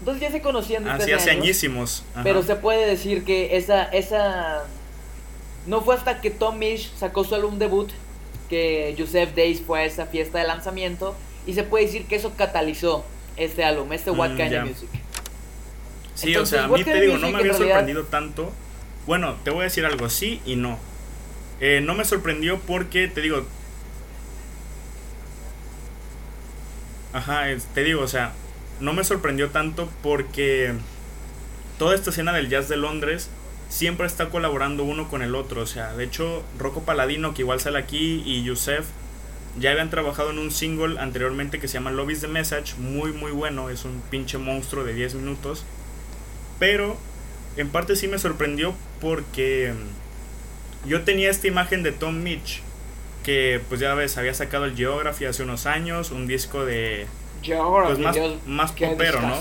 Entonces 0.00 0.20
ya 0.20 0.30
se 0.32 0.42
conocían 0.42 0.84
desde 0.84 1.14
hace 1.14 1.30
añísimos. 1.30 2.02
Pero 2.24 2.42
se 2.42 2.56
puede 2.56 2.86
decir 2.86 3.24
que 3.24 3.56
esa, 3.56 3.84
esa... 3.84 4.64
No 5.66 5.80
fue 5.82 5.94
hasta 5.94 6.20
que 6.20 6.30
Tom 6.30 6.58
Misch 6.58 6.92
sacó 6.96 7.22
su 7.22 7.36
álbum 7.36 7.58
debut 7.58 7.90
que 8.48 8.94
Joseph 8.98 9.34
Days 9.36 9.62
fue 9.64 9.80
a 9.80 9.84
esa 9.84 10.06
fiesta 10.06 10.38
de 10.38 10.46
lanzamiento 10.46 11.14
y 11.46 11.54
se 11.54 11.62
puede 11.62 11.86
decir 11.86 12.06
que 12.06 12.16
eso 12.16 12.32
catalizó 12.36 13.04
este 13.36 13.64
álbum, 13.64 13.92
este 13.92 14.10
What 14.10 14.30
mm, 14.30 14.36
Kind 14.36 14.54
of 14.54 14.64
Music. 14.64 14.90
Sí, 16.14 16.36
o 16.36 16.46
sea, 16.46 16.64
a 16.64 16.68
mí 16.68 16.84
te 16.84 17.00
digo, 17.00 17.18
no 17.18 17.30
me 17.30 17.38
había 17.38 17.54
sorprendido 17.54 18.04
tanto. 18.04 18.52
Bueno, 19.06 19.36
te 19.44 19.50
voy 19.50 19.60
a 19.60 19.64
decir 19.64 19.84
algo, 19.84 20.08
sí 20.08 20.40
y 20.44 20.56
no. 20.56 20.78
Eh, 21.60 21.80
no 21.80 21.94
me 21.94 22.04
sorprendió 22.04 22.58
porque, 22.60 23.08
te 23.08 23.20
digo... 23.20 23.46
Ajá, 27.12 27.44
te 27.74 27.84
digo, 27.84 28.02
o 28.02 28.08
sea, 28.08 28.32
no 28.80 28.92
me 28.94 29.04
sorprendió 29.04 29.50
tanto 29.50 29.88
porque 30.02 30.72
toda 31.78 31.94
esta 31.94 32.10
escena 32.10 32.32
del 32.32 32.48
jazz 32.48 32.68
de 32.68 32.76
Londres 32.76 33.28
siempre 33.68 34.06
está 34.06 34.28
colaborando 34.28 34.84
uno 34.84 35.08
con 35.08 35.22
el 35.22 35.34
otro. 35.34 35.62
O 35.62 35.66
sea, 35.66 35.94
de 35.94 36.04
hecho, 36.04 36.42
Rocco 36.58 36.82
Paladino, 36.82 37.34
que 37.34 37.42
igual 37.42 37.60
sale 37.60 37.78
aquí, 37.78 38.22
y 38.24 38.42
Yusef 38.44 38.86
ya 39.58 39.70
habían 39.70 39.90
trabajado 39.90 40.30
en 40.30 40.38
un 40.38 40.50
single 40.50 40.98
anteriormente 40.98 41.58
que 41.60 41.68
se 41.68 41.74
llama 41.74 41.90
Love 41.90 42.10
is 42.10 42.20
the 42.20 42.28
Message, 42.28 42.74
muy 42.78 43.12
muy 43.12 43.32
bueno, 43.32 43.68
es 43.68 43.84
un 43.84 44.00
pinche 44.10 44.38
monstruo 44.38 44.84
de 44.84 44.94
10 44.94 45.16
minutos. 45.16 45.64
Pero 46.62 46.96
en 47.56 47.70
parte 47.70 47.96
sí 47.96 48.06
me 48.06 48.20
sorprendió 48.20 48.72
porque 49.00 49.74
mm, 49.74 50.88
yo 50.88 51.02
tenía 51.02 51.28
esta 51.28 51.48
imagen 51.48 51.82
de 51.82 51.90
Tom 51.90 52.22
Mitch, 52.22 52.62
que 53.24 53.60
pues 53.68 53.80
ya 53.80 53.94
ves, 53.94 54.16
había 54.16 54.32
sacado 54.32 54.66
el 54.66 54.76
Geography 54.76 55.24
hace 55.24 55.42
unos 55.42 55.66
años, 55.66 56.12
un 56.12 56.28
disco 56.28 56.64
de... 56.64 57.08
Pues 57.86 57.98
más, 57.98 58.16
más 58.46 58.70
popero, 58.70 59.20
¿no? 59.22 59.34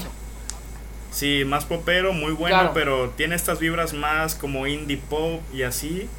Sí, 1.12 1.43
más 1.45 1.65
popero, 1.65 2.12
muy 2.12 2.31
bueno, 2.31 2.71
pero 2.73 3.12
tiene 3.12 3.36
estas 3.36 3.60
vibras 3.60 3.93
más 3.93 4.34
como 4.34 4.65
indie 4.65 4.97
pop 4.97 5.41
y 5.53 5.62
así. 5.62 6.10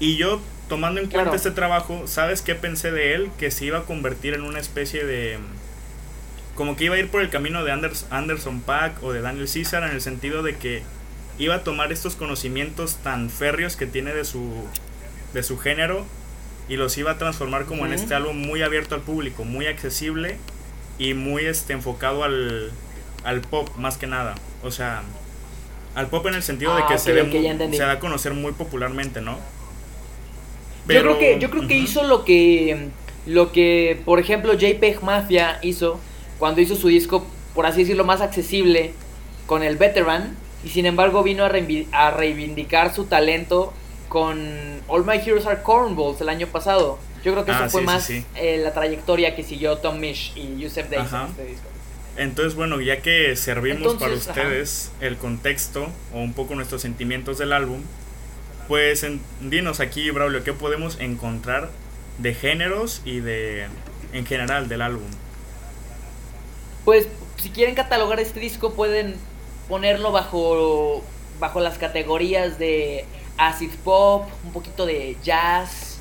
Y 0.00 0.16
yo, 0.16 0.40
tomando 0.68 1.00
en 1.00 1.08
cuenta 1.08 1.36
este 1.36 1.52
trabajo, 1.52 2.08
¿sabes 2.08 2.42
qué 2.42 2.56
pensé 2.56 2.90
de 2.90 3.14
él? 3.14 3.30
Que 3.38 3.52
se 3.52 3.66
iba 3.66 3.78
a 3.78 3.82
convertir 3.82 4.34
en 4.34 4.42
una 4.42 4.58
especie 4.58 5.04
de 5.04 5.38
como 6.60 6.76
que 6.76 6.84
iba 6.84 6.94
a 6.94 6.98
ir 6.98 7.08
por 7.08 7.22
el 7.22 7.30
camino 7.30 7.64
de 7.64 7.72
Anderson 7.72 8.60
Pack 8.60 9.02
o 9.02 9.14
de 9.14 9.22
Daniel 9.22 9.48
Caesar 9.50 9.82
en 9.82 9.92
el 9.92 10.02
sentido 10.02 10.42
de 10.42 10.56
que 10.56 10.82
iba 11.38 11.54
a 11.54 11.64
tomar 11.64 11.90
estos 11.90 12.16
conocimientos 12.16 12.96
tan 12.96 13.30
férreos 13.30 13.76
que 13.76 13.86
tiene 13.86 14.12
de 14.12 14.26
su, 14.26 14.46
de 15.32 15.42
su 15.42 15.56
género 15.56 16.04
y 16.68 16.76
los 16.76 16.98
iba 16.98 17.12
a 17.12 17.16
transformar 17.16 17.64
como 17.64 17.86
en 17.86 17.94
este 17.94 18.14
álbum 18.14 18.36
muy 18.36 18.60
abierto 18.60 18.94
al 18.94 19.00
público, 19.00 19.46
muy 19.46 19.68
accesible 19.68 20.36
y 20.98 21.14
muy 21.14 21.46
este, 21.46 21.72
enfocado 21.72 22.24
al, 22.24 22.70
al 23.24 23.40
pop 23.40 23.66
más 23.78 23.96
que 23.96 24.06
nada. 24.06 24.34
O 24.62 24.70
sea, 24.70 25.00
al 25.94 26.08
pop 26.08 26.26
en 26.26 26.34
el 26.34 26.42
sentido 26.42 26.76
de 26.76 26.84
que, 26.84 26.92
ah, 26.92 26.98
se, 26.98 27.14
se 27.70 27.78
da 27.78 27.92
a 27.92 27.98
conocer 28.00 28.34
muy 28.34 28.52
popularmente, 28.52 29.22
¿no? 29.22 29.38
yo 30.86 31.00
creo 31.00 31.18
que, 31.18 31.38
yo 31.38 31.48
creo 31.48 31.66
que 31.66 31.78
hizo 31.78 32.02
lo 32.02 32.26
que, 32.26 32.90
lo 33.24 33.50
que, 33.50 34.02
por 34.04 34.20
ejemplo, 34.20 34.52
JPEG 34.52 35.02
Mafia 35.02 35.58
hizo 35.62 35.98
cuando 36.40 36.60
hizo 36.60 36.74
su 36.74 36.88
disco 36.88 37.24
por 37.54 37.66
así 37.66 37.80
decirlo, 37.80 38.04
más 38.04 38.20
accesible 38.20 38.92
con 39.46 39.62
el 39.62 39.76
Veteran. 39.76 40.36
Y 40.64 40.68
sin 40.68 40.86
embargo 40.86 41.22
vino 41.22 41.44
a, 41.44 42.10
reivindicar 42.10 42.94
su 42.94 43.04
talento 43.04 43.72
con 44.08 44.38
All 44.88 45.06
My 45.06 45.16
Heroes 45.16 45.46
Are 45.46 45.62
Cornballs 45.62 46.20
el 46.20 46.28
año 46.28 46.46
pasado. 46.48 46.98
Yo 47.24 47.32
creo 47.32 47.44
que 47.44 47.52
eso 47.52 47.64
ah, 47.64 47.68
fue 47.68 47.82
más 47.82 48.10
eh, 48.10 48.24
la 48.62 48.72
trayectoria 48.72 49.34
que 49.34 49.42
siguió 49.42 49.78
Tom 49.78 50.00
Mish 50.00 50.32
y 50.36 50.60
Yusef 50.60 50.90
Days 50.90 51.12
en 51.12 51.28
este 51.28 51.44
disco. 51.46 51.68
Entonces, 52.16 52.54
bueno, 52.54 52.80
ya 52.80 53.00
que 53.00 53.36
servimos 53.36 53.94
para 53.94 54.12
ustedes 54.14 54.90
el 55.00 55.16
contexto 55.16 55.88
o 56.12 56.18
un 56.18 56.34
poco 56.34 56.54
nuestros 56.54 56.82
sentimientos 56.82 57.38
del 57.38 57.52
álbum, 57.52 57.80
pues 58.68 59.06
dinos 59.40 59.80
aquí, 59.80 60.10
Braulio, 60.10 60.44
¿qué 60.44 60.52
podemos 60.52 60.98
encontrar 61.00 61.70
de 62.18 62.34
géneros 62.34 63.00
y 63.06 63.20
de 63.20 63.66
en 64.12 64.26
general 64.26 64.68
del 64.68 64.82
álbum? 64.82 65.08
Pues 66.90 67.06
si 67.36 67.50
quieren 67.50 67.76
catalogar 67.76 68.18
este 68.18 68.40
disco 68.40 68.72
pueden 68.72 69.14
ponerlo 69.68 70.10
bajo 70.10 71.04
bajo 71.38 71.60
las 71.60 71.78
categorías 71.78 72.58
de 72.58 73.04
acid 73.38 73.70
pop, 73.84 74.28
un 74.44 74.52
poquito 74.52 74.86
de 74.86 75.16
jazz, 75.22 75.98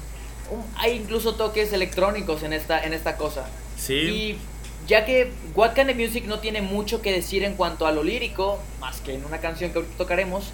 hay 0.78 0.94
incluso 0.94 1.36
toques 1.36 1.74
electrónicos 1.74 2.42
en 2.42 2.54
esta 2.54 2.84
en 2.84 2.94
esta 2.94 3.18
cosa. 3.18 3.48
Sí. 3.78 3.94
Y 3.94 4.38
ya 4.88 5.06
que 5.06 5.32
What 5.54 5.76
Kind 5.76 5.92
of 5.92 5.96
Music 5.96 6.26
no 6.26 6.40
tiene 6.40 6.64
mucho 6.64 7.04
que 7.04 7.12
decir 7.12 7.44
en 7.44 7.54
cuanto 7.54 7.86
a 7.86 7.92
lo 7.92 8.04
lírico, 8.04 8.58
más 8.80 9.00
que 9.02 9.14
en 9.14 9.24
una 9.26 9.38
canción 9.38 9.70
que 9.72 9.78
ahorita 9.78 9.96
tocaremos, 9.96 10.54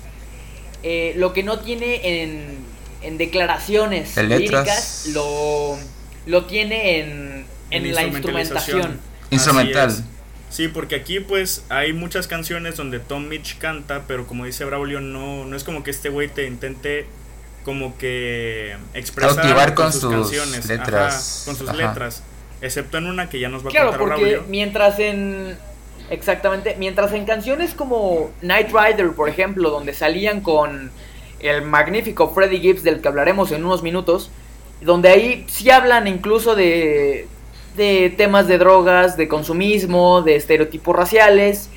eh, 0.83 1.13
lo 1.15 1.31
que 1.31 1.43
no 1.43 1.59
tiene 1.59 2.23
en, 2.23 2.57
en 3.03 3.17
declaraciones 3.17 4.17
líricas 4.17 5.05
lo, 5.13 5.77
lo 6.25 6.43
tiene 6.43 6.99
en, 6.99 7.45
en, 7.71 7.95
la 7.95 8.03
instrumentación. 8.03 8.99
Instrumental. 9.31 10.03
Sí, 10.55 10.69
porque 10.69 10.95
aquí 10.95 11.19
pues 11.19 11.65
hay 11.67 11.91
muchas 11.91 12.27
canciones 12.27 12.77
donde 12.77 13.01
Tom 13.01 13.27
Mitch 13.27 13.57
canta, 13.57 14.03
pero 14.07 14.25
como 14.25 14.45
dice 14.45 14.63
Braulio, 14.63 15.01
no, 15.01 15.43
no 15.43 15.53
es 15.53 15.65
como 15.65 15.83
que 15.83 15.91
este 15.91 16.07
güey 16.07 16.29
te 16.29 16.47
intente 16.47 17.07
como 17.65 17.97
que 17.97 18.77
expresar 18.93 19.73
con, 19.73 19.91
sus, 19.91 20.09
canciones, 20.09 20.65
letras. 20.65 21.43
con 21.45 21.57
sus 21.57 21.75
letras. 21.75 22.23
Excepto 22.61 22.97
en 22.97 23.07
una 23.07 23.27
que 23.27 23.41
ya 23.41 23.49
nos 23.49 23.65
va 23.65 23.69
a 23.69 23.73
contar 23.73 23.87
Claro, 23.89 23.97
porque 23.97 24.43
mientras 24.47 24.97
en... 24.99 25.57
Exactamente, 26.09 26.77
mientras 26.79 27.11
en 27.11 27.25
canciones 27.25 27.73
como 27.73 28.31
Night 28.41 28.69
Rider, 28.71 29.11
por 29.11 29.27
ejemplo, 29.27 29.69
donde 29.69 29.93
salían 29.93 30.39
con 30.39 30.89
el 31.41 31.63
magnífico 31.63 32.33
Freddie 32.33 32.61
Gibbs 32.61 32.83
del 32.83 33.01
que 33.01 33.09
hablaremos 33.09 33.51
en 33.51 33.65
unos 33.65 33.83
minutos, 33.83 34.31
donde 34.79 35.09
ahí 35.09 35.45
sí 35.49 35.69
hablan 35.69 36.07
incluso 36.07 36.55
de, 36.55 37.27
de 37.75 38.13
temas 38.15 38.47
de 38.47 38.57
drogas, 38.57 39.17
de 39.17 39.27
consumismo, 39.27 40.21
de 40.21 40.35
estereotipos 40.35 40.95
raciales, 40.95 41.69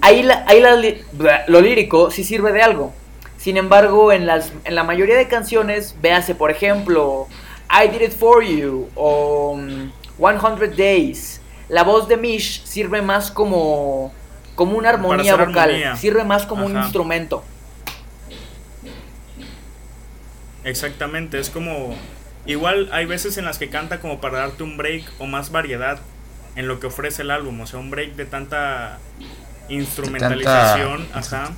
ahí, 0.00 0.28
ahí 0.46 0.62
lo 1.46 1.60
lírico 1.60 2.10
sí 2.10 2.24
sirve 2.24 2.52
de 2.52 2.62
algo. 2.62 2.92
Sin 3.36 3.56
embargo, 3.56 4.12
en, 4.12 4.26
las, 4.26 4.52
en 4.64 4.74
la 4.74 4.84
mayoría 4.84 5.16
de 5.16 5.26
canciones, 5.26 5.96
véase 6.00 6.34
por 6.34 6.50
ejemplo 6.50 7.26
I 7.68 7.88
Did 7.88 8.02
It 8.02 8.12
For 8.12 8.44
You 8.44 8.88
o... 8.94 9.58
100 10.18 10.76
Days. 10.76 11.40
La 11.68 11.84
voz 11.84 12.06
de 12.06 12.16
Mish 12.16 12.64
sirve 12.64 13.02
más 13.02 13.30
como, 13.30 14.12
como 14.54 14.76
una 14.76 14.90
armonía 14.90 15.36
vocal, 15.36 15.96
sirve 15.96 16.24
más 16.24 16.46
como 16.46 16.66
un 16.66 16.76
instrumento. 16.76 17.42
Exactamente, 20.64 21.38
es 21.38 21.50
como... 21.50 21.94
Igual 22.46 22.88
hay 22.92 23.06
veces 23.06 23.38
en 23.38 23.44
las 23.44 23.58
que 23.58 23.68
canta 23.68 24.00
como 24.00 24.20
para 24.20 24.38
darte 24.38 24.62
un 24.62 24.76
break 24.76 25.04
o 25.18 25.26
más 25.26 25.52
variedad 25.52 26.00
en 26.56 26.68
lo 26.68 26.80
que 26.80 26.88
ofrece 26.88 27.22
el 27.22 27.30
álbum, 27.30 27.60
o 27.60 27.66
sea, 27.66 27.78
un 27.78 27.90
break 27.90 28.14
de 28.16 28.26
tanta 28.26 28.98
instrumentalización, 29.68 31.06
ajá, 31.14 31.52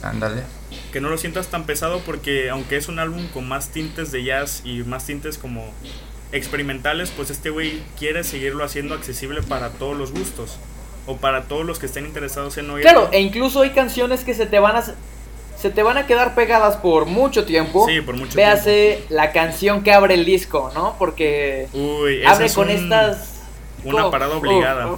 que 0.92 1.00
no 1.00 1.08
lo 1.08 1.18
sientas 1.18 1.48
tan 1.48 1.64
pesado 1.64 2.00
porque 2.00 2.50
aunque 2.50 2.76
es 2.76 2.88
un 2.88 2.98
álbum 2.98 3.26
con 3.28 3.48
más 3.48 3.70
tintes 3.70 4.12
de 4.12 4.22
jazz 4.22 4.62
y 4.64 4.84
más 4.84 5.06
tintes 5.06 5.38
como 5.38 5.72
experimentales, 6.32 7.10
pues 7.10 7.30
este 7.30 7.50
güey 7.50 7.82
quiere 7.98 8.22
seguirlo 8.24 8.64
haciendo 8.64 8.94
accesible 8.94 9.42
para 9.42 9.70
todos 9.70 9.96
los 9.96 10.12
gustos 10.12 10.58
o 11.06 11.16
para 11.16 11.44
todos 11.44 11.64
los 11.64 11.78
que 11.78 11.86
estén 11.86 12.06
interesados 12.06 12.56
en 12.58 12.70
oírlo. 12.70 12.90
Claro, 12.90 13.08
e 13.12 13.20
incluso 13.20 13.62
hay 13.62 13.70
canciones 13.70 14.24
que 14.24 14.34
se 14.34 14.46
te 14.46 14.58
van 14.58 14.76
a 14.76 14.84
se 15.64 15.70
te 15.70 15.83
van 15.83 15.96
a 15.96 16.07
quedar 16.07 16.35
pegadas 16.35 16.77
por 16.77 17.07
mucho 17.07 17.46
tiempo. 17.46 17.87
Sí, 17.88 18.03
por 18.03 18.14
mucho 18.18 18.37
Véase 18.37 19.03
la 19.09 19.33
canción 19.33 19.83
que 19.83 19.94
abre 19.94 20.12
el 20.12 20.27
disco, 20.27 20.70
¿no? 20.74 20.94
Porque 20.98 21.68
abre 22.27 22.53
con 22.53 22.68
estas 22.68 23.40
una 23.83 24.11
parada 24.11 24.37
obligada. 24.37 24.94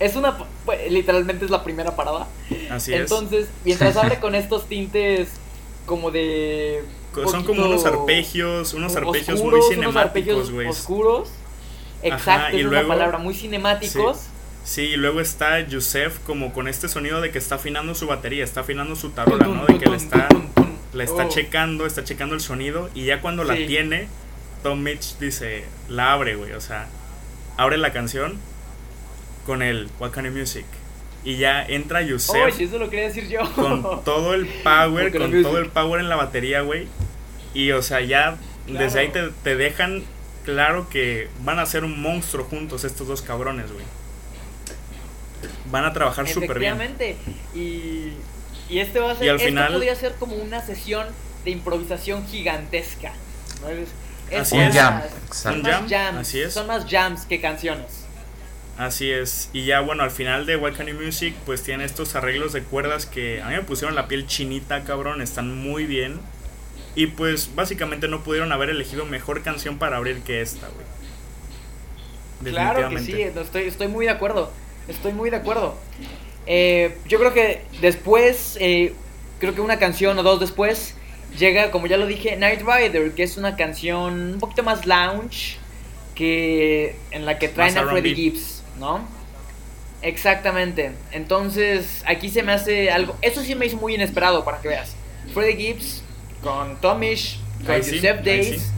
es 0.00 0.16
una 0.16 0.36
pues, 0.64 0.90
literalmente 0.90 1.44
es 1.44 1.52
la 1.52 1.62
primera 1.62 1.94
parada. 1.94 2.26
Así 2.68 2.94
Entonces, 2.94 3.46
mientras 3.64 3.96
abre 4.02 4.18
con 4.18 4.34
estos 4.34 4.66
tintes 4.66 5.28
como 5.86 6.10
de 6.10 6.82
son 7.30 7.44
como 7.44 7.64
unos 7.64 7.86
arpegios, 7.86 8.74
unos 8.74 8.96
arpegios 8.96 9.40
muy 9.40 9.60
cinemáticos, 9.70 10.50
güey. 10.50 10.66
Oscuros. 10.66 11.28
Exacto, 12.02 12.56
es 12.56 12.66
una 12.66 12.88
palabra, 12.88 13.18
muy 13.18 13.34
cinemáticos. 13.34 14.16
Sí. 14.16 14.30
Y 14.76 14.96
luego 14.96 15.20
está 15.20 15.60
Yusef 15.60 16.18
como 16.20 16.52
con 16.52 16.68
este 16.68 16.88
sonido 16.88 17.20
de 17.20 17.30
que 17.30 17.38
está 17.38 17.54
afinando 17.54 17.94
su 17.94 18.06
batería, 18.06 18.44
está 18.44 18.60
afinando 18.60 18.96
su 18.96 19.10
tarola, 19.10 19.46
¿no? 19.46 19.64
De 19.64 19.78
que 19.78 19.88
le 19.88 19.96
está, 19.96 20.28
la 20.92 21.04
está 21.04 21.26
oh. 21.26 21.28
checando, 21.28 21.86
está 21.86 22.04
checando 22.04 22.34
el 22.34 22.40
sonido 22.40 22.90
y 22.94 23.04
ya 23.04 23.20
cuando 23.20 23.44
la 23.44 23.54
tiene, 23.54 24.08
Tom 24.62 24.82
Mitch 24.82 25.18
dice, 25.18 25.64
la 25.88 26.12
abre, 26.12 26.36
güey, 26.36 26.52
o 26.52 26.60
sea, 26.60 26.88
abre 27.56 27.78
la 27.78 27.92
canción 27.92 28.38
con 29.46 29.62
el 29.62 29.88
What 29.98 30.12
Kind 30.12 30.26
of 30.26 30.34
Music 30.34 30.66
y 31.26 31.36
ya 31.36 31.64
entra 31.64 32.02
Yusef. 32.02 32.36
Oh, 32.36 32.46
eso 32.46 32.78
lo 32.78 32.88
quería 32.88 33.06
decir 33.06 33.28
yo. 33.28 33.40
Con 33.54 33.82
todo 34.04 34.34
el 34.34 34.46
power, 34.46 35.16
con 35.16 35.42
todo 35.42 35.58
el 35.58 35.68
power 35.68 36.00
en 36.00 36.08
la 36.08 36.16
batería, 36.16 36.60
güey. 36.60 36.86
Y 37.52 37.72
o 37.72 37.82
sea, 37.82 38.00
ya 38.00 38.36
desde 38.66 39.00
ahí 39.00 39.12
te, 39.42 39.56
dejan 39.56 40.04
claro 40.44 40.88
que 40.88 41.28
van 41.40 41.58
a 41.58 41.66
ser 41.66 41.84
un 41.84 42.00
monstruo 42.00 42.44
juntos 42.44 42.84
estos 42.84 43.08
dos 43.08 43.22
cabrones, 43.22 43.72
güey. 43.72 43.84
Van 45.70 45.84
a 45.84 45.92
trabajar 45.92 46.28
súper 46.28 46.58
bien. 46.58 46.78
Y, 47.54 48.12
y 48.68 48.78
este 48.78 48.98
va 48.98 49.12
a 49.12 49.16
ser, 49.16 49.26
y 49.26 49.28
al 49.28 49.40
final, 49.40 49.72
podría 49.72 49.94
ser 49.94 50.14
como 50.14 50.36
una 50.36 50.60
sesión 50.64 51.06
de 51.44 51.50
improvisación 51.50 52.26
gigantesca. 52.26 53.12
¿no? 53.60 53.68
así 54.38 54.58
es. 54.58 54.74
Jam. 54.74 55.02
Son 55.30 55.62
más 55.62 55.82
jams, 55.88 56.18
así 56.18 56.40
es. 56.40 56.52
Son 56.52 56.66
más 56.66 56.86
jams 56.88 57.26
que 57.26 57.40
canciones. 57.40 58.06
Así 58.78 59.10
es. 59.10 59.48
Y 59.52 59.64
ya 59.64 59.80
bueno, 59.80 60.02
al 60.02 60.10
final 60.10 60.44
de 60.44 60.56
What 60.56 60.74
Can 60.76 60.94
Music, 61.02 61.34
pues 61.46 61.62
tiene 61.62 61.84
estos 61.84 62.14
arreglos 62.14 62.52
de 62.52 62.62
cuerdas 62.62 63.06
que 63.06 63.40
a 63.40 63.48
mí 63.48 63.54
me 63.54 63.62
pusieron 63.62 63.94
la 63.94 64.06
piel 64.06 64.26
chinita, 64.26 64.84
cabrón. 64.84 65.22
Están 65.22 65.56
muy 65.56 65.86
bien. 65.86 66.20
Y 66.94 67.08
pues 67.08 67.54
básicamente 67.54 68.08
no 68.08 68.22
pudieron 68.22 68.52
haber 68.52 68.70
elegido 68.70 69.06
mejor 69.06 69.42
canción 69.42 69.78
para 69.78 69.96
abrir 69.96 70.22
que 70.22 70.40
esta, 70.42 70.68
güey. 70.68 70.86
Claro 72.52 72.88
que 72.90 72.98
sí, 72.98 73.22
estoy, 73.22 73.62
estoy 73.62 73.88
muy 73.88 74.06
de 74.06 74.12
acuerdo. 74.12 74.52
Estoy 74.88 75.12
muy 75.12 75.30
de 75.30 75.36
acuerdo. 75.36 75.76
Eh, 76.46 76.96
yo 77.06 77.18
creo 77.18 77.32
que 77.32 77.62
después, 77.80 78.56
eh, 78.60 78.94
creo 79.40 79.54
que 79.54 79.60
una 79.60 79.78
canción 79.78 80.18
o 80.18 80.22
dos 80.22 80.40
después, 80.40 80.94
llega, 81.38 81.70
como 81.70 81.86
ya 81.86 81.96
lo 81.96 82.06
dije, 82.06 82.36
Night 82.36 82.60
Rider, 82.60 83.12
que 83.12 83.22
es 83.22 83.36
una 83.36 83.56
canción 83.56 84.34
un 84.34 84.38
poquito 84.38 84.62
más 84.62 84.86
lounge 84.86 85.58
que 86.14 86.96
en 87.10 87.26
la 87.26 87.38
que 87.38 87.48
traen 87.48 87.76
a 87.76 87.86
Freddie 87.86 88.14
Gibbs. 88.14 88.62
¿no? 88.78 89.00
Exactamente. 90.02 90.92
Entonces, 91.12 92.02
aquí 92.06 92.28
se 92.28 92.42
me 92.42 92.52
hace 92.52 92.90
algo. 92.90 93.16
Eso 93.22 93.42
sí 93.42 93.54
me 93.54 93.66
hizo 93.66 93.76
muy 93.76 93.94
inesperado 93.94 94.44
para 94.44 94.60
que 94.60 94.68
veas. 94.68 94.94
Freddie 95.32 95.56
Gibbs 95.56 96.02
con 96.42 96.80
Tomish, 96.80 97.40
con 97.64 97.76
Joseph 97.76 98.22
Days. 98.22 98.70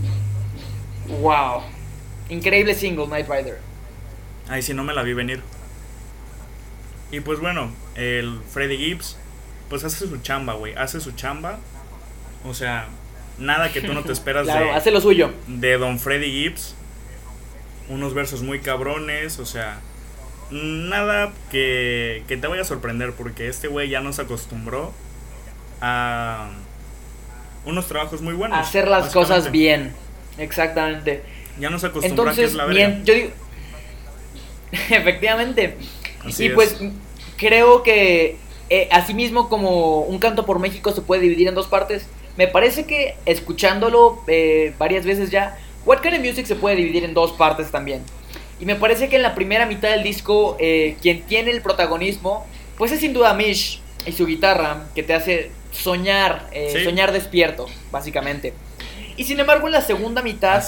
Wow. 1.21 1.63
Increíble 2.29 2.75
single, 2.75 3.07
Night 3.09 3.29
Rider. 3.29 3.59
Ahí 4.49 4.63
sí 4.63 4.73
no 4.73 4.85
me 4.85 4.95
la 4.95 5.03
vi 5.03 5.13
venir. 5.13 5.43
Y 7.11 7.21
pues 7.21 7.41
bueno, 7.41 7.71
el 7.95 8.41
Freddie 8.51 8.79
Gibbs, 8.79 9.17
pues 9.69 9.85
hace 9.85 10.07
su 10.07 10.19
chamba, 10.19 10.55
güey. 10.55 10.75
Hace 10.75 11.01
su 11.01 11.13
chamba. 11.13 11.59
O 12.45 12.55
sea, 12.55 12.89
nada 13.39 13.73
que 13.73 13.81
tú 13.81 13.93
no 13.95 14.03
te 14.03 14.13
esperas 14.13 14.45
claro, 14.45 14.73
hace 14.73 14.91
lo 14.91 15.01
suyo. 15.01 15.33
De 15.47 15.79
Don 15.79 15.99
Freddie 15.99 16.31
Gibbs. 16.31 16.75
Unos 17.89 18.13
versos 18.13 18.43
muy 18.43 18.61
cabrones, 18.61 19.39
o 19.39 19.47
sea, 19.47 19.81
nada 20.51 21.33
que, 21.51 22.23
te 22.29 22.47
vaya 22.47 22.61
a 22.61 22.65
sorprender 22.65 23.13
porque 23.13 23.49
este 23.49 23.67
güey 23.67 23.89
ya 23.89 24.01
nos 24.01 24.19
acostumbró 24.19 24.93
a 25.81 26.51
unos 27.65 27.89
trabajos 27.89 28.21
muy 28.21 28.35
buenos. 28.35 28.59
Hacer 28.59 28.89
las 28.89 29.11
cosas 29.11 29.51
bien, 29.51 29.95
exactamente. 30.37 31.23
Ya 31.59 31.71
nos 31.71 31.83
acostumbró 31.85 32.29
a 32.29 32.35
que 32.35 32.45
es 32.45 32.55
la 32.55 32.67
Bien, 32.67 33.05
yo 33.07 33.15
digo, 33.15 33.31
efectivamente. 34.91 35.77
Y 36.37 36.49
pues 36.51 36.77
creo 37.37 37.83
que 37.83 38.37
eh, 38.71 38.89
asimismo 38.91 39.49
como 39.49 40.01
Un 40.01 40.19
canto 40.19 40.45
por 40.45 40.59
México 40.59 40.93
se 40.93 41.01
puede 41.01 41.23
dividir 41.23 41.49
en 41.49 41.55
dos 41.55 41.69
partes, 41.69 42.07
me 42.37 42.47
parece 42.47 42.85
que 42.85 43.17
escuchándolo 43.27 44.23
eh, 44.29 44.73
varias 44.79 45.05
veces 45.05 45.31
ya, 45.31 45.59
What 45.85 46.01
Kind 46.01 46.15
of 46.15 46.21
Music 46.21 46.47
se 46.47 46.55
puede 46.55 46.77
dividir 46.77 47.05
en 47.05 47.13
dos 47.13 47.33
partes 47.33 47.71
también. 47.71 48.03
Y 48.61 48.65
me 48.65 48.75
parece 48.75 49.09
que 49.09 49.17
en 49.17 49.23
la 49.23 49.35
primera 49.35 49.67
mitad 49.67 49.91
del 49.91 50.03
disco, 50.03 50.57
eh, 50.61 50.97
quien 51.01 51.23
tiene 51.23 51.51
el 51.51 51.63
protagonismo, 51.63 52.47
pues 52.77 52.93
es 52.93 53.01
sin 53.01 53.13
duda 53.13 53.35
Mish 53.35 53.81
y 54.07 54.13
su 54.13 54.27
guitarra, 54.27 54.87
que 54.95 55.03
te 55.03 55.15
hace 55.15 55.51
soñar, 55.73 56.49
eh, 56.53 56.83
soñar 56.85 57.13
despierto, 57.13 57.67
básicamente. 57.91 58.53
Y 59.17 59.25
sin 59.25 59.41
embargo, 59.41 59.67
en 59.67 59.73
la 59.73 59.83
segunda 59.83 60.23
mitad, 60.23 60.63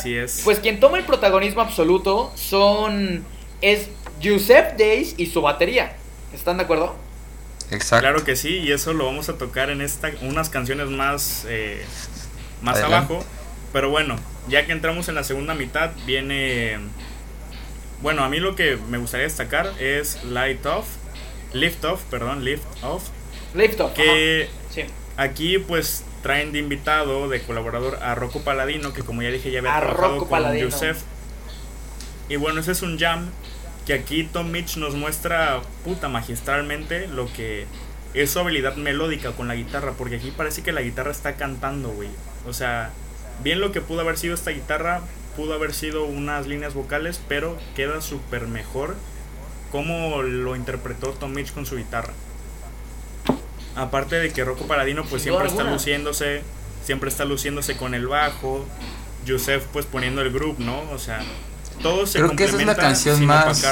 pues 0.45 0.59
quien 0.59 0.81
toma 0.81 0.99
el 0.99 1.05
protagonismo 1.05 1.61
absoluto 1.61 2.33
son. 2.35 3.25
es 3.61 3.89
Giuseppe 4.21 4.75
Days 4.77 5.15
y 5.17 5.27
su 5.27 5.43
batería. 5.43 5.97
¿Están 6.33 6.59
de 6.59 6.65
acuerdo? 6.65 6.95
Exacto. 7.71 8.03
Claro 8.03 8.25
que 8.25 8.37
sí, 8.37 8.59
y 8.59 8.73
eso 8.73 8.93
lo 8.93 9.07
vamos 9.07 9.29
a 9.29 9.39
tocar 9.39 9.71
en 9.71 9.81
esta, 9.81 10.11
unas 10.23 10.51
canciones 10.51 10.89
más, 10.89 11.47
eh, 11.49 11.85
más 12.63 12.79
abajo. 12.81 13.25
Pero 13.73 13.91
bueno, 13.91 14.17
ya 14.49 14.67
que 14.67 14.73
entramos 14.73 15.09
en 15.09 15.15
la 15.15 15.25
segunda 15.25 15.55
mitad, 15.55 15.91
viene. 16.07 16.79
Bueno, 18.03 18.25
a 18.25 18.29
mí 18.29 18.41
lo 18.41 18.57
que 18.57 18.77
me 18.89 18.99
gustaría 18.99 19.27
destacar 19.27 19.73
es 19.79 20.25
Light 20.25 20.65
Off, 20.67 20.87
Lift 21.53 21.85
Off, 21.85 22.03
perdón, 22.11 22.45
Lift 22.45 22.65
Off. 22.83 23.05
Lift 23.55 23.81
Off. 23.81 23.93
Que 23.93 24.49
aquí 25.17 25.59
pues 25.59 26.05
traen 26.23 26.53
de 26.53 26.59
invitado, 26.59 27.29
de 27.29 27.43
colaborador 27.43 27.99
a 28.03 28.15
Rocco 28.15 28.41
Paladino, 28.41 28.93
que 28.93 29.03
como 29.03 29.23
ya 29.23 29.31
dije 29.31 29.51
ya 29.51 29.61
había 29.61 29.79
trabajado 29.79 30.27
con 30.27 30.57
Yusef. 30.57 31.03
Y 32.29 32.37
bueno, 32.37 32.61
ese 32.61 32.73
es 32.73 32.83
un 32.83 32.99
jam 32.99 33.31
que 33.91 33.95
aquí 33.95 34.23
Tom 34.23 34.53
Mitch 34.53 34.77
nos 34.77 34.95
muestra 34.95 35.63
puta 35.85 36.09
magistralmente 36.09 37.09
lo 37.09 37.27
que 37.33 37.67
es 38.15 38.31
su 38.31 38.39
habilidad 38.39 38.77
melódica 38.77 39.33
con 39.33 39.49
la 39.49 39.57
guitarra, 39.57 39.95
porque 39.99 40.15
aquí 40.15 40.31
parece 40.31 40.63
que 40.63 40.71
la 40.71 40.81
guitarra 40.81 41.11
está 41.11 41.35
cantando, 41.35 41.89
güey. 41.89 42.09
O 42.47 42.53
sea, 42.53 42.93
bien 43.43 43.61
lo 43.61 43.73
que 43.73 43.81
pudo 43.81 44.03
haber 44.03 44.17
sido 44.17 44.35
esta 44.35 44.53
guitarra, 44.53 45.01
pudo 45.35 45.55
haber 45.55 45.75
sido 45.75 46.05
unas 46.05 46.47
líneas 46.47 46.73
vocales, 46.73 47.21
pero 47.27 47.59
queda 47.75 48.01
súper 48.01 48.47
mejor 48.47 48.95
como 49.73 50.23
lo 50.23 50.55
interpretó 50.55 51.09
Tom 51.09 51.33
Mitch 51.33 51.53
con 51.53 51.67
su 51.67 51.77
guitarra. 51.77 52.13
Aparte 53.75 54.21
de 54.21 54.33
que 54.33 54.45
Rocco 54.45 54.69
Paladino 54.69 55.05
pues 55.05 55.23
siempre 55.23 55.49
está 55.49 55.65
luciéndose, 55.65 56.43
siempre 56.85 57.09
está 57.09 57.25
luciéndose 57.25 57.77
con 57.77 57.95
el 57.95 58.07
bajo, 58.07 58.65
Yusef 59.27 59.65
pues 59.73 59.85
poniendo 59.85 60.23
el 60.23 60.31
groove, 60.31 60.61
¿no? 60.61 60.81
O 60.93 60.99
sea, 61.01 61.25
todo 61.83 62.07
se 62.07 62.19
Creo 62.19 62.37
que 62.37 62.45
esa 62.45 62.57
es 62.57 62.67
la 62.67 62.77
canción 62.77 63.25
más 63.27 63.65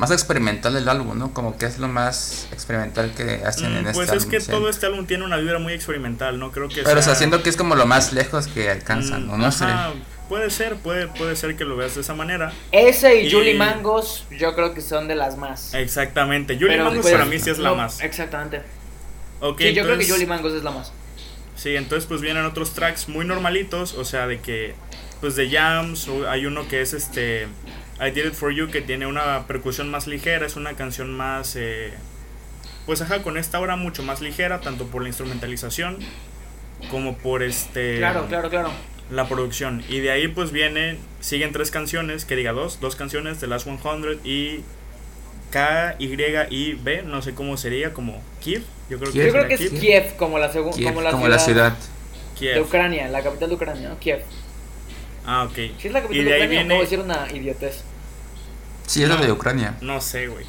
más 0.00 0.10
experimental 0.10 0.72
del 0.72 0.88
álbum, 0.88 1.18
¿no? 1.18 1.34
Como 1.34 1.58
que 1.58 1.66
es 1.66 1.78
lo 1.78 1.86
más 1.86 2.48
experimental 2.52 3.12
que 3.14 3.42
hacen 3.44 3.66
en 3.66 3.84
mm, 3.84 3.88
este 3.88 4.00
álbum. 4.00 4.06
Pues 4.06 4.12
es 4.12 4.26
que 4.26 4.40
todo 4.50 4.70
este 4.70 4.86
álbum 4.86 5.04
tiene 5.04 5.24
una 5.24 5.36
vibra 5.36 5.58
muy 5.58 5.74
experimental, 5.74 6.38
¿no? 6.38 6.52
Creo 6.52 6.70
que 6.70 6.82
Pero 6.82 7.00
o 7.00 7.02
sea, 7.02 7.14
siento 7.14 7.42
que 7.42 7.50
es 7.50 7.56
como 7.56 7.74
lo 7.74 7.84
más 7.84 8.14
lejos 8.14 8.46
que 8.46 8.70
alcanzan, 8.70 9.26
¿no? 9.26 9.36
no 9.36 9.52
sé. 9.52 9.66
Puede 10.30 10.48
ser, 10.48 10.76
puede, 10.76 11.08
puede 11.08 11.36
ser 11.36 11.54
que 11.54 11.64
lo 11.64 11.76
veas 11.76 11.96
de 11.96 12.00
esa 12.00 12.14
manera. 12.14 12.52
Ese 12.72 13.24
y, 13.24 13.30
Julie 13.30 13.54
Mangos, 13.54 14.24
yo 14.30 14.54
creo 14.54 14.72
que 14.72 14.80
son 14.80 15.06
de 15.06 15.16
las 15.16 15.36
más. 15.36 15.74
Exactamente. 15.74 16.56
Julie 16.58 16.78
Mangos 16.78 17.00
pues, 17.02 17.12
para 17.12 17.26
mí 17.26 17.38
sí 17.38 17.50
es 17.50 17.58
la 17.58 17.74
más. 17.74 18.00
Exactamente. 18.00 18.62
sí, 19.58 19.74
yo 19.74 19.84
creo 19.84 19.98
que 19.98 20.08
Julie 20.08 20.26
Mangos 20.26 20.54
es 20.54 20.62
la 20.62 20.70
más. 20.70 20.92
Sí, 21.56 21.76
entonces 21.76 22.06
pues 22.06 22.22
vienen 22.22 22.46
otros 22.46 22.72
tracks 22.72 23.08
muy 23.08 23.26
normalitos, 23.26 23.92
o 23.92 24.04
sea, 24.06 24.26
de 24.26 24.40
que 24.40 24.74
pues 25.20 25.36
de 25.36 25.50
jams, 25.50 26.08
hay 26.28 26.46
uno 26.46 26.66
que 26.68 26.80
es 26.80 26.92
este 26.92 27.48
I 28.00 28.10
Did 28.10 28.26
It 28.26 28.34
For 28.34 28.52
You 28.52 28.70
que 28.70 28.80
tiene 28.80 29.06
una 29.06 29.46
percusión 29.46 29.90
más 29.90 30.06
ligera, 30.06 30.46
es 30.46 30.56
una 30.56 30.74
canción 30.74 31.12
más 31.12 31.56
eh, 31.56 31.92
pues 32.86 33.02
ajá, 33.02 33.22
con 33.22 33.36
esta 33.36 33.60
hora 33.60 33.76
mucho 33.76 34.02
más 34.02 34.20
ligera, 34.20 34.60
tanto 34.60 34.86
por 34.86 35.02
la 35.02 35.08
instrumentalización 35.08 35.98
como 36.90 37.18
por 37.18 37.42
este 37.42 37.98
Claro, 37.98 38.26
claro, 38.26 38.48
claro 38.48 38.70
la 39.10 39.28
producción. 39.28 39.82
Y 39.88 40.00
de 40.00 40.10
ahí 40.10 40.28
pues 40.28 40.52
viene, 40.52 40.96
siguen 41.20 41.52
tres 41.52 41.70
canciones, 41.70 42.24
que 42.24 42.36
diga 42.36 42.52
dos, 42.52 42.80
dos 42.80 42.96
canciones, 42.96 43.38
The 43.38 43.46
Last 43.46 43.66
100 43.66 44.20
y 44.24 44.60
K, 45.50 45.96
Y 45.98 46.14
y 46.50 46.74
B, 46.74 47.02
no 47.02 47.22
sé 47.22 47.34
cómo 47.34 47.56
sería, 47.56 47.92
como 47.92 48.22
Kiev. 48.40 48.62
Yo 48.88 48.98
creo 48.98 49.12
que, 49.12 49.26
Yo 49.26 49.32
creo 49.32 49.48
que 49.48 49.54
es 49.54 49.70
Kiev, 49.70 50.16
como 50.16 50.38
la, 50.38 50.50
como 50.50 51.00
la 51.00 51.10
como 51.10 51.24
ciudad, 51.24 51.28
la 51.28 51.38
ciudad. 51.38 51.76
de 52.40 52.60
Ucrania, 52.60 53.08
la 53.08 53.22
capital 53.22 53.48
de 53.48 53.54
Ucrania, 53.54 53.88
¿no? 53.88 53.98
Kiev. 53.98 54.22
Ah, 55.32 55.44
ok. 55.44 55.54
Si 55.78 55.86
es 55.86 55.92
la 55.92 56.02
capital 56.02 56.24
de, 56.24 56.30
Ucrania, 56.32 56.48
viene... 56.48 56.80
decir 56.80 56.98
una 56.98 57.30
idiotez. 57.32 57.84
Sí, 58.84 59.04
es 59.04 59.08
la 59.08 59.14
de 59.14 59.30
Ucrania. 59.30 59.76
No 59.80 60.00
sé, 60.00 60.26
güey. 60.26 60.44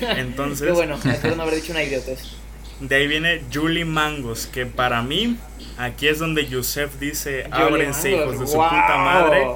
Entonces. 0.00 0.66
Qué 0.66 0.72
bueno, 0.72 0.96
espero 0.96 1.36
no 1.36 1.44
haber 1.44 1.54
dicho 1.54 1.70
una 1.70 1.84
idiotez. 1.84 2.34
De 2.80 2.96
ahí 2.96 3.06
viene 3.06 3.44
Julie 3.52 3.84
Mangos, 3.84 4.48
que 4.48 4.66
para 4.66 5.02
mí, 5.02 5.36
aquí 5.78 6.08
es 6.08 6.18
donde 6.18 6.46
Yusef 6.46 6.98
dice, 6.98 7.46
ábrense 7.52 8.10
hijos 8.10 8.40
de 8.40 8.46
su 8.48 8.54
puta 8.54 8.96
madre, 8.98 9.46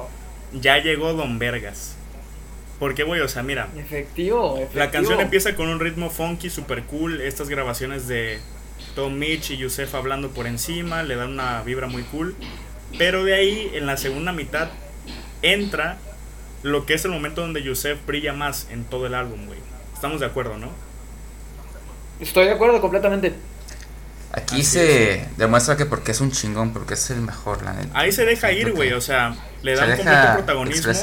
ya 0.53 0.77
llegó 0.77 1.11
Don 1.11 1.37
Vergas. 1.37 1.97
Porque, 2.79 3.03
güey, 3.03 3.19
o 3.19 3.27
sea, 3.27 3.43
mira. 3.43 3.67
Efectivo, 3.75 4.55
efectivo, 4.55 4.79
La 4.79 4.89
canción 4.89 5.19
empieza 5.19 5.53
con 5.57 5.67
un 5.67 5.81
ritmo 5.81 6.09
funky, 6.09 6.49
super 6.49 6.83
cool. 6.83 7.19
Estas 7.19 7.49
grabaciones 7.49 8.07
de 8.07 8.39
Tom 8.95 9.15
Mitch 9.15 9.51
y 9.51 9.57
Yusef 9.57 9.93
hablando 9.93 10.29
por 10.29 10.47
encima 10.47 11.03
le 11.03 11.17
dan 11.17 11.31
una 11.31 11.61
vibra 11.63 11.87
muy 11.87 12.03
cool. 12.03 12.37
Pero 12.97 13.23
de 13.23 13.35
ahí, 13.35 13.71
en 13.73 13.85
la 13.85 13.97
segunda 13.97 14.31
mitad, 14.31 14.69
entra 15.41 15.97
lo 16.63 16.85
que 16.85 16.93
es 16.93 17.05
el 17.05 17.11
momento 17.11 17.41
donde 17.41 17.63
Yusef 17.63 18.05
brilla 18.05 18.33
más 18.33 18.67
en 18.69 18.83
todo 18.83 19.05
el 19.07 19.15
álbum, 19.15 19.45
güey. 19.45 19.59
Estamos 19.93 20.19
de 20.19 20.25
acuerdo, 20.25 20.57
¿no? 20.57 20.69
Estoy 22.19 22.45
de 22.45 22.51
acuerdo 22.51 22.81
completamente. 22.81 23.33
Aquí 24.31 24.63
se 24.63 25.27
demuestra 25.37 25.75
que 25.75 25.87
porque 25.87 26.11
es 26.11 26.21
un 26.21 26.31
chingón, 26.31 26.71
porque 26.71 26.93
es 26.93 27.09
el 27.09 27.21
mejor, 27.21 27.63
la 27.63 27.73
neta. 27.73 27.97
Ahí 27.97 28.11
se 28.11 28.25
deja 28.25 28.51
ir, 28.51 28.73
güey, 28.73 28.93
o 28.93 29.01
sea, 29.01 29.35
le 29.63 29.75
da 29.75 29.85
un 29.85 29.95
completo 29.95 30.33
protagonismo. 30.35 30.93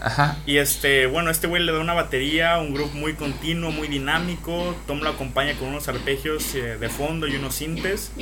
Ajá. 0.00 0.36
Y 0.46 0.58
este, 0.58 1.06
bueno, 1.06 1.30
este 1.30 1.48
güey 1.48 1.62
le 1.62 1.72
da 1.72 1.80
una 1.80 1.94
batería, 1.94 2.58
un 2.58 2.72
grupo 2.72 2.94
muy 2.94 3.14
continuo, 3.14 3.72
muy 3.72 3.88
dinámico. 3.88 4.76
Tom 4.86 5.00
lo 5.00 5.10
acompaña 5.10 5.58
con 5.58 5.68
unos 5.68 5.88
arpegios 5.88 6.54
eh, 6.54 6.78
de 6.78 6.88
fondo 6.88 7.26
y 7.26 7.34
unos 7.34 7.56
sintes. 7.56 8.12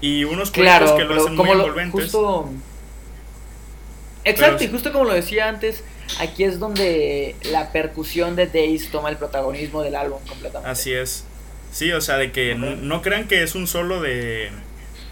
Y 0.00 0.24
unos 0.24 0.50
claro, 0.50 0.96
que 0.96 1.04
lo 1.04 1.14
hacen 1.14 1.36
muy 1.36 1.50
envolventes. 1.50 2.02
Justo... 2.02 2.50
Exacto, 4.24 4.64
y 4.64 4.68
justo 4.68 4.92
como 4.92 5.04
lo 5.04 5.12
decía 5.12 5.48
antes, 5.48 5.84
aquí 6.18 6.44
es 6.44 6.58
donde 6.58 7.36
la 7.50 7.72
percusión 7.72 8.36
de 8.36 8.46
Days 8.46 8.90
toma 8.90 9.10
el 9.10 9.16
protagonismo 9.16 9.82
del 9.82 9.96
álbum 9.96 10.20
completamente. 10.26 10.70
Así 10.70 10.92
es. 10.92 11.24
Sí, 11.72 11.92
o 11.92 12.00
sea, 12.00 12.16
de 12.18 12.32
que 12.32 12.54
no, 12.54 13.02
crean 13.02 13.26
que 13.26 13.42
es 13.42 13.54
un 13.54 13.66
solo 13.66 14.00
de 14.00 14.50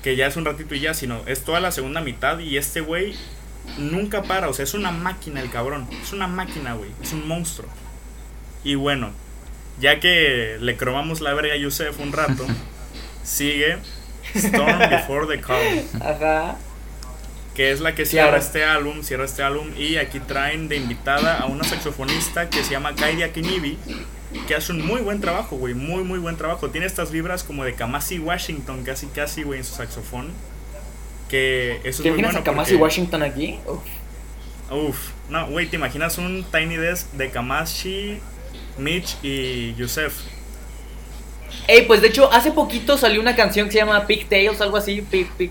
que 0.02 0.16
ya 0.16 0.26
es 0.26 0.36
un 0.36 0.44
ratito 0.44 0.74
y 0.74 0.80
ya, 0.80 0.94
sino 0.94 1.20
es 1.26 1.44
toda 1.44 1.60
la 1.60 1.72
segunda 1.72 2.00
mitad 2.00 2.38
y 2.38 2.56
este 2.56 2.80
güey 2.80 3.14
nunca 3.78 4.22
para, 4.22 4.48
o 4.48 4.54
sea, 4.54 4.64
es 4.64 4.74
una 4.74 4.90
máquina 4.90 5.40
el 5.40 5.50
cabrón, 5.50 5.88
es 6.02 6.12
una 6.12 6.26
máquina, 6.26 6.74
güey, 6.74 6.90
es 7.02 7.12
un 7.12 7.26
monstruo. 7.26 7.68
Y 8.64 8.76
bueno, 8.76 9.10
ya 9.80 10.00
que 10.00 10.56
le 10.60 10.76
cromamos 10.76 11.20
la 11.20 11.34
verga 11.34 11.54
a 11.54 11.56
Yusef 11.56 11.98
un 12.00 12.12
rato, 12.12 12.46
sigue 13.24 13.78
Storm 14.34 14.78
Before 14.90 15.26
the 15.26 15.40
Calm. 15.40 15.84
Ajá. 16.00 16.56
Que 17.54 17.70
es 17.70 17.80
la 17.80 17.94
que 17.94 18.06
cierra 18.06 18.38
este 18.38 18.64
álbum, 18.64 19.02
cierra 19.02 19.24
este 19.24 19.42
álbum 19.42 19.68
y 19.76 19.96
aquí 19.96 20.20
traen 20.20 20.68
de 20.68 20.76
invitada 20.76 21.38
a 21.38 21.46
una 21.46 21.64
saxofonista 21.64 22.48
que 22.48 22.64
se 22.64 22.70
llama 22.70 22.94
Kaidi 22.94 23.22
Akinibi 23.22 23.78
que 24.46 24.54
hace 24.54 24.72
un 24.72 24.84
muy 24.84 25.00
buen 25.00 25.20
trabajo, 25.20 25.56
güey, 25.56 25.74
muy, 25.74 26.04
muy 26.04 26.18
buen 26.18 26.36
trabajo. 26.36 26.70
Tiene 26.70 26.86
estas 26.86 27.10
vibras 27.10 27.44
como 27.44 27.64
de 27.64 27.74
Kamasi 27.74 28.18
Washington, 28.18 28.82
casi, 28.84 29.06
casi, 29.06 29.42
güey, 29.42 29.58
en 29.58 29.64
su 29.64 29.74
saxofón. 29.74 30.30
Que 31.28 31.80
eso 31.84 32.02
es 32.02 32.12
muy 32.12 32.22
bueno. 32.22 32.38
a 32.38 32.44
Kamasi 32.44 32.74
Washington 32.76 33.22
aquí? 33.22 33.58
Uf. 34.70 35.10
no, 35.28 35.48
güey, 35.48 35.66
¿te 35.66 35.76
imaginas 35.76 36.18
un 36.18 36.44
Tiny 36.50 36.76
Desk 36.76 37.10
de 37.12 37.30
Kamasi, 37.30 38.18
Mitch 38.78 39.16
y 39.22 39.74
Yusef? 39.74 40.14
Ey, 41.66 41.82
pues 41.82 42.00
de 42.00 42.08
hecho, 42.08 42.32
hace 42.32 42.52
poquito 42.52 42.98
salió 42.98 43.20
una 43.20 43.36
canción 43.36 43.66
que 43.66 43.72
se 43.72 43.78
llama 43.78 44.06
Pigtails, 44.06 44.60
algo 44.60 44.76
así, 44.76 45.02
pig, 45.02 45.30
pig, 45.32 45.50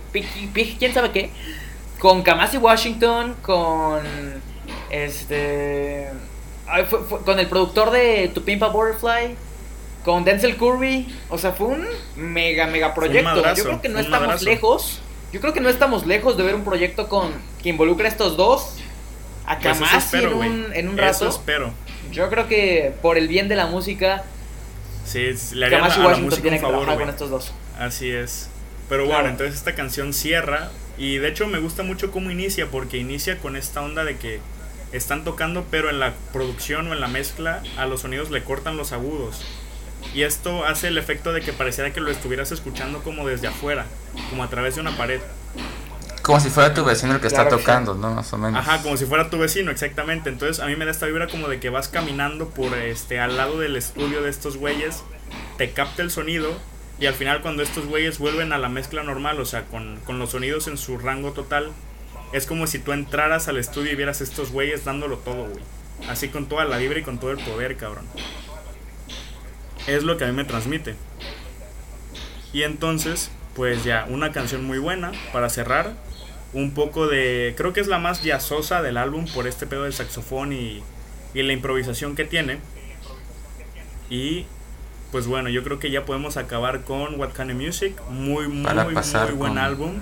pig, 0.53 0.77
quién 0.77 0.93
sabe 0.93 1.11
qué. 1.11 1.29
Con 1.99 2.23
Kamasi 2.23 2.57
Washington, 2.57 3.35
con. 3.41 4.01
Este 4.89 6.09
con 7.25 7.39
el 7.39 7.47
productor 7.47 7.91
de 7.91 8.31
Tu 8.33 8.43
Pimpa 8.43 8.67
Butterfly, 8.67 9.35
con 10.03 10.23
Denzel 10.23 10.57
Curry. 10.57 11.07
O 11.29 11.37
sea, 11.37 11.51
fue 11.51 11.67
un 11.67 11.87
mega, 12.15 12.67
mega 12.67 12.93
proyecto. 12.93 13.43
yo 13.55 13.63
creo 13.63 13.81
que 13.81 13.89
no 13.89 13.99
estamos 13.99 14.41
lejos. 14.43 15.01
Yo 15.31 15.39
creo 15.39 15.53
que 15.53 15.61
no 15.61 15.69
estamos 15.69 16.05
lejos 16.05 16.35
de 16.35 16.43
ver 16.43 16.55
un 16.55 16.63
proyecto 16.63 17.07
con 17.07 17.31
que 17.63 17.69
involucre 17.69 18.07
a 18.07 18.09
estos 18.09 18.35
dos. 18.35 18.77
A 19.45 19.57
pues 19.59 20.13
en 20.13 20.33
un, 20.33 20.73
en 20.73 20.89
un 20.89 20.97
rato. 20.97 21.27
espero. 21.27 21.73
Yo 22.11 22.29
creo 22.29 22.47
que 22.47 22.93
por 23.01 23.17
el 23.17 23.27
bien 23.27 23.47
de 23.47 23.55
la 23.55 23.67
música. 23.67 24.23
Sí, 25.11 25.55
le 25.55 25.65
haría 25.65 25.83
a 25.83 25.89
la 25.89 26.17
música 26.17 26.41
tiene 26.41 26.57
un 26.57 26.61
favor, 26.61 26.97
con 26.97 27.09
estos 27.09 27.29
dos. 27.29 27.53
Así 27.77 28.09
es. 28.09 28.49
Pero 28.87 29.05
bueno, 29.05 29.27
entonces 29.29 29.55
esta 29.55 29.75
canción 29.75 30.13
cierra. 30.13 30.71
Y 30.97 31.17
de 31.17 31.29
hecho 31.29 31.47
me 31.47 31.59
gusta 31.59 31.83
mucho 31.83 32.11
cómo 32.11 32.31
inicia, 32.31 32.67
porque 32.67 32.97
inicia 32.97 33.37
con 33.39 33.55
esta 33.55 33.81
onda 33.81 34.03
de 34.03 34.17
que 34.17 34.39
están 34.91 35.23
tocando, 35.23 35.65
pero 35.69 35.89
en 35.89 35.99
la 35.99 36.13
producción 36.31 36.87
o 36.87 36.93
en 36.93 37.01
la 37.01 37.07
mezcla 37.07 37.61
a 37.77 37.85
los 37.85 38.01
sonidos 38.01 38.29
le 38.29 38.43
cortan 38.43 38.77
los 38.77 38.91
agudos. 38.91 39.45
Y 40.13 40.23
esto 40.23 40.65
hace 40.65 40.87
el 40.87 40.97
efecto 40.97 41.33
de 41.33 41.41
que 41.41 41.53
pareciera 41.53 41.93
que 41.93 42.01
lo 42.01 42.11
estuvieras 42.11 42.51
escuchando 42.51 43.03
como 43.03 43.27
desde 43.27 43.47
afuera, 43.47 43.85
como 44.29 44.43
a 44.43 44.49
través 44.49 44.75
de 44.75 44.81
una 44.81 44.95
pared. 44.97 45.21
Como 46.31 46.39
si 46.41 46.49
fuera 46.49 46.73
tu 46.73 46.85
vecino 46.85 47.13
el 47.13 47.19
que 47.19 47.27
está 47.27 47.49
tocando, 47.49 47.93
¿no? 47.93 48.15
Más 48.15 48.31
o 48.31 48.37
menos. 48.37 48.57
Ajá, 48.57 48.81
como 48.81 48.95
si 48.95 49.05
fuera 49.05 49.29
tu 49.29 49.37
vecino, 49.37 49.69
exactamente. 49.69 50.29
Entonces 50.29 50.63
a 50.63 50.67
mí 50.67 50.77
me 50.77 50.85
da 50.85 50.91
esta 50.91 51.05
vibra 51.05 51.27
como 51.27 51.49
de 51.49 51.59
que 51.59 51.69
vas 51.69 51.89
caminando 51.89 52.47
por 52.51 52.73
este 52.73 53.19
al 53.19 53.35
lado 53.35 53.59
del 53.59 53.75
estudio 53.75 54.21
de 54.21 54.29
estos 54.29 54.55
güeyes, 54.55 55.03
te 55.57 55.71
capta 55.71 56.03
el 56.03 56.09
sonido 56.09 56.53
y 57.01 57.07
al 57.07 57.15
final 57.15 57.41
cuando 57.41 57.63
estos 57.63 57.85
güeyes 57.85 58.17
vuelven 58.17 58.53
a 58.53 58.57
la 58.57 58.69
mezcla 58.69 59.03
normal, 59.03 59.41
o 59.41 59.45
sea, 59.45 59.65
con, 59.65 59.99
con 60.05 60.19
los 60.19 60.29
sonidos 60.29 60.69
en 60.69 60.77
su 60.77 60.97
rango 60.97 61.33
total, 61.33 61.69
es 62.31 62.45
como 62.45 62.65
si 62.65 62.79
tú 62.79 62.93
entraras 62.93 63.49
al 63.49 63.57
estudio 63.57 63.91
y 63.91 63.95
vieras 63.95 64.21
estos 64.21 64.51
güeyes 64.51 64.85
dándolo 64.85 65.17
todo, 65.17 65.49
güey. 65.49 65.63
Así 66.07 66.29
con 66.29 66.45
toda 66.45 66.63
la 66.63 66.77
vibra 66.77 66.99
y 66.99 67.03
con 67.03 67.19
todo 67.19 67.31
el 67.31 67.43
poder, 67.43 67.75
cabrón. 67.75 68.05
Es 69.85 70.03
lo 70.03 70.15
que 70.15 70.23
a 70.23 70.27
mí 70.27 70.33
me 70.33 70.45
transmite. 70.45 70.95
Y 72.53 72.63
entonces, 72.63 73.31
pues 73.53 73.83
ya, 73.83 74.05
una 74.09 74.31
canción 74.31 74.63
muy 74.63 74.77
buena 74.77 75.11
para 75.33 75.49
cerrar. 75.49 75.93
Un 76.53 76.73
poco 76.73 77.07
de. 77.07 77.53
Creo 77.55 77.73
que 77.73 77.79
es 77.79 77.87
la 77.87 77.99
más 77.99 78.23
jazzosa 78.23 78.81
del 78.81 78.97
álbum 78.97 79.25
por 79.33 79.47
este 79.47 79.67
pedo 79.67 79.83
del 79.83 79.93
saxofón 79.93 80.53
y, 80.53 80.83
y 81.33 81.43
la 81.43 81.53
improvisación 81.53 82.15
que 82.15 82.25
tiene. 82.25 82.59
Y 84.09 84.45
pues 85.11 85.27
bueno, 85.27 85.49
yo 85.49 85.63
creo 85.63 85.79
que 85.79 85.91
ya 85.91 86.05
podemos 86.05 86.37
acabar 86.37 86.81
con 86.81 87.19
What 87.19 87.29
Kind 87.35 87.51
of 87.51 87.57
Music. 87.57 87.93
Muy, 88.09 88.47
muy, 88.47 88.73
muy 88.73 89.33
buen 89.35 89.57
álbum. 89.57 90.01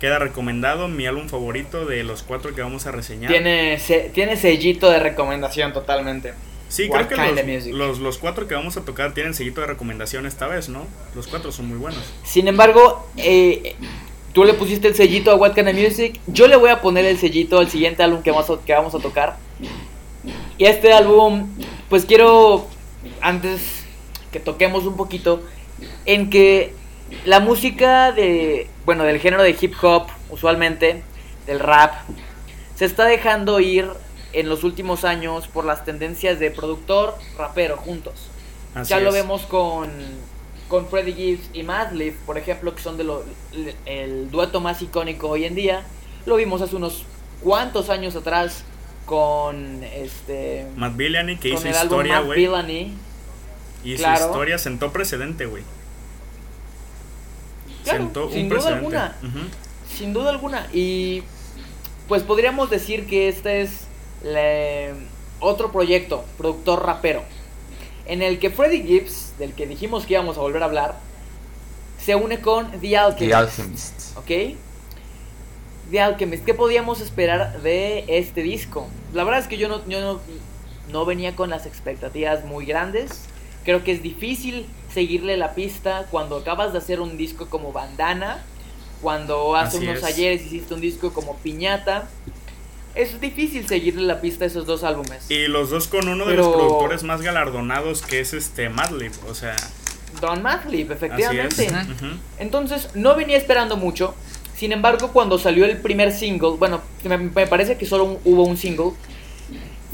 Queda 0.00 0.18
recomendado, 0.18 0.88
mi 0.88 1.06
álbum 1.06 1.28
favorito 1.28 1.84
de 1.84 2.04
los 2.04 2.22
cuatro 2.22 2.54
que 2.54 2.62
vamos 2.62 2.86
a 2.86 2.90
reseñar. 2.90 3.30
Tiene, 3.30 3.78
tiene 4.12 4.36
sellito 4.36 4.90
de 4.90 4.98
recomendación 4.98 5.72
totalmente. 5.72 6.32
Sí, 6.68 6.88
creo 6.88 7.08
que 7.08 7.72
los, 7.72 7.98
los, 7.98 8.18
cuatro 8.18 8.46
que 8.46 8.54
vamos 8.54 8.76
a 8.76 8.84
tocar 8.84 9.12
tienen 9.12 9.34
sellito 9.34 9.60
de 9.60 9.66
recomendación 9.66 10.24
esta 10.24 10.46
vez, 10.46 10.68
¿no? 10.68 10.86
Los 11.16 11.26
cuatro 11.26 11.50
son 11.50 11.66
muy 11.66 11.76
buenos. 11.78 12.00
Sin 12.24 12.46
embargo, 12.46 13.10
eh, 13.16 13.74
tú 14.32 14.44
le 14.44 14.54
pusiste 14.54 14.88
el 14.88 14.94
sellito 14.94 15.30
a 15.30 15.36
What 15.36 15.54
Kind 15.54 15.68
of 15.68 15.74
Music. 15.74 16.20
Yo 16.26 16.46
le 16.46 16.56
voy 16.56 16.70
a 16.70 16.80
poner 16.80 17.04
el 17.04 17.18
sellito 17.18 17.58
al 17.58 17.70
siguiente 17.70 18.02
álbum 18.02 18.22
que 18.22 18.30
vamos 18.30 18.50
a, 18.50 18.64
que 18.64 18.72
vamos 18.72 18.94
a 18.94 18.98
tocar. 18.98 19.36
Y 20.58 20.64
este 20.64 20.92
álbum, 20.92 21.48
pues 21.88 22.04
quiero, 22.04 22.66
antes 23.20 23.84
que 24.30 24.40
toquemos 24.40 24.84
un 24.84 24.96
poquito, 24.96 25.42
en 26.04 26.30
que 26.30 26.74
la 27.24 27.40
música 27.40 28.12
de, 28.12 28.68
bueno, 28.84 29.04
del 29.04 29.18
género 29.18 29.42
de 29.42 29.56
hip 29.58 29.74
hop, 29.82 30.06
usualmente, 30.30 31.02
del 31.46 31.58
rap, 31.58 31.94
se 32.76 32.84
está 32.84 33.04
dejando 33.06 33.60
ir 33.60 33.88
en 34.32 34.48
los 34.48 34.62
últimos 34.62 35.04
años 35.04 35.48
por 35.48 35.64
las 35.64 35.84
tendencias 35.84 36.38
de 36.38 36.50
productor, 36.50 37.16
rapero 37.36 37.76
juntos. 37.76 38.28
ya 38.84 39.00
lo 39.00 39.12
vemos 39.12 39.42
con, 39.42 39.90
con 40.70 40.88
Freddie 40.88 41.12
Gibbs 41.12 41.50
y 41.52 41.62
Madlib, 41.62 42.14
por 42.24 42.38
ejemplo, 42.38 42.74
que 42.74 42.80
son 42.80 42.96
de 42.96 43.04
lo, 43.04 43.22
el 43.84 44.30
dueto 44.30 44.62
más 44.62 44.80
icónico 44.80 45.28
hoy 45.28 45.44
en 45.44 45.54
día. 45.54 45.84
Lo 46.24 46.36
vimos 46.36 46.62
hace 46.62 46.76
unos 46.76 47.04
cuantos 47.42 47.90
años 47.90 48.16
atrás 48.16 48.64
con 49.04 49.82
este 49.84 50.66
Matt 50.76 50.96
Villani 50.96 51.36
que 51.36 51.50
hizo 51.50 51.68
historia, 51.68 52.20
güey. 52.20 52.46
Y 53.84 53.98
su 53.98 54.08
historia 54.08 54.56
sentó 54.56 54.92
precedente, 54.92 55.44
güey 55.44 55.64
sin 57.84 58.48
duda 58.48 58.68
alguna. 58.68 59.16
Sin 59.96 60.12
duda 60.12 60.30
alguna. 60.30 60.68
Y 60.72 61.22
pues 62.08 62.22
podríamos 62.22 62.70
decir 62.70 63.06
que 63.06 63.28
este 63.28 63.62
es 63.62 63.86
otro 65.40 65.72
proyecto, 65.72 66.24
productor 66.36 66.84
rapero, 66.84 67.22
en 68.10 68.22
el 68.22 68.40
que 68.40 68.50
Freddie 68.50 68.82
Gibbs, 68.82 69.34
del 69.38 69.52
que 69.52 69.68
dijimos 69.68 70.04
que 70.04 70.14
íbamos 70.14 70.36
a 70.36 70.40
volver 70.40 70.60
a 70.62 70.66
hablar, 70.66 70.98
se 72.04 72.16
une 72.16 72.40
con 72.40 72.68
The 72.80 72.96
Alchemist. 72.96 73.30
The 73.30 73.34
Alchemist. 73.34 74.16
¿Ok? 74.16 74.56
The 75.92 76.00
Alchemist. 76.00 76.44
¿Qué 76.44 76.52
podíamos 76.52 77.00
esperar 77.00 77.62
de 77.62 78.04
este 78.08 78.42
disco? 78.42 78.88
La 79.12 79.22
verdad 79.22 79.38
es 79.38 79.46
que 79.46 79.58
yo 79.58 79.68
no, 79.68 79.86
yo 79.88 80.00
no, 80.00 80.20
no 80.90 81.04
venía 81.04 81.36
con 81.36 81.50
las 81.50 81.66
expectativas 81.66 82.44
muy 82.44 82.66
grandes. 82.66 83.26
Creo 83.62 83.84
que 83.84 83.92
es 83.92 84.02
difícil 84.02 84.66
seguirle 84.92 85.36
la 85.36 85.54
pista 85.54 86.08
cuando 86.10 86.38
acabas 86.38 86.72
de 86.72 86.78
hacer 86.78 87.00
un 87.00 87.16
disco 87.16 87.48
como 87.48 87.72
Bandana, 87.72 88.42
cuando 89.02 89.54
hace 89.54 89.78
unos 89.78 90.02
ayeres 90.02 90.44
hiciste 90.46 90.74
un 90.74 90.80
disco 90.80 91.12
como 91.12 91.36
Piñata. 91.36 92.08
Es 92.94 93.20
difícil 93.20 93.66
seguirle 93.68 94.02
la 94.02 94.20
pista 94.20 94.44
a 94.44 94.46
esos 94.48 94.66
dos 94.66 94.82
álbumes. 94.82 95.30
Y 95.30 95.46
los 95.46 95.70
dos 95.70 95.88
con 95.88 96.08
uno 96.08 96.26
de 96.26 96.36
los 96.36 96.48
productores 96.48 97.02
más 97.02 97.22
galardonados 97.22 98.02
que 98.02 98.20
es 98.20 98.34
este 98.34 98.68
Madlib, 98.68 99.12
o 99.28 99.34
sea... 99.34 99.56
Don 100.20 100.42
Madlib, 100.42 100.90
efectivamente. 100.90 101.68
Entonces, 102.38 102.88
no 102.94 103.14
venía 103.14 103.36
esperando 103.36 103.76
mucho. 103.76 104.14
Sin 104.56 104.72
embargo, 104.72 105.12
cuando 105.12 105.38
salió 105.38 105.64
el 105.64 105.78
primer 105.78 106.12
single, 106.12 106.56
bueno, 106.58 106.82
me 107.04 107.46
parece 107.46 107.78
que 107.78 107.86
solo 107.86 108.20
hubo 108.24 108.44
un 108.44 108.56
single, 108.56 108.92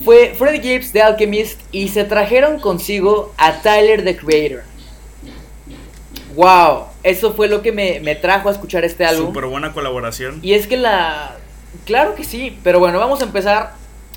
fue 0.05 0.34
Freddie 0.34 0.61
Gibbs 0.61 0.92
de 0.92 1.03
Alchemist 1.03 1.61
y 1.72 1.88
se 1.88 2.05
trajeron 2.05 2.61
consigo 2.61 3.32
a 3.38 3.61
Tyler 3.62 4.05
the 4.05 4.16
Creator. 4.16 4.64
Wow, 6.34 6.86
eso 7.03 7.32
fue 7.34 7.49
lo 7.49 7.62
que 7.62 7.72
me, 7.72 8.14
trajo 8.16 8.49
a 8.49 8.53
escuchar 8.53 8.84
este 8.84 9.05
álbum. 9.05 9.28
Súper 9.28 9.47
buena 9.47 9.72
colaboración. 9.72 10.40
Y 10.42 10.53
es 10.53 10.66
que 10.66 10.76
la... 10.76 11.36
Claro 11.85 12.14
que 12.14 12.24
sí, 12.24 12.59
pero 12.62 12.79
bueno, 12.79 12.99
vamos 12.99 13.20
a 13.20 13.24
empezar 13.24 13.74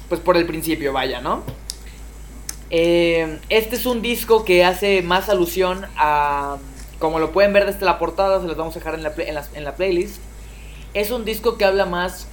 pues 0.07 0.21
por 0.21 0.37
el 0.37 0.45
principio, 0.45 0.93
vaya, 0.93 1.21
¿no? 1.21 1.43
Eh, 2.71 3.39
este 3.49 3.75
es 3.75 3.85
un 3.85 4.01
disco 4.01 4.45
que 4.45 4.63
hace 4.63 5.01
más 5.01 5.29
alusión 5.29 5.85
a... 5.97 6.57
Como 6.99 7.19
lo 7.19 7.31
pueden 7.31 7.53
ver 7.53 7.65
desde 7.65 7.85
la 7.85 7.97
portada, 7.97 8.41
se 8.41 8.47
los 8.47 8.57
vamos 8.57 8.75
a 8.75 8.79
dejar 8.79 8.95
en 8.95 9.03
la, 9.03 9.13
en 9.53 9.63
la 9.63 9.75
playlist. 9.75 10.17
Es 10.93 11.11
un 11.11 11.23
disco 11.23 11.57
que 11.57 11.63
habla 11.63 11.85
más 11.85 12.27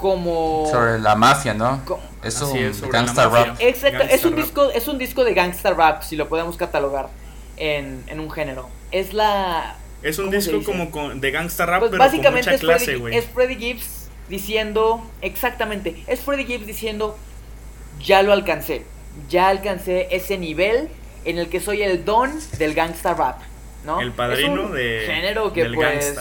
como 0.00 0.68
sobre 0.70 1.00
la 1.00 1.16
mafia, 1.16 1.54
¿no? 1.54 1.80
es 2.22 2.40
un 2.40 2.90
gangsta 2.90 3.28
rap. 3.28 3.56
Exacto, 3.58 4.04
es 4.04 4.24
un 4.24 4.36
disco 4.36 4.70
es 4.70 4.88
un 4.88 4.98
disco 4.98 5.24
de 5.24 5.34
gangsta 5.34 5.72
rap 5.74 6.02
si 6.02 6.16
lo 6.16 6.28
podemos 6.28 6.56
catalogar 6.56 7.08
en, 7.56 8.04
un 8.18 8.30
género. 8.30 8.68
Es 8.90 9.12
la 9.12 9.76
es 10.02 10.18
un 10.18 10.30
disco 10.30 10.62
como 10.62 11.14
de 11.14 11.30
gangsta 11.30 11.66
rap 11.66 11.80
pues 11.80 11.90
pero 11.90 12.02
básicamente 12.02 12.44
con 12.44 12.52
mucha 12.52 12.66
clase, 12.66 12.96
güey. 12.96 13.16
Es 13.16 13.26
Freddie 13.26 13.56
Gibbs 13.56 13.97
diciendo 14.28 15.08
exactamente, 15.20 16.02
es 16.06 16.20
Freddie 16.20 16.46
Gibbs 16.46 16.66
diciendo 16.66 17.18
ya 18.02 18.22
lo 18.22 18.32
alcancé. 18.32 18.84
Ya 19.28 19.48
alcancé 19.48 20.08
ese 20.10 20.38
nivel 20.38 20.88
en 21.24 21.38
el 21.38 21.48
que 21.48 21.60
soy 21.60 21.82
el 21.82 22.04
don 22.04 22.32
del 22.58 22.74
gangsta 22.74 23.14
rap, 23.14 23.40
¿no? 23.84 24.00
El 24.00 24.12
padrino 24.12 24.68
de 24.68 25.04
género 25.06 25.52
que 25.52 25.64
pues 25.70 26.16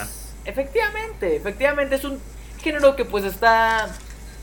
efectivamente, 0.45 1.35
efectivamente 1.35 1.95
es 1.95 2.03
un 2.03 2.19
género 2.61 2.95
que 2.95 3.05
pues 3.05 3.23
está 3.23 3.89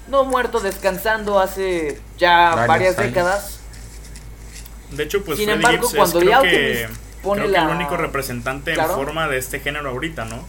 no 0.09 0.25
muerto, 0.25 0.61
descansando 0.61 1.39
hace 1.41 1.99
ya 2.19 2.67
varias 2.67 2.97
décadas. 2.97 3.61
De 4.91 5.03
hecho, 5.03 5.25
pues 5.25 5.39
Sin 5.39 5.49
embargo, 5.49 5.89
cuando 5.95 6.21
es, 6.21 6.25
creo 6.25 6.43
que, 6.43 6.89
pone 7.23 7.45
el 7.47 7.69
único 7.69 7.97
representante 7.97 8.75
en 8.75 8.87
forma 8.87 9.29
de 9.29 9.39
este 9.39 9.61
género 9.61 9.91
ahorita, 9.91 10.25
¿no? 10.27 10.45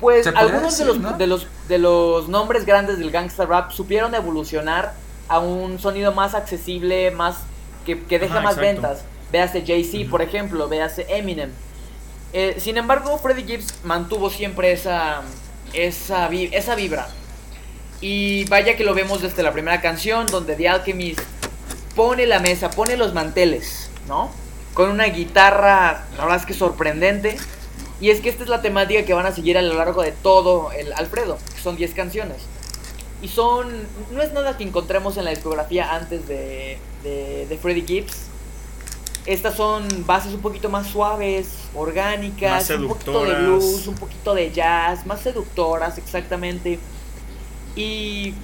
Pues 0.00 0.26
algunos 0.26 0.76
de, 0.76 0.84
los, 0.84 1.18
de, 1.18 1.26
los, 1.26 1.46
de 1.68 1.78
los 1.78 2.28
nombres 2.28 2.66
grandes 2.66 2.98
del 2.98 3.10
gangster 3.10 3.48
rap 3.48 3.72
supieron 3.72 4.14
evolucionar 4.14 4.92
a 5.28 5.38
un 5.38 5.78
sonido 5.78 6.12
más 6.12 6.34
accesible, 6.34 7.10
más 7.10 7.38
que, 7.86 8.02
que 8.02 8.18
deja 8.18 8.40
más 8.40 8.56
ventas. 8.56 9.04
Véase 9.32 9.64
Jay-Z, 9.66 10.10
por 10.10 10.22
ejemplo, 10.22 10.68
véase 10.68 11.06
Eminem. 11.08 11.50
Eh, 12.32 12.56
sin 12.58 12.76
embargo, 12.76 13.16
Freddie 13.18 13.44
Gibbs 13.44 13.74
mantuvo 13.84 14.28
siempre 14.28 14.72
esa, 14.72 15.22
esa, 15.72 16.28
esa 16.28 16.74
vibra. 16.74 17.08
Y 18.00 18.44
vaya 18.44 18.76
que 18.76 18.84
lo 18.84 18.92
vemos 18.92 19.22
desde 19.22 19.42
la 19.42 19.52
primera 19.52 19.80
canción, 19.80 20.26
donde 20.26 20.54
The 20.54 20.68
Alchemist 20.68 21.20
pone 21.94 22.26
la 22.26 22.40
mesa, 22.40 22.70
pone 22.70 22.96
los 22.98 23.14
manteles, 23.14 23.90
¿no? 24.06 24.30
Con 24.74 24.90
una 24.90 25.06
guitarra, 25.06 26.04
la 26.18 26.24
verdad 26.24 26.36
es 26.40 26.46
que 26.46 26.52
sorprendente. 26.52 27.38
Y 28.00 28.10
es 28.10 28.20
que 28.20 28.28
esta 28.28 28.42
es 28.42 28.48
la 28.48 28.60
temática 28.60 29.04
que 29.04 29.14
van 29.14 29.26
a 29.26 29.32
seguir 29.32 29.56
a 29.56 29.62
lo 29.62 29.74
largo 29.74 30.02
de 30.02 30.12
todo 30.12 30.70
el 30.72 30.92
Alfredo, 30.92 31.38
que 31.54 31.60
son 31.60 31.76
10 31.76 31.94
canciones. 31.94 32.38
Y 33.22 33.28
son. 33.28 33.68
No 34.12 34.22
es 34.22 34.32
nada 34.32 34.56
que 34.58 34.64
encontremos 34.64 35.16
en 35.16 35.24
la 35.24 35.30
discografía 35.30 35.94
antes 35.94 36.28
de, 36.28 36.78
de, 37.02 37.46
de 37.46 37.58
Freddie 37.58 37.86
Gibbs. 37.86 38.26
Estas 39.24 39.56
son 39.56 39.88
bases 40.06 40.34
un 40.34 40.40
poquito 40.40 40.68
más 40.68 40.86
suaves, 40.86 41.48
orgánicas, 41.74 42.70
un 42.70 42.86
poquito 42.86 43.24
de 43.24 43.34
blues, 43.34 43.86
un 43.88 43.96
poquito 43.96 44.34
de 44.34 44.52
jazz, 44.52 45.04
más 45.04 45.20
seductoras, 45.20 45.98
exactamente. 45.98 46.78
Y 47.74 48.34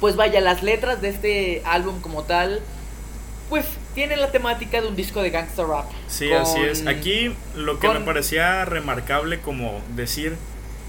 pues 0.00 0.16
vaya, 0.16 0.40
las 0.40 0.62
letras 0.62 1.02
de 1.02 1.10
este 1.10 1.62
álbum 1.66 2.00
como 2.00 2.22
tal, 2.22 2.60
pues 3.50 3.66
tienen 3.94 4.20
la 4.20 4.30
temática 4.30 4.80
de 4.80 4.88
un 4.88 4.96
disco 4.96 5.22
de 5.22 5.30
gangster 5.30 5.66
rap. 5.66 5.86
Sí, 6.08 6.32
así 6.32 6.60
es. 6.60 6.86
Aquí 6.86 7.34
lo 7.54 7.78
que 7.78 7.88
me 7.88 8.00
parecía 8.00 8.64
remarcable 8.64 9.40
como 9.40 9.82
decir 9.94 10.36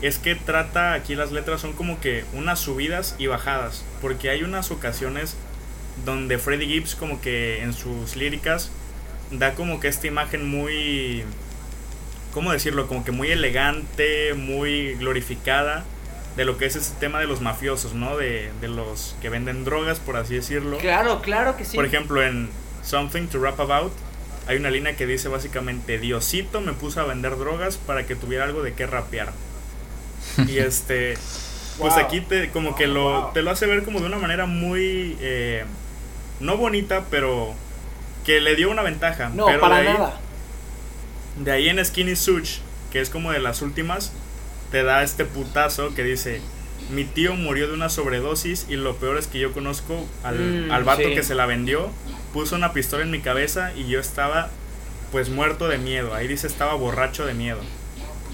es 0.02 0.18
que 0.18 0.36
trata, 0.36 0.94
aquí 0.94 1.16
las 1.16 1.32
letras 1.32 1.62
son 1.62 1.74
como 1.74 2.00
que 2.00 2.26
unas 2.34 2.60
subidas 2.60 3.16
y 3.20 3.28
bajadas, 3.28 3.86
porque 4.02 4.30
hay 4.30 4.44
unas 4.44 4.72
ocasiones 4.72 5.38
donde 6.06 6.38
Freddie 6.38 6.68
Gibbs 6.68 6.96
como 6.96 7.22
que 7.22 7.62
en 7.62 7.74
sus 7.74 8.16
líricas 8.16 8.72
da 9.32 9.54
como 9.54 9.80
que 9.80 9.88
esta 9.88 10.08
imagen 10.08 10.50
muy 10.50 11.24
¿cómo 12.34 12.52
decirlo? 12.52 12.88
Como 12.88 13.06
que 13.06 13.12
muy 13.12 13.32
elegante, 13.32 14.34
muy 14.34 14.96
glorificada 14.96 15.86
de 16.36 16.46
lo 16.46 16.58
que 16.58 16.66
es 16.66 16.76
ese 16.76 16.94
tema 17.00 17.20
de 17.20 17.28
los 17.28 17.42
mafiosos, 17.42 17.94
¿no? 17.94 18.18
De, 18.18 18.52
de 18.60 18.68
los 18.68 19.16
que 19.22 19.30
venden 19.30 19.64
drogas, 19.64 20.00
por 20.00 20.18
así 20.18 20.36
decirlo. 20.36 20.80
Claro, 20.80 21.22
claro 21.22 21.56
que 21.56 21.64
sí. 21.64 21.76
Por 21.76 21.86
ejemplo, 21.86 22.24
en 22.24 22.50
Something 22.84 23.28
to 23.28 23.40
Rap 23.40 23.60
About 23.60 23.94
hay 24.48 24.58
una 24.58 24.70
línea 24.70 24.96
que 24.96 25.06
dice 25.06 25.30
básicamente, 25.30 26.00
Diosito 26.00 26.62
me 26.62 26.74
puso 26.74 27.00
a 27.00 27.06
vender 27.06 27.38
drogas 27.38 27.78
para 27.78 28.06
que 28.06 28.16
tuviera 28.16 28.44
algo 28.44 28.62
de 28.62 28.74
qué 28.74 28.86
rapear. 28.86 29.32
y 30.48 30.58
este, 30.58 31.18
pues 31.78 31.96
aquí 31.96 32.22
te, 32.22 32.50
como 32.50 32.76
que 32.76 32.88
lo, 32.88 33.32
te 33.34 33.42
lo 33.42 33.52
hace 33.52 33.66
ver 33.66 33.84
como 33.84 34.00
de 34.00 34.08
una 34.08 34.18
manera 34.18 34.46
muy, 34.46 35.18
eh, 35.22 35.64
no 36.40 36.58
bonita, 36.58 37.06
pero 37.10 37.54
que 38.26 38.42
le 38.42 38.56
dio 38.56 38.70
una 38.70 38.82
ventaja. 38.82 39.30
No, 39.30 39.46
pero 39.46 39.62
para 39.62 39.82
de 39.82 39.88
ahí, 39.88 39.94
nada. 39.94 40.20
De 41.40 41.52
ahí 41.52 41.70
en 41.70 41.84
Skinny 41.84 42.16
Such, 42.16 42.60
que 42.92 43.00
es 43.00 43.10
como 43.10 43.32
de 43.32 43.40
las 43.40 43.62
últimas, 43.62 44.12
te 44.72 44.84
da 44.84 45.04
este 45.04 45.24
putazo 45.24 45.96
que 45.96 46.04
dice, 46.04 46.42
mi 46.90 47.06
tío 47.06 47.36
murió 47.36 47.68
de 47.68 47.74
una 47.74 47.90
sobredosis 47.90 48.66
y 48.70 48.76
lo 48.76 48.96
peor 48.98 49.18
es 49.18 49.28
que 49.28 49.40
yo 49.40 49.52
conozco 49.54 50.06
al, 50.24 50.68
Mm, 50.68 50.72
al 50.72 50.84
vato 50.84 51.04
sí. 51.08 51.16
que 51.16 51.24
se 51.24 51.36
la 51.36 51.46
vendió, 51.46 51.90
puso 52.34 52.56
una 52.56 52.74
pistola 52.74 53.04
en 53.04 53.12
mi 53.12 53.20
cabeza 53.22 53.72
y 53.76 53.88
yo 53.88 54.00
estaba 54.00 54.50
pues 55.12 55.30
muerto 55.30 55.68
de 55.68 55.78
miedo, 55.78 56.14
ahí 56.16 56.28
dice 56.28 56.48
estaba 56.48 56.74
borracho 56.74 57.26
de 57.26 57.34
miedo. 57.34 57.60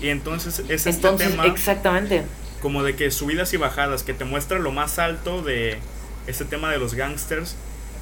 Y 0.02 0.10
entonces 0.10 0.60
es 0.70 0.88
este 0.88 1.10
tema 1.12 1.45
exactamente. 1.45 2.24
como 2.62 2.84
de 2.84 2.95
que 2.95 3.12
subidas 3.12 3.54
y 3.54 3.58
bajadas, 3.58 4.04
que 4.04 4.14
te 4.14 4.24
muestra 4.24 4.60
lo 4.60 4.72
más 4.72 4.97
alto 4.97 5.41
de 5.41 5.78
este 6.28 6.45
tema 6.45 6.72
de 6.72 6.78
los 6.78 6.93
gangsters 6.93 7.58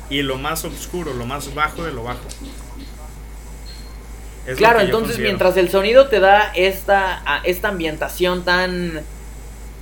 y 0.09 0.21
lo 0.21 0.37
más 0.37 0.63
oscuro, 0.63 1.13
lo 1.13 1.25
más 1.25 1.53
bajo 1.55 1.83
de 1.83 1.91
lo 1.91 2.03
bajo. 2.03 2.21
Es 4.45 4.57
Claro, 4.57 4.79
entonces 4.79 5.19
mientras 5.19 5.57
el 5.57 5.69
sonido 5.69 6.07
te 6.07 6.19
da 6.19 6.51
esta, 6.55 7.21
esta 7.43 7.67
ambientación 7.69 8.45
tan, 8.45 9.01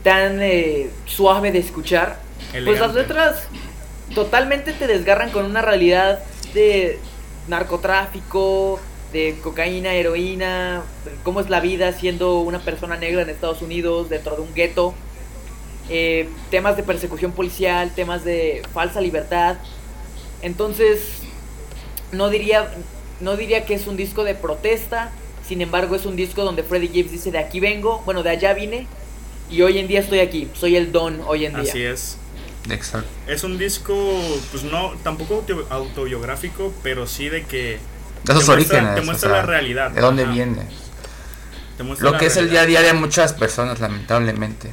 tan 0.06 0.39
eh, 0.39 0.91
suave 1.08 1.51
de 1.51 1.58
escuchar, 1.58 2.20
pues 2.64 2.80
las 2.80 2.93
letras 2.93 3.47
totalmente 4.14 4.72
te 4.72 4.86
desgarran 4.86 5.32
con 5.32 5.45
una 5.45 5.64
realidad 5.64 6.20
de 6.53 6.99
narcotráfico, 7.47 8.80
de 9.12 9.36
cocaína, 9.41 9.95
heroína, 9.95 10.84
cómo 11.24 11.39
es 11.39 11.49
la 11.49 11.60
vida 11.60 11.91
siendo 11.91 12.41
una 12.41 12.60
persona 12.60 12.97
negra 12.97 13.24
en 13.24 13.32
Estados 13.32 13.64
Unidos 13.64 14.08
dentro 14.08 14.36
de 14.36 14.43
un 14.43 14.53
gueto, 14.53 14.93
eh, 15.89 16.30
temas 16.51 16.78
de 16.78 16.84
persecución 16.84 17.32
policial, 17.32 17.89
temas 17.95 18.24
de 18.24 18.62
falsa 18.76 19.01
libertad. 19.01 19.56
Entonces, 20.43 21.24
no 22.12 22.30
diría, 22.30 22.70
no 23.22 23.36
diría 23.38 23.66
que 23.66 23.74
es 23.74 23.88
un 23.88 23.97
disco 23.97 24.24
de 24.24 24.36
protesta, 24.36 25.10
sin 25.47 25.62
embargo 25.62 25.95
es 25.95 26.06
un 26.06 26.16
disco 26.16 26.43
donde 26.43 26.62
Freddie 26.62 26.89
Gibbs 26.89 27.12
dice 27.12 27.32
de 27.32 27.39
aquí 27.39 27.60
vengo, 27.60 28.03
bueno, 28.06 28.22
de 28.22 28.30
allá 28.30 28.53
vine 28.53 28.86
y 29.50 29.62
hoy 29.62 29.78
en 29.80 29.88
día 29.88 30.00
estoy 30.00 30.20
aquí, 30.20 30.50
soy 30.54 30.76
el 30.76 30.91
don 30.91 31.22
hoy 31.26 31.46
en 31.46 31.54
día. 31.62 31.62
Así 31.72 31.84
es. 31.84 32.18
Exacto. 32.70 33.08
Es 33.28 33.43
un 33.43 33.58
disco, 33.60 33.96
pues 34.52 34.64
no, 34.64 34.93
tampoco 35.04 35.36
auto- 35.36 35.68
autobiográfico, 35.70 36.74
pero 36.82 37.06
sí 37.06 37.30
de 37.30 37.43
que 37.46 37.80
De 38.24 38.34
sus 38.34 38.46
Te 38.46 38.52
muestra- 38.52 38.54
orígenes. 38.78 38.96
te 38.96 39.02
o 39.02 39.04
muestra 39.04 39.30
sea, 39.30 39.38
la 39.39 39.46
realidad, 39.46 39.91
De 39.91 40.02
dónde 40.02 40.24
ajá. 40.24 40.32
viene. 40.32 40.68
te 41.78 41.84
muestra 41.84 42.10
Lo 42.10 42.18
que 42.18 42.26
es 42.26 42.38
el 42.38 42.50
día 42.50 42.62
a 42.62 42.66
día 42.66 42.82
de 42.82 42.93
muchas 42.93 43.34
personas, 43.34 43.80
lamentablemente. 43.80 44.72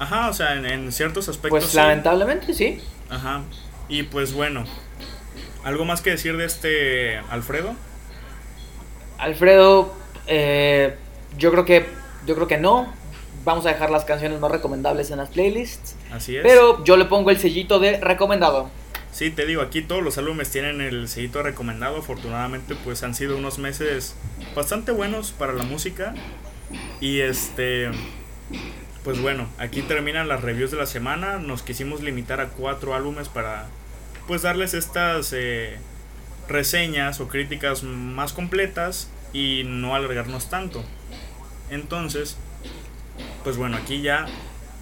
Ajá, 0.00 0.28
o 0.30 0.32
sea, 0.34 0.54
en, 0.56 0.66
en 0.66 0.90
ciertos 0.90 1.28
aspectos. 1.28 1.60
Pues 1.60 1.70
sí. 1.70 1.76
lamentablemente 1.76 2.54
sí. 2.54 2.80
Ajá. 3.08 3.42
Y 3.88 4.02
pues 4.04 4.32
bueno, 4.32 4.64
¿algo 5.62 5.84
más 5.84 6.00
que 6.00 6.10
decir 6.10 6.36
de 6.36 6.44
este 6.46 7.18
Alfredo? 7.30 7.76
Alfredo, 9.18 9.94
eh, 10.26 10.96
yo 11.38 11.52
creo 11.52 11.64
que 11.64 11.86
yo 12.26 12.34
creo 12.34 12.48
que 12.48 12.58
no. 12.58 12.92
Vamos 13.44 13.66
a 13.66 13.70
dejar 13.70 13.90
las 13.90 14.04
canciones 14.04 14.38
más 14.40 14.50
recomendables 14.50 15.10
en 15.10 15.18
las 15.18 15.30
playlists. 15.30 15.96
Así 16.12 16.36
es. 16.36 16.42
Pero 16.42 16.84
yo 16.84 16.96
le 16.96 17.06
pongo 17.06 17.30
el 17.30 17.38
sellito 17.38 17.78
de 17.80 17.98
recomendado. 17.98 18.70
Sí, 19.12 19.30
te 19.30 19.44
digo, 19.44 19.60
aquí 19.60 19.82
todos 19.82 20.02
los 20.02 20.16
álbumes 20.16 20.50
tienen 20.50 20.80
el 20.80 21.08
sellito 21.08 21.42
recomendado. 21.42 21.98
Afortunadamente, 21.98 22.74
pues 22.84 23.02
han 23.02 23.14
sido 23.14 23.36
unos 23.36 23.58
meses 23.58 24.14
bastante 24.54 24.92
buenos 24.92 25.32
para 25.32 25.52
la 25.52 25.64
música. 25.64 26.14
Y 27.00 27.20
este. 27.20 27.90
Pues 29.04 29.20
bueno, 29.20 29.48
aquí 29.58 29.82
terminan 29.82 30.28
las 30.28 30.42
reviews 30.42 30.70
de 30.70 30.78
la 30.78 30.86
semana. 30.86 31.38
Nos 31.38 31.62
quisimos 31.62 32.00
limitar 32.02 32.40
a 32.40 32.48
cuatro 32.48 32.94
álbumes 32.94 33.28
para 33.28 33.66
pues 34.26 34.42
darles 34.42 34.72
estas 34.74 35.32
eh, 35.32 35.76
reseñas 36.48 37.20
o 37.20 37.28
críticas 37.28 37.82
más 37.82 38.32
completas 38.32 39.10
y 39.32 39.62
no 39.66 39.94
alargarnos 39.94 40.48
tanto. 40.48 40.84
Entonces, 41.70 42.36
pues 43.42 43.56
bueno, 43.56 43.76
aquí 43.76 44.02
ya 44.02 44.26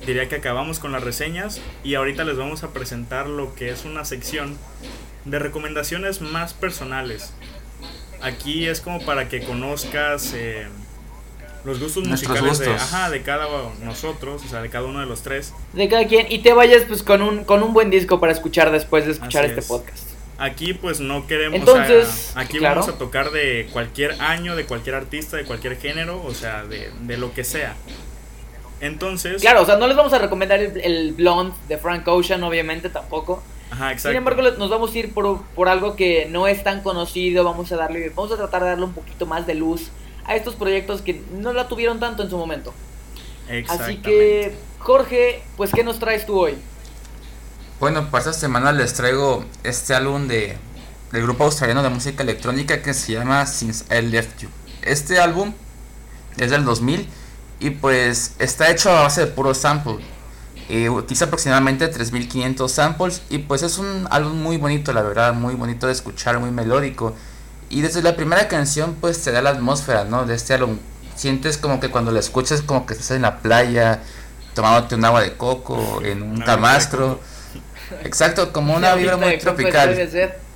diría 0.06 0.28
que 0.28 0.36
acabamos 0.36 0.78
con 0.78 0.92
las 0.92 1.02
reseñas 1.02 1.60
y 1.84 1.94
ahorita 1.94 2.24
les 2.24 2.36
vamos 2.36 2.62
a 2.62 2.72
presentar 2.72 3.26
lo 3.28 3.54
que 3.54 3.70
es 3.70 3.84
una 3.84 4.04
sección 4.04 4.56
de 5.24 5.38
recomendaciones 5.38 6.20
más 6.20 6.54
personales. 6.54 7.32
Aquí 8.22 8.66
es 8.66 8.80
como 8.80 9.00
para 9.00 9.28
que 9.28 9.42
conozcas 9.42 10.32
eh, 10.34 10.66
los 11.64 11.80
gustos 11.80 12.06
Nuestros 12.06 12.40
musicales 12.40 12.58
de, 12.58 12.74
ajá, 12.74 13.10
de 13.10 13.22
cada 13.22 13.46
nosotros, 13.82 14.42
o 14.44 14.48
sea, 14.48 14.62
de 14.62 14.70
cada 14.70 14.86
uno 14.86 15.00
de 15.00 15.06
los 15.06 15.22
tres. 15.22 15.52
De 15.72 15.88
cada 15.88 16.06
quien. 16.06 16.26
Y 16.30 16.40
te 16.40 16.52
vayas 16.52 16.84
pues 16.86 17.02
con 17.02 17.22
un, 17.22 17.44
con 17.44 17.62
un 17.62 17.72
buen 17.72 17.90
disco 17.90 18.20
para 18.20 18.32
escuchar 18.32 18.70
después 18.70 19.06
de 19.06 19.12
escuchar 19.12 19.44
Así 19.44 19.50
este 19.50 19.60
es. 19.60 19.66
podcast. 19.66 20.10
Aquí 20.38 20.72
pues 20.72 21.00
no 21.00 21.26
queremos, 21.26 21.58
Entonces, 21.58 22.08
o 22.08 22.32
sea, 22.32 22.42
aquí 22.42 22.58
claro. 22.58 22.80
vamos 22.80 22.94
a 22.94 22.98
tocar 22.98 23.30
de 23.30 23.68
cualquier 23.72 24.18
año, 24.22 24.56
de 24.56 24.64
cualquier 24.64 24.94
artista, 24.94 25.36
de 25.36 25.44
cualquier 25.44 25.78
género, 25.78 26.22
o 26.22 26.32
sea, 26.32 26.64
de, 26.64 26.90
de 27.02 27.16
lo 27.18 27.34
que 27.34 27.44
sea. 27.44 27.74
Entonces, 28.80 29.40
Claro, 29.40 29.62
o 29.62 29.66
sea, 29.66 29.76
no 29.76 29.86
les 29.86 29.96
vamos 29.96 30.12
a 30.12 30.18
recomendar 30.18 30.60
el, 30.60 30.80
el 30.80 31.12
Blonde 31.12 31.54
de 31.68 31.76
Frank 31.78 32.06
Ocean, 32.08 32.42
obviamente 32.42 32.88
tampoco. 32.88 33.42
ajá, 33.70 33.92
exacto. 33.92 34.08
Sin 34.08 34.16
embargo, 34.16 34.42
nos 34.58 34.70
vamos 34.70 34.94
a 34.94 34.98
ir 34.98 35.12
por, 35.12 35.42
por 35.54 35.68
algo 35.68 35.96
que 35.96 36.26
no 36.30 36.46
es 36.46 36.64
tan 36.64 36.82
conocido. 36.82 37.44
Vamos 37.44 37.70
a 37.72 37.76
darle, 37.76 38.10
vamos 38.10 38.32
a 38.32 38.36
tratar 38.36 38.62
de 38.62 38.68
darle 38.70 38.84
un 38.84 38.92
poquito 38.94 39.26
más 39.26 39.46
de 39.46 39.54
luz 39.54 39.90
a 40.24 40.34
estos 40.36 40.54
proyectos 40.54 41.02
que 41.02 41.22
no 41.32 41.52
la 41.52 41.68
tuvieron 41.68 42.00
tanto 42.00 42.22
en 42.22 42.30
su 42.30 42.36
momento. 42.38 42.72
Así 43.68 43.96
que, 43.96 44.54
Jorge, 44.78 45.42
pues, 45.56 45.72
¿qué 45.72 45.82
nos 45.82 45.98
traes 45.98 46.24
tú 46.24 46.38
hoy? 46.38 46.54
Bueno, 47.80 48.10
para 48.10 48.20
esta 48.20 48.32
semana 48.32 48.72
les 48.72 48.94
traigo 48.94 49.44
este 49.64 49.94
álbum 49.94 50.28
de, 50.28 50.56
del 51.12 51.22
grupo 51.22 51.44
australiano 51.44 51.82
de 51.82 51.88
música 51.88 52.22
electrónica 52.22 52.82
que 52.82 52.94
se 52.94 53.12
llama 53.14 53.44
Since 53.46 53.84
I 53.90 54.02
Left 54.02 54.40
You. 54.42 54.48
Este 54.82 55.18
álbum 55.18 55.52
es 56.36 56.50
del 56.50 56.64
2000 56.64 57.08
y 57.60 57.70
pues 57.70 58.34
está 58.38 58.70
hecho 58.70 58.90
a 58.90 59.02
base 59.02 59.20
de 59.20 59.26
puro 59.28 59.54
sample. 59.54 59.98
Eh, 60.68 60.88
utiliza 60.88 61.26
aproximadamente 61.26 61.86
3500 61.88 62.70
samples 62.70 63.22
y 63.28 63.38
pues 63.38 63.62
es 63.62 63.78
un 63.78 64.06
álbum 64.10 64.40
muy 64.40 64.56
bonito, 64.56 64.92
la 64.92 65.02
verdad, 65.02 65.34
muy 65.34 65.54
bonito 65.54 65.86
de 65.86 65.92
escuchar, 65.92 66.38
muy 66.38 66.50
melódico. 66.50 67.14
Y 67.68 67.82
desde 67.82 68.02
la 68.02 68.16
primera 68.16 68.48
canción 68.48 68.96
pues 69.00 69.22
te 69.22 69.30
da 69.30 69.42
la 69.42 69.50
atmósfera, 69.50 70.04
¿no? 70.04 70.24
De 70.24 70.34
este 70.34 70.54
álbum. 70.54 70.78
Sientes 71.16 71.58
como 71.58 71.80
que 71.80 71.90
cuando 71.90 72.12
lo 72.12 72.18
escuchas 72.18 72.62
como 72.62 72.86
que 72.86 72.94
estás 72.94 73.10
en 73.10 73.22
la 73.22 73.38
playa, 73.38 74.00
tomándote 74.54 74.94
un 74.94 75.04
agua 75.04 75.20
de 75.20 75.36
coco, 75.36 76.00
en 76.02 76.22
un 76.22 76.40
camastro. 76.40 77.20
Exacto, 78.04 78.52
como 78.52 78.74
una 78.74 78.94
vibra 78.94 79.16
muy 79.16 79.38
tropical. 79.38 79.94
debe 79.94 80.46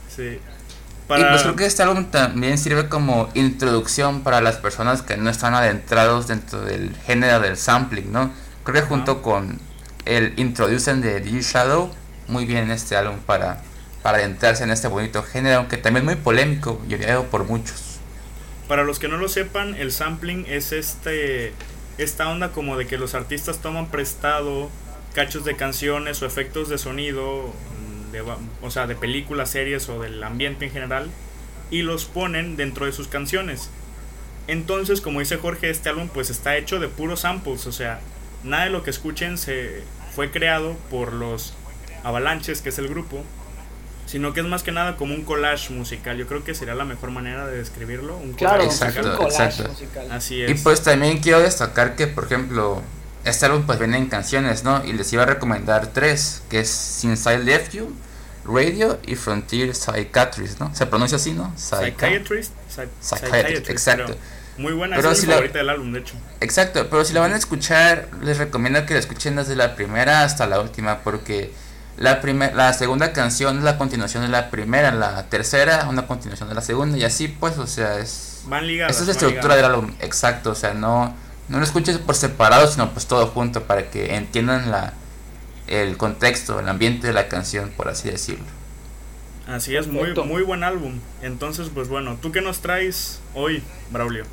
Y 1.18 1.24
pues 1.24 1.42
creo 1.42 1.56
que 1.56 1.66
este 1.66 1.82
álbum 1.82 2.06
también 2.06 2.58
sirve 2.58 2.88
como 2.88 3.28
introducción 3.34 4.22
para 4.22 4.40
las 4.40 4.56
personas 4.56 5.02
que 5.02 5.16
no 5.16 5.30
están 5.30 5.54
adentrados 5.54 6.26
dentro 6.26 6.60
del 6.62 6.94
género 7.06 7.40
del 7.40 7.56
sampling, 7.56 8.12
¿no? 8.12 8.32
Creo 8.64 8.82
que 8.82 8.88
junto 8.88 9.22
con 9.22 9.60
el 10.04 10.32
Introducen 10.36 11.00
de 11.00 11.20
D 11.20 11.40
Shadow, 11.42 11.90
muy 12.28 12.44
bien 12.46 12.70
este 12.70 12.96
álbum 12.96 13.18
para, 13.26 13.62
para 14.02 14.18
adentrarse 14.18 14.64
en 14.64 14.70
este 14.70 14.88
bonito 14.88 15.22
género, 15.22 15.58
aunque 15.58 15.76
también 15.76 16.04
muy 16.04 16.16
polémico 16.16 16.80
y 16.88 16.94
odiado 16.94 17.24
por 17.24 17.44
muchos. 17.44 17.98
para 18.68 18.82
los 18.84 18.98
que 18.98 19.08
no 19.08 19.18
lo 19.18 19.28
sepan, 19.28 19.74
el 19.74 19.92
sampling 19.92 20.46
es 20.48 20.72
este 20.72 21.52
esta 21.98 22.28
onda 22.28 22.50
como 22.50 22.76
de 22.76 22.86
que 22.86 22.98
los 22.98 23.14
artistas 23.14 23.58
toman 23.58 23.86
prestado 23.86 24.68
cachos 25.14 25.44
de 25.44 25.54
canciones 25.54 26.22
o 26.22 26.26
efectos 26.26 26.68
de 26.68 26.76
sonido, 26.76 27.52
de 28.14 28.22
o 28.62 28.70
sea, 28.70 28.86
de 28.86 28.94
películas, 28.94 29.50
series 29.50 29.88
o 29.88 30.00
del 30.00 30.22
ambiente 30.22 30.64
en 30.66 30.70
general, 30.70 31.10
y 31.70 31.82
los 31.82 32.04
ponen 32.06 32.56
dentro 32.56 32.86
de 32.86 32.92
sus 32.92 33.08
canciones. 33.08 33.70
Entonces, 34.46 35.00
como 35.00 35.20
dice 35.20 35.36
Jorge, 35.38 35.70
este 35.70 35.88
álbum 35.88 36.08
pues 36.12 36.30
está 36.30 36.56
hecho 36.56 36.78
de 36.78 36.88
puros 36.88 37.20
samples, 37.20 37.66
o 37.66 37.72
sea, 37.72 38.00
nada 38.42 38.64
de 38.64 38.70
lo 38.70 38.82
que 38.82 38.90
escuchen 38.90 39.38
se 39.38 39.82
fue 40.14 40.30
creado 40.30 40.76
por 40.90 41.12
los 41.12 41.54
Avalanches, 42.04 42.60
que 42.60 42.68
es 42.68 42.78
el 42.78 42.88
grupo, 42.88 43.24
sino 44.06 44.34
que 44.34 44.40
es 44.40 44.46
más 44.46 44.62
que 44.62 44.70
nada 44.70 44.96
como 44.96 45.14
un 45.14 45.24
collage 45.24 45.72
musical. 45.72 46.18
Yo 46.18 46.26
creo 46.26 46.44
que 46.44 46.54
sería 46.54 46.74
la 46.74 46.84
mejor 46.84 47.10
manera 47.10 47.46
de 47.46 47.56
describirlo. 47.56 48.16
Un 48.18 48.34
Claro, 48.34 48.58
collage 48.58 48.74
Exacto, 48.74 49.00
un 49.00 49.06
musical. 49.06 49.26
collage 49.26 49.44
exacto. 49.62 49.72
musical. 49.72 50.12
Así 50.12 50.42
es. 50.42 50.50
Y 50.50 50.54
pues 50.62 50.82
también 50.82 51.18
quiero 51.20 51.40
destacar 51.40 51.96
que, 51.96 52.06
por 52.06 52.24
ejemplo, 52.24 52.82
este 53.24 53.46
álbum 53.46 53.62
pues 53.66 53.78
viene 53.78 53.96
en 53.96 54.06
canciones, 54.06 54.64
¿no? 54.64 54.84
Y 54.84 54.92
les 54.92 55.12
iba 55.12 55.22
a 55.22 55.26
recomendar 55.26 55.88
tres, 55.88 56.42
que 56.50 56.60
es 56.60 56.68
Since 56.70 57.34
I 57.34 57.38
Left 57.44 57.72
You, 57.72 57.94
Radio 58.44 58.98
y 59.06 59.14
Frontier 59.16 59.74
Psychiatrist, 59.74 60.60
¿no? 60.60 60.74
Se 60.74 60.86
pronuncia 60.86 61.16
así, 61.16 61.32
¿no? 61.32 61.52
Psychi- 61.56 61.92
Psychiatrist. 61.94 62.52
Psy- 62.68 62.88
Psychiatrist, 63.00 63.70
exacto. 63.70 64.16
Muy 64.58 64.72
buena, 64.72 64.94
Pero 64.96 65.10
es 65.10 65.18
si 65.18 65.26
mi 65.26 65.30
la- 65.30 65.36
favorita 65.36 65.58
del 65.58 65.68
álbum, 65.70 65.92
de 65.92 66.00
hecho. 66.00 66.14
Exacto, 66.40 66.86
pero 66.88 67.04
si 67.04 67.12
la 67.12 67.20
van 67.20 67.32
a 67.32 67.36
escuchar, 67.36 68.08
les 68.22 68.38
recomiendo 68.38 68.84
que 68.86 68.94
la 68.94 69.00
escuchen 69.00 69.34
desde 69.36 69.56
la 69.56 69.74
primera 69.74 70.22
hasta 70.22 70.46
la 70.46 70.60
última, 70.60 70.98
porque 71.00 71.52
la, 71.96 72.20
primer, 72.20 72.54
la 72.54 72.72
segunda 72.72 73.12
canción 73.12 73.58
es 73.58 73.64
la 73.64 73.78
continuación 73.78 74.22
de 74.22 74.28
la 74.28 74.50
primera, 74.50 74.92
la 74.92 75.24
tercera 75.28 75.86
una 75.88 76.06
continuación 76.06 76.48
de 76.48 76.54
la 76.54 76.60
segunda, 76.60 76.96
y 76.98 77.02
así 77.04 77.26
pues, 77.28 77.58
o 77.58 77.66
sea, 77.66 77.98
es... 77.98 78.42
Van 78.46 78.66
ligadas. 78.66 78.92
Esa 78.94 79.02
es 79.02 79.06
la 79.06 79.12
estructura 79.12 79.54
del 79.56 79.64
ligadas. 79.64 79.78
álbum, 79.84 79.96
exacto, 80.00 80.50
o 80.50 80.54
sea, 80.54 80.74
no, 80.74 81.16
no 81.48 81.58
lo 81.58 81.64
escuches 81.64 81.98
por 81.98 82.14
separado, 82.14 82.66
sino 82.68 82.90
pues 82.90 83.06
todo 83.06 83.26
junto, 83.28 83.64
para 83.64 83.90
que 83.90 84.14
entiendan 84.16 84.70
la, 84.70 84.94
el 85.66 85.96
contexto, 85.96 86.60
el 86.60 86.68
ambiente 86.68 87.06
de 87.06 87.12
la 87.12 87.28
canción, 87.28 87.70
por 87.76 87.88
así 87.88 88.10
decirlo. 88.10 88.44
Así 89.46 89.76
es, 89.76 89.86
muy, 89.88 90.14
muy 90.14 90.42
buen 90.42 90.64
álbum. 90.64 91.00
Entonces, 91.22 91.68
pues 91.72 91.88
bueno, 91.88 92.16
¿tú 92.20 92.32
qué 92.32 92.40
nos 92.40 92.60
traes 92.60 93.20
hoy, 93.34 93.62
Braulio? 93.90 94.24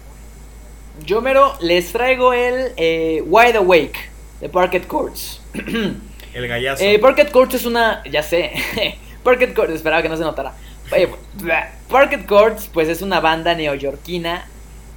Yo 1.05 1.22
mero 1.22 1.57
les 1.62 1.91
traigo 1.91 2.34
el 2.34 2.74
eh, 2.78 3.24
Wide 3.26 3.57
Awake 3.57 4.09
de 4.39 4.49
Parquet 4.49 4.88
Courts. 4.88 5.41
El 6.34 6.47
gallazo. 6.47 6.82
Eh, 6.82 6.97
Parquet 6.97 7.30
Courts 7.30 7.55
es 7.55 7.66
una. 7.66 8.03
Ya 8.09 8.24
sé. 8.24 8.53
Parquet 9.24 9.53
Courts, 9.53 9.74
esperaba 9.74 10.01
que 10.01 10.09
no 10.09 10.16
se 10.16 10.24
notara. 10.24 10.53
Eh, 10.95 11.09
Parquet 11.89 12.26
Courts, 12.26 12.70
pues 12.72 12.88
es 12.88 13.01
una 13.01 13.20
banda 13.20 13.53
neoyorquina 13.53 14.45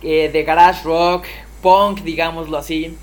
eh, 0.03 0.31
de 0.33 0.43
garage 0.45 0.85
rock, 0.85 1.27
punk, 1.65 2.03
digámoslo 2.03 2.59
así. 2.59 2.95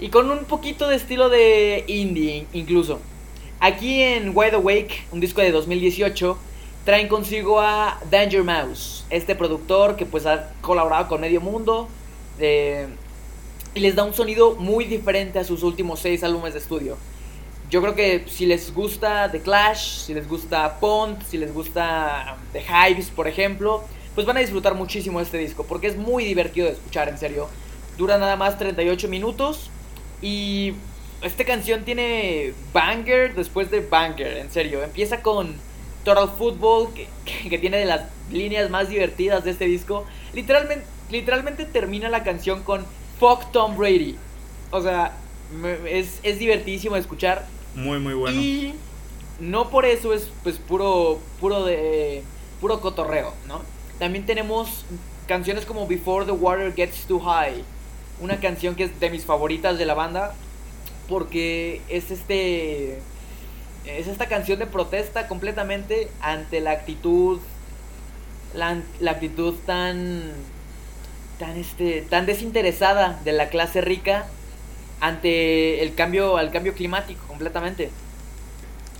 Y 0.00 0.08
con 0.08 0.30
un 0.30 0.44
poquito 0.46 0.88
de 0.88 0.96
estilo 0.96 1.28
de 1.28 1.84
indie, 1.86 2.46
incluso. 2.54 2.98
Aquí 3.60 4.02
en 4.02 4.32
Wide 4.34 4.56
Awake, 4.56 5.06
un 5.12 5.20
disco 5.20 5.42
de 5.42 5.52
2018, 5.52 6.38
traen 6.86 7.08
consigo 7.08 7.60
a 7.60 8.00
Danger 8.10 8.42
Mouse, 8.42 9.04
este 9.10 9.34
productor 9.34 9.96
que 9.96 10.06
pues 10.06 10.24
ha 10.24 10.50
colaborado 10.62 11.08
con 11.08 11.20
Medio 11.20 11.42
Mundo. 11.42 11.88
eh, 12.38 12.88
y 13.74 13.80
les 13.80 13.94
da 13.94 14.04
un 14.04 14.14
sonido 14.14 14.54
muy 14.54 14.86
diferente 14.86 15.38
a 15.38 15.44
sus 15.44 15.62
últimos 15.62 16.00
seis 16.00 16.24
álbumes 16.24 16.54
de 16.54 16.60
estudio. 16.60 16.96
Yo 17.68 17.82
creo 17.82 17.94
que 17.94 18.24
si 18.26 18.46
les 18.46 18.72
gusta 18.72 19.30
The 19.30 19.40
Clash, 19.40 19.98
si 20.06 20.14
les 20.14 20.26
gusta 20.26 20.80
Pond, 20.80 21.22
si 21.28 21.36
les 21.36 21.52
gusta 21.52 22.38
The 22.54 22.62
Hives, 22.62 23.10
por 23.10 23.28
ejemplo, 23.28 23.84
pues 24.14 24.26
van 24.26 24.38
a 24.38 24.40
disfrutar 24.40 24.74
muchísimo 24.74 25.20
este 25.20 25.36
disco, 25.36 25.66
porque 25.68 25.88
es 25.88 25.96
muy 25.98 26.24
divertido 26.24 26.68
de 26.68 26.72
escuchar, 26.72 27.10
en 27.10 27.18
serio. 27.18 27.48
Dura 27.96 28.18
nada 28.18 28.36
más 28.36 28.58
38 28.58 29.08
minutos 29.08 29.70
y 30.22 30.74
esta 31.22 31.44
canción 31.44 31.84
tiene 31.84 32.52
banger 32.72 33.34
después 33.34 33.70
de 33.70 33.80
banger, 33.80 34.36
en 34.38 34.50
serio. 34.50 34.82
Empieza 34.82 35.22
con 35.22 35.54
Total 36.04 36.28
Football, 36.36 36.92
que, 36.94 37.08
que- 37.48 37.58
tiene 37.58 37.78
de 37.78 37.86
las 37.86 38.02
líneas 38.30 38.70
más 38.70 38.88
divertidas 38.88 39.44
de 39.44 39.50
este 39.52 39.64
disco. 39.64 40.04
Literalmente, 40.34 40.84
literalmente 41.10 41.64
termina 41.64 42.08
la 42.08 42.22
canción 42.22 42.62
con 42.62 42.84
Fuck 43.18 43.50
Tom 43.52 43.76
Brady. 43.76 44.16
O 44.70 44.82
sea, 44.82 45.12
es, 45.88 46.20
es 46.22 46.38
divertidísimo 46.38 46.94
de 46.96 47.00
escuchar. 47.00 47.46
Muy, 47.74 47.98
muy 47.98 48.14
bueno. 48.14 48.38
Y 48.40 48.74
no 49.40 49.68
por 49.70 49.84
eso 49.84 50.12
es 50.14 50.28
pues 50.42 50.56
puro 50.58 51.18
puro 51.40 51.64
de 51.64 52.22
puro 52.60 52.80
cotorreo, 52.80 53.32
¿no? 53.46 53.60
También 53.98 54.24
tenemos 54.26 54.84
canciones 55.26 55.64
como 55.66 55.86
Before 55.86 56.24
the 56.24 56.32
Water 56.32 56.72
Gets 56.74 57.06
Too 57.06 57.20
High, 57.20 57.62
una 58.20 58.38
canción 58.40 58.74
que 58.74 58.84
es 58.84 59.00
de 59.00 59.10
mis 59.10 59.24
favoritas 59.24 59.78
de 59.78 59.84
la 59.86 59.94
banda 59.94 60.34
porque 61.08 61.80
es 61.88 62.10
este 62.10 62.98
es 63.84 64.06
esta 64.08 64.26
canción 64.26 64.58
de 64.58 64.66
protesta 64.66 65.28
completamente 65.28 66.08
ante 66.20 66.60
la 66.60 66.72
actitud 66.72 67.38
la, 68.54 68.78
la 69.00 69.10
actitud 69.12 69.54
tan 69.66 70.22
tan 71.38 71.56
este 71.58 72.02
tan 72.08 72.26
desinteresada 72.26 73.20
de 73.24 73.32
la 73.32 73.48
clase 73.50 73.80
rica 73.82 74.26
ante 75.00 75.82
el 75.82 75.94
cambio 75.94 76.38
al 76.38 76.50
cambio 76.50 76.72
climático 76.74 77.26
completamente. 77.26 77.90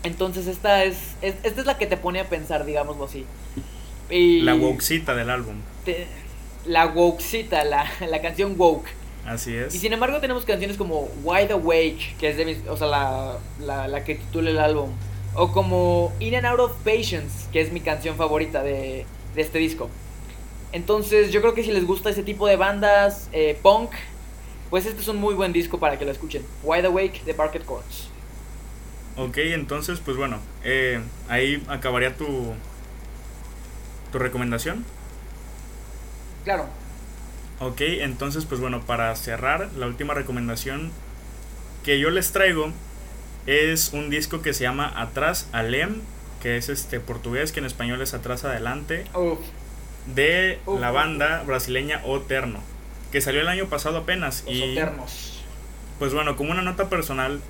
Entonces 0.03 0.47
esta 0.47 0.85
es, 0.85 0.99
es- 1.23 1.35
esta 1.43 1.61
es 1.62 1.67
la 1.67 1.79
que 1.79 1.87
te 1.87 1.97
pone 1.97 2.21
a 2.21 2.29
pensar, 2.29 2.64
digámoslo 2.67 3.05
así. 3.07 3.25
Y 4.11 4.43
La 4.43 4.55
wokecita 4.55 5.14
del 5.14 5.31
álbum. 5.31 5.57
te- 5.85 6.07
la 6.67 6.87
wokecita, 6.87 7.64
la, 7.64 7.87
la 8.09 8.21
canción 8.21 8.55
woke. 8.59 8.89
Así 9.27 9.57
es. 9.57 9.74
Y 9.74 9.79
sin 9.79 9.93
embargo 9.93 10.20
tenemos 10.20 10.45
canciones 10.45 10.77
como 10.77 11.09
Wide 11.24 11.53
Awake, 11.53 12.16
que 12.18 12.31
es 12.31 12.37
de 12.37 12.45
mis, 12.45 12.59
o 12.68 12.77
sea, 12.77 12.87
la, 12.87 13.39
la, 13.61 13.89
la 13.89 14.05
que 14.05 14.14
titula 14.14 14.51
el 14.51 14.59
álbum. 14.59 14.91
O 15.35 15.53
como 15.53 16.12
In 16.20 16.35
and 16.37 16.47
Out 16.47 16.61
of 16.61 16.72
Patience, 16.85 17.49
que 17.53 17.61
es 17.61 17.72
mi 17.72 17.81
canción 17.81 18.16
favorita 18.16 18.62
de, 18.62 19.05
de 19.35 19.43
este 19.43 19.59
disco. 19.59 19.91
Entonces 20.72 21.31
yo 21.33 21.41
creo 21.41 21.55
que 21.55 21.62
si 21.62 21.72
les 21.72 21.87
gusta 21.87 22.11
ese 22.11 22.22
tipo 22.22 22.47
de 22.47 22.57
bandas 22.57 23.29
eh, 23.33 23.59
punk, 23.62 23.91
pues 24.70 24.87
este 24.87 25.01
es 25.01 25.09
un 25.09 25.16
muy 25.18 25.35
buen 25.35 25.53
disco 25.53 25.79
para 25.79 25.99
que 25.99 26.05
lo 26.05 26.11
escuchen. 26.11 26.43
Wide 26.62 26.87
Awake 26.87 27.22
de 27.24 27.35
Parquet 27.35 27.64
Courts. 27.64 28.09
Ok, 29.16 29.39
entonces, 29.39 30.01
pues 30.05 30.16
bueno, 30.16 30.39
eh, 30.62 31.01
ahí 31.29 31.62
acabaría 31.68 32.14
tu, 32.14 32.53
tu 34.12 34.18
recomendación. 34.18 34.85
Claro. 36.45 36.66
Ok, 37.61 37.81
entonces, 37.81 38.45
pues 38.45 38.61
bueno, 38.61 38.83
para 38.83 39.15
cerrar, 39.17 39.71
la 39.79 39.87
última 39.87 40.13
recomendación 40.15 40.91
que 41.85 41.99
yo 41.99 42.11
les 42.11 42.33
traigo 42.33 42.73
es 43.47 43.93
un 43.93 44.11
disco 44.11 44.43
que 44.43 44.53
se 44.53 44.65
llama 44.65 44.93
Atrás 45.01 45.49
Alem, 45.53 46.01
que 46.43 46.57
es 46.57 46.69
este 46.69 47.01
portugués, 47.01 47.53
que 47.53 47.61
en 47.61 47.67
español 47.67 48.03
es 48.03 48.13
Atrás 48.13 48.45
Adelante, 48.45 49.05
de 50.15 50.59
la 50.81 50.91
banda 50.91 51.43
brasileña 51.45 52.03
Oterno, 52.05 52.61
que 53.13 53.21
salió 53.21 53.41
el 53.41 53.49
año 53.49 53.67
pasado 53.67 53.99
apenas. 53.99 54.45
los 54.47 54.55
y 54.55 54.63
eternos. 54.73 55.43
pues 55.99 56.13
bueno, 56.13 56.37
como 56.37 56.51
una 56.51 56.63
nota 56.63 56.89
personal, 56.91 57.41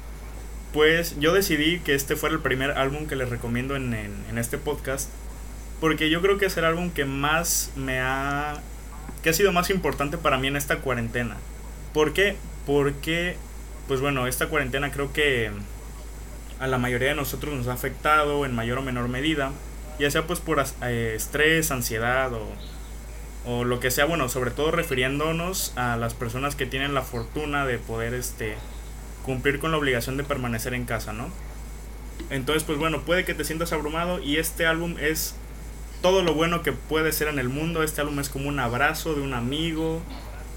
pues 0.73 1.19
yo 1.19 1.33
decidí 1.33 1.81
que 1.81 1.95
este 1.95 2.15
fuera 2.17 2.35
el 2.35 2.43
primer 2.43 2.73
álbum 2.73 3.07
que 3.07 3.17
les 3.17 3.29
recomiendo 3.31 3.75
en, 3.75 3.93
en- 3.95 4.25
en 4.31 4.39
este 4.39 4.59
podcast. 4.59 5.11
Porque 5.81 6.09
yo 6.11 6.23
creo 6.23 6.39
que 6.39 6.47
es 6.47 6.57
el 6.57 6.65
álbum 6.65 6.91
que 6.91 7.05
más 7.05 7.71
me 7.77 8.01
ha... 8.01 8.61
que 9.23 9.31
ha 9.31 9.33
sido 9.33 9.53
más 9.53 9.71
importante 9.71 10.19
para 10.19 10.39
mí 10.39 10.49
en 10.49 10.57
esta 10.57 10.79
cuarentena. 10.79 11.37
¿Por 11.93 12.13
qué? 12.13 12.37
Porque, 12.67 13.37
pues 13.89 14.01
bueno, 14.01 14.27
esta 14.27 14.49
cuarentena 14.49 14.91
creo 14.91 15.13
que 15.13 15.51
a 16.59 16.67
la 16.67 16.79
mayoría 16.79 17.11
de 17.11 17.15
nosotros 17.15 17.55
nos 17.55 17.69
ha 17.69 17.73
afectado 17.73 18.45
en 18.45 18.55
mayor 18.55 18.79
o 18.79 18.83
menor 18.83 19.09
medida. 19.09 19.53
Ya 19.99 20.11
sea 20.11 20.27
pues 20.27 20.41
por 20.41 20.63
eh, 20.83 21.15
estrés, 21.17 21.71
ansiedad 21.71 22.33
o, 22.35 22.47
o 23.47 23.65
lo 23.65 23.81
que 23.81 23.91
sea, 23.91 24.05
bueno, 24.05 24.29
sobre 24.29 24.51
todo 24.51 24.71
refiriéndonos 24.71 25.73
a 25.77 25.97
las 25.97 26.15
personas 26.15 26.55
que 26.55 26.67
tienen 26.67 26.95
la 26.95 27.03
fortuna 27.03 27.65
de 27.65 27.79
poder 27.79 28.13
este 28.15 28.57
cumplir 29.25 29.59
con 29.59 29.73
la 29.73 29.79
obligación 29.79 30.17
de 30.17 30.25
permanecer 30.25 30.75
en 30.75 30.85
casa, 30.85 31.13
¿no? 31.13 31.31
Entonces, 32.31 32.65
pues 32.65 32.79
bueno, 32.79 33.03
puede 33.03 33.25
que 33.25 33.35
te 33.35 33.45
sientas 33.45 33.73
abrumado 33.73 34.21
y 34.21 34.37
este 34.37 34.67
álbum 34.67 34.97
es 35.01 35.35
todo 36.03 36.23
lo 36.23 36.35
bueno 36.35 36.63
que 36.63 36.73
puede 36.73 37.13
ser 37.13 37.29
en 37.29 37.39
el 37.39 37.49
mundo. 37.49 37.83
Este 37.83 38.01
álbum 38.01 38.19
es 38.21 38.29
como 38.29 38.49
un 38.49 38.59
abrazo 38.61 39.15
de 39.15 39.21
un 39.23 39.35
amigo 39.35 40.01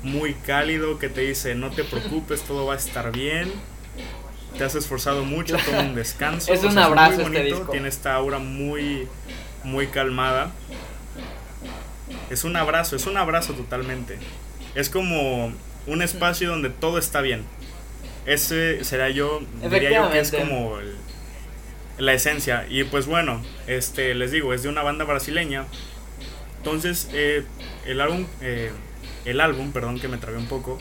muy 0.03 0.33
cálido 0.33 0.97
que 0.99 1.09
te 1.09 1.21
dice, 1.21 1.55
"No 1.55 1.69
te 1.71 1.83
preocupes, 1.83 2.41
todo 2.43 2.65
va 2.65 2.73
a 2.73 2.77
estar 2.77 3.11
bien." 3.11 3.51
Te 4.57 4.63
has 4.63 4.75
esforzado 4.75 5.23
mucho, 5.25 5.55
toma 5.57 5.79
un 5.81 5.95
descanso. 5.95 6.51
Es 6.53 6.63
un 6.63 6.73
muy 6.73 6.83
abrazo 6.83 7.11
este 7.11 7.23
bonito, 7.23 7.55
disco. 7.57 7.71
Tiene 7.71 7.87
esta 7.89 8.15
aura 8.15 8.39
muy 8.39 9.07
muy 9.63 9.87
calmada. 9.87 10.51
Es 12.29 12.43
un 12.43 12.55
abrazo, 12.55 12.95
es 12.95 13.05
un 13.05 13.17
abrazo 13.17 13.53
totalmente. 13.53 14.17
Es 14.75 14.89
como 14.89 15.51
un 15.87 16.01
espacio 16.01 16.49
donde 16.49 16.69
todo 16.69 16.97
está 16.97 17.21
bien. 17.21 17.43
Ese 18.25 18.83
será 18.83 19.09
yo, 19.09 19.41
diría 19.61 19.89
yo 19.91 20.11
que 20.11 20.19
es 20.19 20.31
como 20.31 20.79
el- 20.79 20.95
la 21.99 22.13
esencia. 22.13 22.65
Y 22.69 22.85
pues 22.85 23.05
bueno, 23.05 23.43
este 23.67 24.15
les 24.15 24.31
digo, 24.31 24.53
es 24.53 24.63
de 24.63 24.69
una 24.69 24.81
banda 24.81 25.05
brasileña. 25.05 25.65
Entonces, 26.57 27.09
eh, 27.13 27.43
el 27.85 28.01
álbum, 28.01 28.25
eh, 28.41 28.71
el 29.25 29.39
álbum, 29.41 29.71
perdón 29.71 29.99
que 29.99 30.07
me 30.07 30.17
trabé 30.17 30.37
un 30.37 30.47
poco, 30.47 30.79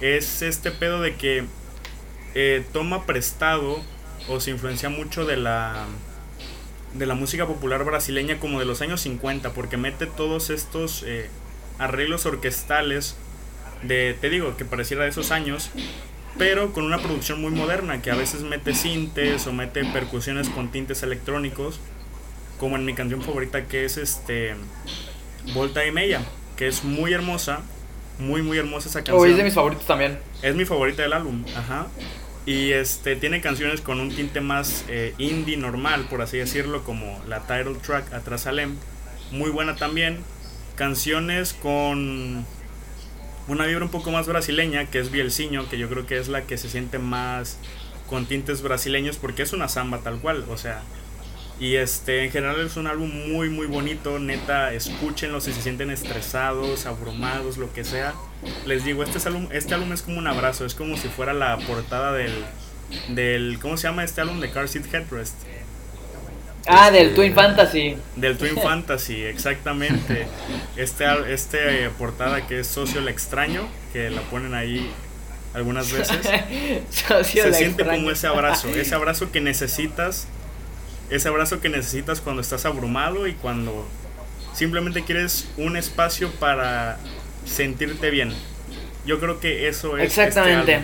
es 0.00 0.42
este 0.42 0.70
pedo 0.70 1.00
de 1.00 1.16
que 1.16 1.44
eh, 2.34 2.64
toma 2.72 3.06
prestado 3.06 3.80
o 4.28 4.40
se 4.40 4.50
influencia 4.50 4.88
mucho 4.88 5.24
de 5.24 5.36
la 5.36 5.86
de 6.94 7.04
la 7.04 7.14
música 7.14 7.46
popular 7.46 7.84
brasileña 7.84 8.38
como 8.40 8.58
de 8.58 8.64
los 8.64 8.80
años 8.80 9.02
50 9.02 9.52
porque 9.52 9.76
mete 9.76 10.06
todos 10.06 10.48
estos 10.48 11.04
arreglos 11.78 12.24
orquestales 12.24 13.16
de 13.82 14.16
te 14.18 14.30
digo 14.30 14.56
que 14.56 14.64
pareciera 14.64 15.04
de 15.04 15.10
esos 15.10 15.30
años 15.30 15.70
pero 16.38 16.72
con 16.72 16.84
una 16.84 16.98
producción 16.98 17.40
muy 17.40 17.50
moderna 17.50 18.02
que 18.02 18.10
a 18.10 18.14
veces 18.14 18.42
mete 18.42 18.74
sintes 18.74 19.46
o 19.46 19.52
mete 19.52 19.84
percusiones 19.86 20.48
con 20.48 20.70
tintes 20.70 21.02
electrónicos 21.02 21.80
como 22.58 22.76
en 22.76 22.84
mi 22.84 22.94
canción 22.94 23.22
favorita 23.22 23.66
que 23.66 23.84
es 23.84 23.96
este 23.96 24.54
Volta 25.54 25.84
y 25.86 25.92
Meia 25.92 26.20
que 26.56 26.66
es 26.68 26.84
muy 26.84 27.12
hermosa 27.12 27.60
muy 28.18 28.42
muy 28.42 28.58
hermosa 28.58 28.88
esa 28.88 29.00
canción 29.00 29.18
Oh, 29.18 29.26
es 29.26 29.36
de 29.36 29.44
mis 29.44 29.54
favoritos 29.54 29.86
también. 29.86 30.18
es 30.42 30.54
mi 30.54 30.64
favorita 30.64 31.02
del 31.02 31.12
álbum, 31.12 31.44
ajá. 31.56 31.86
Y 32.46 32.70
este 32.72 33.16
tiene 33.16 33.40
canciones 33.40 33.80
con 33.80 33.98
un 34.00 34.14
tinte 34.14 34.40
más 34.40 34.84
eh, 34.88 35.14
indie 35.18 35.56
normal, 35.56 36.06
por 36.08 36.22
así 36.22 36.38
decirlo, 36.38 36.84
como 36.84 37.20
la 37.26 37.40
title 37.40 37.74
track 37.84 38.12
Atrás 38.14 38.46
Alem, 38.46 38.76
muy 39.32 39.50
buena 39.50 39.74
también. 39.76 40.20
Canciones 40.76 41.52
con 41.54 42.46
una 43.48 43.66
vibra 43.66 43.84
un 43.84 43.90
poco 43.90 44.10
más 44.10 44.26
brasileña, 44.26 44.86
que 44.86 44.98
es 44.98 45.10
Bielciño, 45.10 45.68
que 45.68 45.78
yo 45.78 45.88
creo 45.88 46.06
que 46.06 46.18
es 46.18 46.28
la 46.28 46.42
que 46.42 46.56
se 46.58 46.68
siente 46.68 46.98
más 46.98 47.58
con 48.08 48.26
tintes 48.26 48.62
brasileños 48.62 49.16
porque 49.16 49.42
es 49.42 49.52
una 49.52 49.68
samba 49.68 49.98
tal 49.98 50.20
cual, 50.20 50.44
o 50.48 50.56
sea, 50.56 50.82
y 51.58 51.76
este, 51.76 52.24
en 52.24 52.30
general 52.30 52.60
es 52.60 52.76
un 52.76 52.86
álbum 52.86 53.10
muy, 53.30 53.48
muy 53.48 53.66
bonito. 53.66 54.18
Neta, 54.18 54.74
escúchenlo 54.74 55.40
si 55.40 55.54
se 55.54 55.62
sienten 55.62 55.90
estresados, 55.90 56.84
abrumados, 56.84 57.56
lo 57.56 57.72
que 57.72 57.82
sea. 57.82 58.14
Les 58.66 58.84
digo, 58.84 59.02
este 59.02 59.26
álbum, 59.26 59.48
este 59.50 59.74
álbum 59.74 59.92
es 59.92 60.02
como 60.02 60.18
un 60.18 60.26
abrazo, 60.26 60.66
es 60.66 60.74
como 60.74 60.98
si 60.98 61.08
fuera 61.08 61.32
la 61.32 61.56
portada 61.58 62.12
del, 62.12 62.44
del 63.08 63.58
¿cómo 63.60 63.78
se 63.78 63.88
llama 63.88 64.04
este 64.04 64.20
álbum? 64.20 64.40
De 64.40 64.50
Car 64.50 64.68
Seat 64.68 64.92
Headrest. 64.92 65.34
Ah, 66.66 66.90
del 66.90 67.14
Twin 67.14 67.34
Fantasy. 67.34 67.96
Del 68.16 68.36
Twin 68.36 68.56
Fantasy, 68.62 69.22
exactamente. 69.22 70.26
Este, 70.76 71.04
este 71.32 71.90
portada 71.98 72.46
que 72.46 72.60
es 72.60 72.66
Socio 72.66 73.00
el 73.00 73.08
Extraño, 73.08 73.68
que 73.92 74.10
la 74.10 74.22
ponen 74.22 74.54
ahí 74.54 74.90
algunas 75.54 75.92
veces. 75.92 76.18
se 77.24 77.52
siente 77.52 77.84
como 77.84 78.10
ese 78.10 78.26
abrazo, 78.26 78.68
ese 78.68 78.94
abrazo 78.96 79.30
que 79.30 79.40
necesitas 79.40 80.28
ese 81.10 81.28
abrazo 81.28 81.60
que 81.60 81.68
necesitas 81.68 82.20
cuando 82.20 82.42
estás 82.42 82.64
abrumado 82.66 83.26
y 83.26 83.34
cuando 83.34 83.86
simplemente 84.54 85.04
quieres 85.04 85.48
un 85.56 85.76
espacio 85.76 86.30
para 86.32 86.98
sentirte 87.44 88.10
bien. 88.10 88.32
Yo 89.04 89.20
creo 89.20 89.38
que 89.38 89.68
eso 89.68 89.96
es. 89.96 90.08
Este 90.08 90.24
Exactamente. 90.24 90.80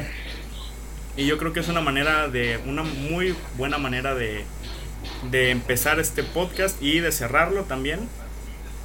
y 1.16 1.26
yo 1.26 1.38
creo 1.38 1.52
que 1.52 1.60
es 1.60 1.68
una 1.68 1.80
manera 1.80 2.28
de. 2.28 2.60
Una 2.66 2.84
muy 2.84 3.34
buena 3.56 3.78
manera 3.78 4.14
de. 4.14 4.44
De 5.30 5.50
empezar 5.50 6.00
este 6.00 6.22
podcast 6.22 6.80
y 6.82 7.00
de 7.00 7.12
cerrarlo 7.12 7.64
también. 7.64 8.00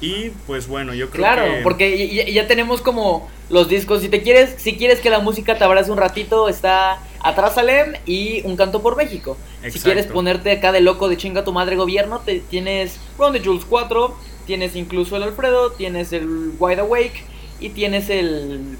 Y 0.00 0.30
pues 0.46 0.68
bueno, 0.68 0.94
yo 0.94 1.10
creo 1.10 1.24
claro, 1.24 1.44
porque 1.64 2.30
ya, 2.32 2.46
tenemos 2.46 2.80
como 2.80 3.28
los 3.50 3.68
discos. 3.68 4.00
Si 4.00 4.08
te 4.08 4.22
quieres, 4.22 4.54
si 4.56 4.76
quieres 4.76 5.00
que 5.00 5.10
la 5.10 5.18
música 5.18 5.58
te 5.58 5.64
abrace 5.64 5.90
un 5.90 5.98
ratito, 5.98 6.48
está 6.48 7.00
Atrás 7.20 7.56
Salem 7.56 7.94
y 8.06 8.42
Un 8.44 8.56
Canto 8.56 8.80
por 8.80 8.96
México. 8.96 9.36
Si 9.68 9.80
quieres 9.80 10.06
ponerte 10.06 10.52
acá 10.52 10.70
de 10.70 10.80
loco 10.80 11.08
de 11.08 11.16
chinga 11.16 11.42
tu 11.44 11.52
madre 11.52 11.74
gobierno, 11.74 12.20
te, 12.20 12.38
tienes 12.38 12.98
Round 13.18 13.36
the 13.36 13.44
Jules 13.44 13.64
4, 13.64 14.16
tienes 14.46 14.76
incluso 14.76 15.16
el 15.16 15.24
Alfredo, 15.24 15.72
tienes 15.72 16.12
el 16.12 16.52
Wide 16.58 16.80
Awake 16.80 17.24
y 17.58 17.70
tienes 17.70 18.08
el. 18.08 18.78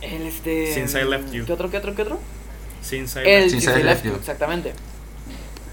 El 0.00 0.22
este. 0.22 0.72
Since 0.72 0.98
I 1.00 1.04
Left 1.04 1.30
You. 1.30 1.44
¿Qué 1.44 1.52
otro, 1.52 1.70
qué 1.70 1.76
otro, 1.76 1.94
qué 1.94 2.02
otro? 2.02 2.18
Since 2.84 3.20
I, 3.20 3.82
left, 3.82 4.04
you. 4.04 4.12
Exactamente. 4.14 4.74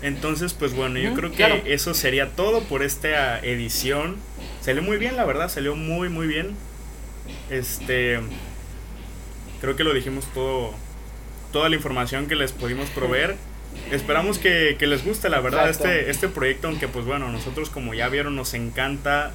Entonces, 0.02 0.54
pues 0.54 0.74
bueno, 0.74 1.00
yo 1.00 1.14
creo 1.14 1.32
que 1.32 1.74
eso 1.74 1.94
sería 1.94 2.32
todo 2.32 2.64
por 2.64 2.82
esta 2.84 3.40
edición. 3.40 4.18
Salió 4.62 4.82
muy 4.82 4.98
bien, 4.98 5.16
la 5.16 5.26
verdad, 5.26 5.50
salió 5.50 5.76
muy, 5.76 6.10
muy 6.10 6.28
bien. 6.28 6.56
Este. 7.50 8.20
Creo 9.62 9.76
que 9.76 9.84
lo 9.84 9.94
dijimos 9.94 10.26
todo. 10.34 10.74
Toda 11.52 11.70
la 11.70 11.76
información 11.76 12.28
que 12.28 12.36
les 12.36 12.52
pudimos 12.52 12.90
proveer. 12.90 13.36
Esperamos 13.92 14.38
que, 14.38 14.76
les 14.80 15.06
guste, 15.06 15.30
la 15.30 15.40
verdad, 15.40 15.70
este, 15.70 16.10
este 16.10 16.28
proyecto, 16.28 16.68
aunque 16.68 16.88
pues 16.88 17.06
bueno, 17.06 17.32
nosotros 17.32 17.70
como 17.70 17.94
ya 17.94 18.10
vieron 18.10 18.36
nos 18.36 18.54
encanta 18.54 19.32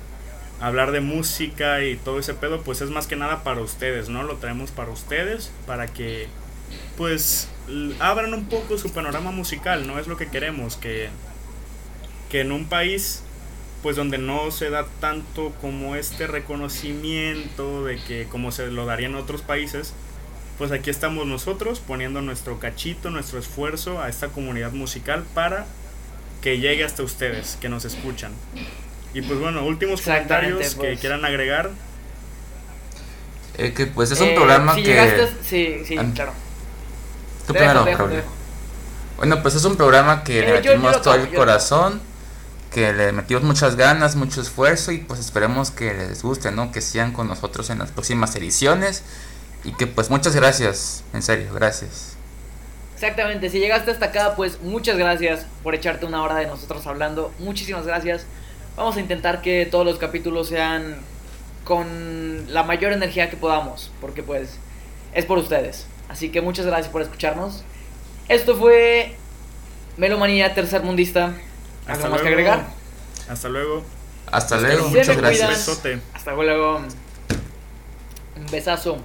hablar 0.61 0.93
de 0.93 1.01
música 1.01 1.83
y 1.85 1.97
todo 1.97 2.19
ese 2.19 2.35
pedo, 2.35 2.63
pues 2.63 2.81
es 2.81 2.91
más 2.91 3.07
que 3.07 3.17
nada 3.17 3.45
para 3.45 3.61
ustedes, 3.61 4.09
¿no? 4.09 4.23
Lo 4.23 4.37
traemos 4.37 4.71
para 4.71 4.91
ustedes, 4.91 5.53
para 5.67 5.87
que 5.87 6.29
pues 6.97 7.49
abran 7.99 8.33
un 8.35 8.47
poco 8.47 8.79
su 8.79 8.93
panorama 8.93 9.31
musical, 9.31 9.87
¿no? 9.87 9.99
Es 9.99 10.07
lo 10.07 10.17
que 10.17 10.29
queremos, 10.29 10.77
que, 10.77 11.09
que 12.31 12.41
en 12.41 12.53
un 12.53 12.67
país 12.67 13.23
pues 13.83 13.97
donde 13.97 14.19
no 14.19 14.51
se 14.51 14.71
da 14.71 14.87
tanto 15.01 15.53
como 15.61 15.97
este 15.97 16.27
reconocimiento 16.27 17.85
de 17.85 18.03
que 18.03 18.27
como 18.29 18.51
se 18.51 18.69
lo 18.69 18.87
daría 18.87 19.07
en 19.07 19.15
otros 19.15 19.43
países, 19.43 19.93
pues 20.59 20.73
aquí 20.73 20.91
estamos 20.91 21.27
nosotros 21.27 21.81
poniendo 21.81 22.23
nuestro 22.23 22.59
cachito, 22.59 23.11
nuestro 23.11 23.39
esfuerzo 23.39 24.01
a 24.01 24.09
esta 24.09 24.29
comunidad 24.29 24.73
musical 24.73 25.25
para 25.35 25.67
que 26.43 26.59
llegue 26.59 26.85
hasta 26.85 27.03
ustedes, 27.03 27.59
que 27.61 27.69
nos 27.69 27.85
escuchan. 27.85 28.33
Y 29.15 29.23
pues 29.23 29.39
bueno, 29.39 29.65
últimos 29.65 30.03
comentarios 30.03 30.75
que 30.75 30.81
pues. 30.81 31.01
quieran 31.01 31.25
agregar. 31.25 31.71
Eh, 33.59 33.73
que 33.73 33.87
pues 33.87 34.11
es 34.11 34.21
un 34.21 34.35
programa 34.35 34.75
si 34.75 34.83
que... 34.83 34.89
Llegaste, 34.89 35.29
sí, 35.43 35.83
sí, 35.85 35.97
claro. 36.15 36.33
Tú 37.47 37.55
primero, 37.55 37.87
Bueno, 39.17 39.43
pues 39.43 39.55
es 39.55 39.65
un 39.65 39.77
programa 39.77 40.25
que 40.25 40.41
le 40.43 40.53
metimos 40.55 41.01
todo 41.01 41.15
el 41.15 41.33
corazón, 41.33 42.01
que 42.73 42.93
le 42.93 43.13
metimos 43.13 43.45
muchas 43.45 43.77
ganas, 43.77 44.17
mucho 44.17 44.41
esfuerzo 44.41 44.93
y 44.93 44.99
pues 44.99 45.21
esperemos 45.21 45.71
que 45.71 45.95
les 45.95 46.23
guste, 46.23 46.51
¿no? 46.51 46.73
Que 46.73 46.81
sigan 46.81 47.13
con 47.13 47.29
nosotros 47.29 47.71
en 47.71 47.79
las 47.79 47.91
próximas 47.91 48.35
ediciones 48.35 49.03
y 49.65 49.73
que 49.73 49.87
pues 49.87 50.11
muchas 50.11 50.35
gracias, 50.35 51.05
en 51.13 51.23
serio, 51.23 51.53
gracias. 51.55 52.17
Exactamente, 52.95 53.51
si 53.51 53.59
llegaste 53.59 53.91
hasta 53.91 54.07
acá, 54.07 54.35
pues 54.37 54.61
muchas 54.63 54.97
gracias 54.97 55.47
por 55.63 55.75
echarte 55.75 56.07
una 56.07 56.23
hora 56.23 56.37
de 56.37 56.47
nosotros 56.47 56.87
hablando, 56.87 57.33
muchísimas 57.39 57.87
gracias. 57.87 58.25
Vamos 58.77 58.97
a 58.97 59.01
intentar 59.01 59.43
que 59.43 59.67
todos 59.71 59.85
los 59.85 59.99
capítulos 59.99 60.49
sean 60.49 60.97
con 61.65 62.53
la 62.53 62.63
mayor 62.63 62.93
energía 62.93 63.31
que 63.31 63.37
podamos, 63.37 63.91
porque 64.01 64.23
pues 64.23 64.59
es 65.15 65.25
por 65.25 65.39
ustedes. 65.39 65.87
Así 66.09 66.31
que 66.31 66.41
muchas 66.41 66.67
gracias 66.67 66.89
por 66.91 67.03
escucharnos. 67.03 67.65
Esto 68.29 68.57
fue 68.57 69.17
Melomanía 69.97 70.55
Tercer 70.55 70.83
Mundista. 70.83 71.35
¿Algo 71.87 72.09
más 72.09 72.23
que 72.23 72.29
agregar? 72.29 72.67
Hasta 73.29 73.49
luego. 73.49 73.85
Hasta 74.31 74.61
luego. 74.61 74.89
Muchas 74.89 75.17
gracias. 75.17 75.81
Hasta 76.15 76.33
luego. 76.33 76.81
Un 78.37 78.47
besazo. 78.51 78.99